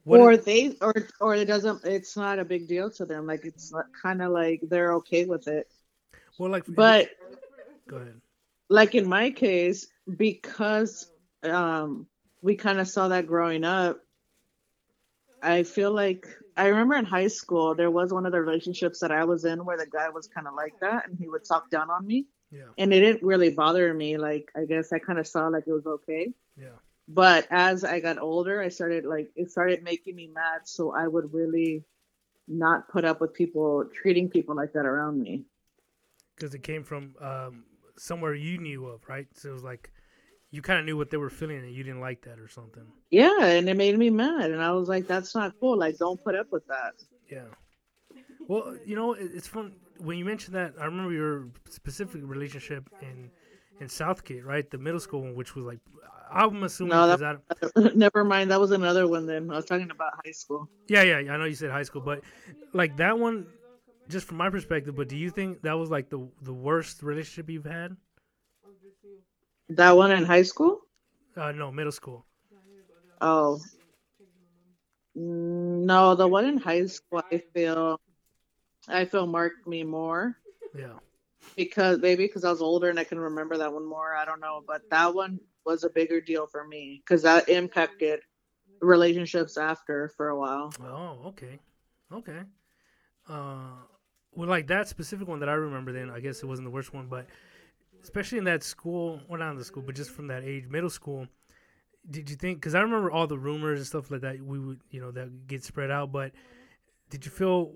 what? 0.10 0.20
or 0.20 0.32
if- 0.34 0.46
they 0.46 0.76
or 0.82 0.94
or 1.22 1.36
it 1.36 1.46
doesn't. 1.46 1.86
It's 1.86 2.18
not 2.18 2.40
a 2.40 2.46
big 2.46 2.68
deal 2.68 2.90
to 2.92 3.06
them. 3.06 3.28
Like 3.28 3.46
it's 3.46 3.72
kind 4.02 4.22
of 4.22 4.32
like 4.32 4.62
they're 4.64 4.94
okay 4.96 5.26
with 5.26 5.48
it. 5.48 5.68
well, 6.38 6.52
like, 6.52 6.66
But 6.68 7.10
go 7.88 7.98
ahead. 7.98 8.20
like 8.70 8.96
in 8.96 9.08
my 9.08 9.30
case, 9.32 9.88
because 10.18 11.12
um 11.44 12.08
we 12.42 12.56
kind 12.56 12.80
of 12.80 12.88
saw 12.88 13.10
that 13.10 13.28
growing 13.28 13.64
up. 13.64 14.00
I 15.42 15.64
feel 15.64 15.92
like 15.94 16.28
I 16.58 16.68
remember 16.68 16.96
in 16.96 17.06
high 17.06 17.28
school 17.28 17.76
there 17.76 17.92
was 17.92 18.12
one 18.12 18.26
of 18.26 18.32
the 18.34 18.42
relationships 18.42 19.00
that 19.00 19.12
I 19.12 19.24
was 19.24 19.46
in 19.46 19.64
where 19.64 19.78
the 19.78 19.88
guy 19.88 20.10
was 20.10 20.28
kind 20.28 20.48
of 20.48 20.54
like 20.56 20.74
that 20.82 21.08
and 21.08 21.18
he 21.18 21.30
would 21.30 21.46
talk 21.46 21.70
down 21.70 21.90
on 21.90 22.06
me 22.06 22.26
Yeah, 22.52 22.72
and 22.78 22.94
it 22.94 23.00
didn't 23.00 23.24
really 23.24 23.50
bother 23.52 23.94
me 23.94 24.18
like 24.18 24.52
I 24.56 24.66
guess 24.66 24.92
I 24.92 25.00
kind 25.00 25.18
of 25.20 25.28
saw 25.28 25.48
like 25.48 25.64
it 25.68 25.72
was 25.72 25.86
okay 25.88 26.34
yeah, 26.58 26.76
but 27.12 27.48
as 27.50 27.84
I 27.84 28.00
got 28.00 28.20
older 28.20 28.62
I 28.62 28.70
started 28.70 29.04
like 29.04 29.30
it 29.36 29.52
started 29.52 29.84
making 29.84 30.16
me 30.16 30.30
mad 30.34 30.62
so 30.66 30.94
I 30.96 31.08
would 31.08 31.34
really 31.34 31.84
not 32.48 32.88
put 32.90 33.04
up 33.04 33.20
with 33.20 33.34
people 33.34 33.84
treating 33.94 34.30
people 34.30 34.56
like 34.56 34.74
that 34.74 34.86
around 34.86 35.20
me 35.22 35.44
because 36.36 36.54
it 36.54 36.64
came 36.64 36.84
from 36.84 37.16
um, 37.20 37.64
somewhere 37.98 38.34
you 38.34 38.58
knew 38.60 38.86
of, 38.86 39.02
right? 39.10 39.28
So 39.34 39.50
it 39.50 39.54
was 39.54 39.64
like 39.64 39.92
you 40.52 40.62
kind 40.62 40.80
of 40.80 40.86
knew 40.86 40.98
what 40.98 41.10
they 41.12 41.18
were 41.18 41.30
feeling, 41.30 41.58
and 41.58 41.72
you 41.72 41.84
didn't 41.84 42.00
like 42.00 42.22
that 42.24 42.40
or 42.40 42.48
something. 42.48 42.86
yeah 43.12 43.44
and 43.44 43.68
it 43.68 43.76
made 43.76 43.98
me 43.98 44.10
mad 44.10 44.52
and 44.52 44.62
I 44.62 44.72
was 44.72 44.88
like 44.88 45.08
that's 45.08 45.36
not 45.36 45.54
cool 45.60 45.78
like 45.78 45.98
don't 45.98 46.24
put 46.24 46.36
up 46.36 46.48
with 46.52 46.66
that 46.68 46.94
Yeah. 47.30 47.50
Well, 48.48 48.76
you 48.84 48.96
know, 48.96 49.14
it's 49.14 49.48
fun 49.48 49.74
when 50.00 50.18
you 50.18 50.26
mentioned 50.26 50.56
that. 50.56 50.74
I 50.82 50.86
remember 50.86 51.14
your 51.14 51.50
specific 51.70 52.22
relationship 52.24 52.90
in 53.02 53.30
in 53.80 53.90
Southgate, 53.90 54.46
right? 54.46 54.70
The 54.70 54.78
middle 54.78 55.00
school 55.00 55.22
one, 55.22 55.36
which 55.36 55.56
was 55.56 55.66
like, 55.66 55.80
I'm 56.32 56.64
assuming 56.64 56.92
No, 56.92 57.18
I- 57.18 57.92
Never 57.96 58.24
mind. 58.24 58.52
That 58.52 58.60
was 58.60 58.72
another 58.72 59.08
one. 59.08 59.26
Then 59.26 59.50
I 59.52 59.56
was 59.56 59.66
talking 59.66 59.90
about 59.90 60.14
high 60.24 60.32
school. 60.32 60.70
Yeah, 60.88 61.04
yeah, 61.04 61.34
I 61.34 61.38
know 61.38 61.46
you 61.46 61.56
said 61.56 61.72
high 61.72 61.84
school, 61.84 62.02
but 62.02 62.22
like 62.74 62.98
that 62.98 63.18
one, 63.18 63.48
just 64.08 64.28
from 64.28 64.38
my 64.38 64.50
perspective. 64.50 64.96
But 64.96 65.08
do 65.08 65.18
you 65.18 65.30
think 65.30 65.62
that 65.64 65.74
was 65.74 65.90
like 65.90 66.10
the 66.10 66.28
the 66.42 66.54
worst 66.54 67.04
relationship 67.04 67.50
you've 67.50 67.66
had? 67.66 67.96
That 69.70 69.96
one 69.96 70.12
in 70.12 70.26
high 70.26 70.44
school. 70.44 70.82
Uh, 71.38 71.52
no, 71.52 71.72
middle 71.72 71.92
school. 71.92 72.26
Oh, 73.22 73.60
no, 75.16 76.16
the 76.16 76.28
one 76.28 76.46
in 76.46 76.58
high 76.58 76.86
school. 76.86 77.22
I 77.32 77.38
feel, 77.54 78.00
I 78.88 79.06
feel 79.06 79.28
marked 79.28 79.68
me 79.68 79.84
more 79.84 80.38
Yeah, 80.76 81.00
because 81.56 82.00
maybe 82.00 82.26
because 82.26 82.44
I 82.44 82.52
was 82.52 82.62
older 82.62 82.90
and 82.90 83.00
I 83.00 83.04
can 83.04 83.20
remember 83.20 83.58
that 83.58 83.74
one 83.74 83.88
more. 83.88 84.16
I 84.16 84.26
don't 84.26 84.40
know, 84.40 84.64
but 84.66 84.82
that 84.90 85.14
one 85.14 85.40
was 85.66 85.84
a 85.84 85.90
bigger 85.90 86.22
deal 86.22 86.48
for 86.48 86.66
me 86.66 87.02
because 87.06 87.22
that 87.24 87.50
impacted 87.50 88.22
relationships 88.82 89.58
after 89.58 90.10
for 90.16 90.30
a 90.30 90.40
while. 90.40 90.74
Oh, 90.82 91.20
okay, 91.28 91.60
okay. 92.14 92.40
Uh, 93.28 93.74
well, 94.36 94.50
like 94.50 94.68
that 94.68 94.88
specific 94.88 95.28
one 95.28 95.40
that 95.40 95.50
I 95.50 95.54
remember, 95.54 95.92
then 95.92 96.10
I 96.10 96.20
guess 96.20 96.42
it 96.42 96.46
wasn't 96.46 96.68
the 96.68 96.72
worst 96.72 96.94
one, 96.94 97.08
but 97.08 97.28
especially 98.02 98.38
in 98.38 98.46
that 98.46 98.64
school, 98.64 99.20
well, 99.28 99.40
not 99.40 99.52
in 99.52 99.58
the 99.58 99.66
school, 99.66 99.84
but 99.84 99.96
just 99.96 100.12
from 100.12 100.28
that 100.28 100.44
age, 100.44 100.68
middle 100.68 100.90
school. 100.90 101.28
Did 102.10 102.30
you 102.30 102.36
think? 102.36 102.60
Because 102.60 102.76
I 102.76 102.80
remember 102.80 103.12
all 103.12 103.28
the 103.28 103.38
rumors 103.38 103.80
and 103.80 103.88
stuff 103.88 104.10
like 104.10 104.22
that. 104.22 104.42
We 104.42 104.60
would, 104.60 104.80
you 104.90 105.02
know, 105.02 105.12
that 105.12 105.48
get 105.48 105.64
spread 105.64 105.92
out. 105.92 106.12
But 106.12 106.32
did 107.10 107.26
you 107.26 107.32
feel 107.32 107.74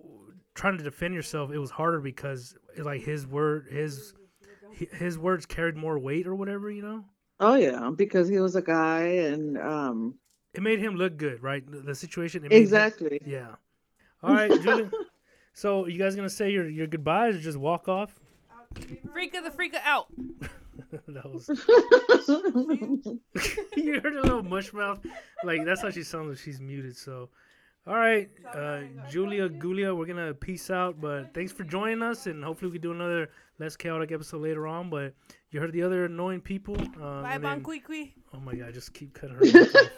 trying 0.54 0.78
to 0.78 0.84
defend 0.84 1.14
yourself? 1.14 1.52
It 1.52 1.58
was 1.58 1.72
harder 1.72 2.00
because, 2.00 2.56
like, 2.78 3.02
his 3.02 3.28
word, 3.28 3.68
his 3.70 4.14
his 4.94 5.18
words 5.20 5.46
carried 5.46 5.76
more 5.76 6.00
weight 6.00 6.28
or 6.28 6.36
whatever. 6.36 6.72
You 6.72 6.82
know, 6.82 7.06
Oh 7.40 7.56
yeah, 7.56 7.92
because 7.96 8.28
he 8.30 8.40
was 8.40 8.56
a 8.56 8.62
guy 8.62 9.02
and 9.04 9.58
um 9.58 10.16
it 10.54 10.62
made 10.62 10.80
him 10.80 10.96
look 10.96 11.18
good, 11.18 11.42
right? 11.42 11.70
The, 11.70 11.80
the 11.80 11.96
situation. 11.96 12.46
It 12.46 12.50
made 12.50 12.58
him- 12.58 12.62
exactly. 12.64 13.22
Yeah. 13.26 13.56
All 14.22 14.34
right, 14.34 14.52
Julie. 14.62 14.90
so 15.54 15.88
you 15.88 15.98
guys 16.00 16.16
gonna 16.16 16.30
say 16.30 16.52
your 16.52 16.70
your 16.70 16.88
goodbyes 16.88 17.36
or 17.36 17.40
just 17.40 17.58
walk 17.58 17.88
off? 17.88 18.20
Freaka 18.76 19.44
the 19.44 19.52
freaka 19.52 19.80
out. 19.84 20.08
that 21.08 21.32
was 21.32 21.48
you 23.76 24.00
heard 24.02 24.16
a 24.16 24.22
little 24.22 24.44
mush 24.44 24.74
mouth. 24.74 25.00
Like 25.44 25.66
that's 25.66 25.82
how 25.82 25.92
she 25.92 26.04
sounds 26.04 26.28
when 26.28 26.38
she's 26.38 26.60
muted. 26.60 26.96
So, 26.96 27.30
all 27.86 27.96
right, 27.96 28.30
uh, 28.54 28.82
Julia 29.10 29.50
Gulia, 29.50 29.96
we're 29.98 30.06
gonna 30.06 30.34
peace 30.34 30.70
out. 30.70 31.02
But 31.02 31.34
thanks 31.34 31.52
for 31.52 31.64
joining 31.64 32.02
us, 32.02 32.28
and 32.28 32.44
hopefully 32.44 32.72
we 32.72 32.78
can 32.78 32.82
do 32.84 32.92
another 32.92 33.30
less 33.60 33.76
chaotic 33.76 34.12
episode 34.12 34.42
later 34.42 34.68
on. 34.68 34.90
But 34.90 35.14
you 35.52 35.60
heard 35.60 35.74
the 35.74 35.84
other 35.84 36.06
annoying 36.06 36.42
people. 36.42 36.76
Uh, 36.80 37.22
Bye, 37.24 37.34
and 37.34 37.44
Bon 37.44 37.52
then- 37.56 37.64
Kui 37.64 37.80
Kui. 37.80 38.16
Oh 38.34 38.40
my 38.40 38.56
god, 38.56 38.74
just 38.74 38.94
keep 38.94 39.14
cutting 39.14 39.36
her. 39.36 39.66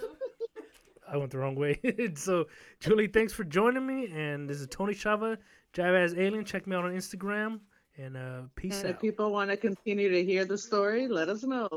I 1.08 1.18
went 1.18 1.30
the 1.32 1.38
wrong 1.38 1.56
way. 1.56 1.80
so, 2.16 2.46
Julie, 2.80 3.08
thanks 3.08 3.32
for 3.32 3.44
joining 3.44 3.86
me. 3.86 4.08
And 4.12 4.50
this 4.50 4.60
is 4.60 4.68
Tony 4.68 4.94
Chava, 4.94 5.38
Jazz 5.72 6.16
Alien. 6.16 6.44
Check 6.46 6.66
me 6.66 6.76
out 6.76 6.84
on 6.84 6.92
Instagram. 6.92 7.60
And 7.98 8.18
uh, 8.18 8.42
peace 8.56 8.80
out. 8.80 8.86
And 8.86 8.96
if 8.96 9.00
people 9.02 9.32
want 9.32 9.52
to 9.52 9.56
continue 9.58 10.10
to 10.10 10.24
hear 10.26 10.46
the 10.46 10.58
story, 10.58 11.08
let 11.08 11.30
us 11.30 11.44
know. 11.44 11.70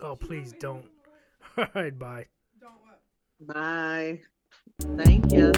Oh, 0.00 0.16
please 0.16 0.52
don't. 0.58 0.84
All 1.56 1.66
right, 1.74 1.96
bye. 1.96 2.26
Don't 2.60 2.72
what? 2.82 3.54
Bye. 3.54 4.20
Thank 4.80 5.32
you. 5.32 5.52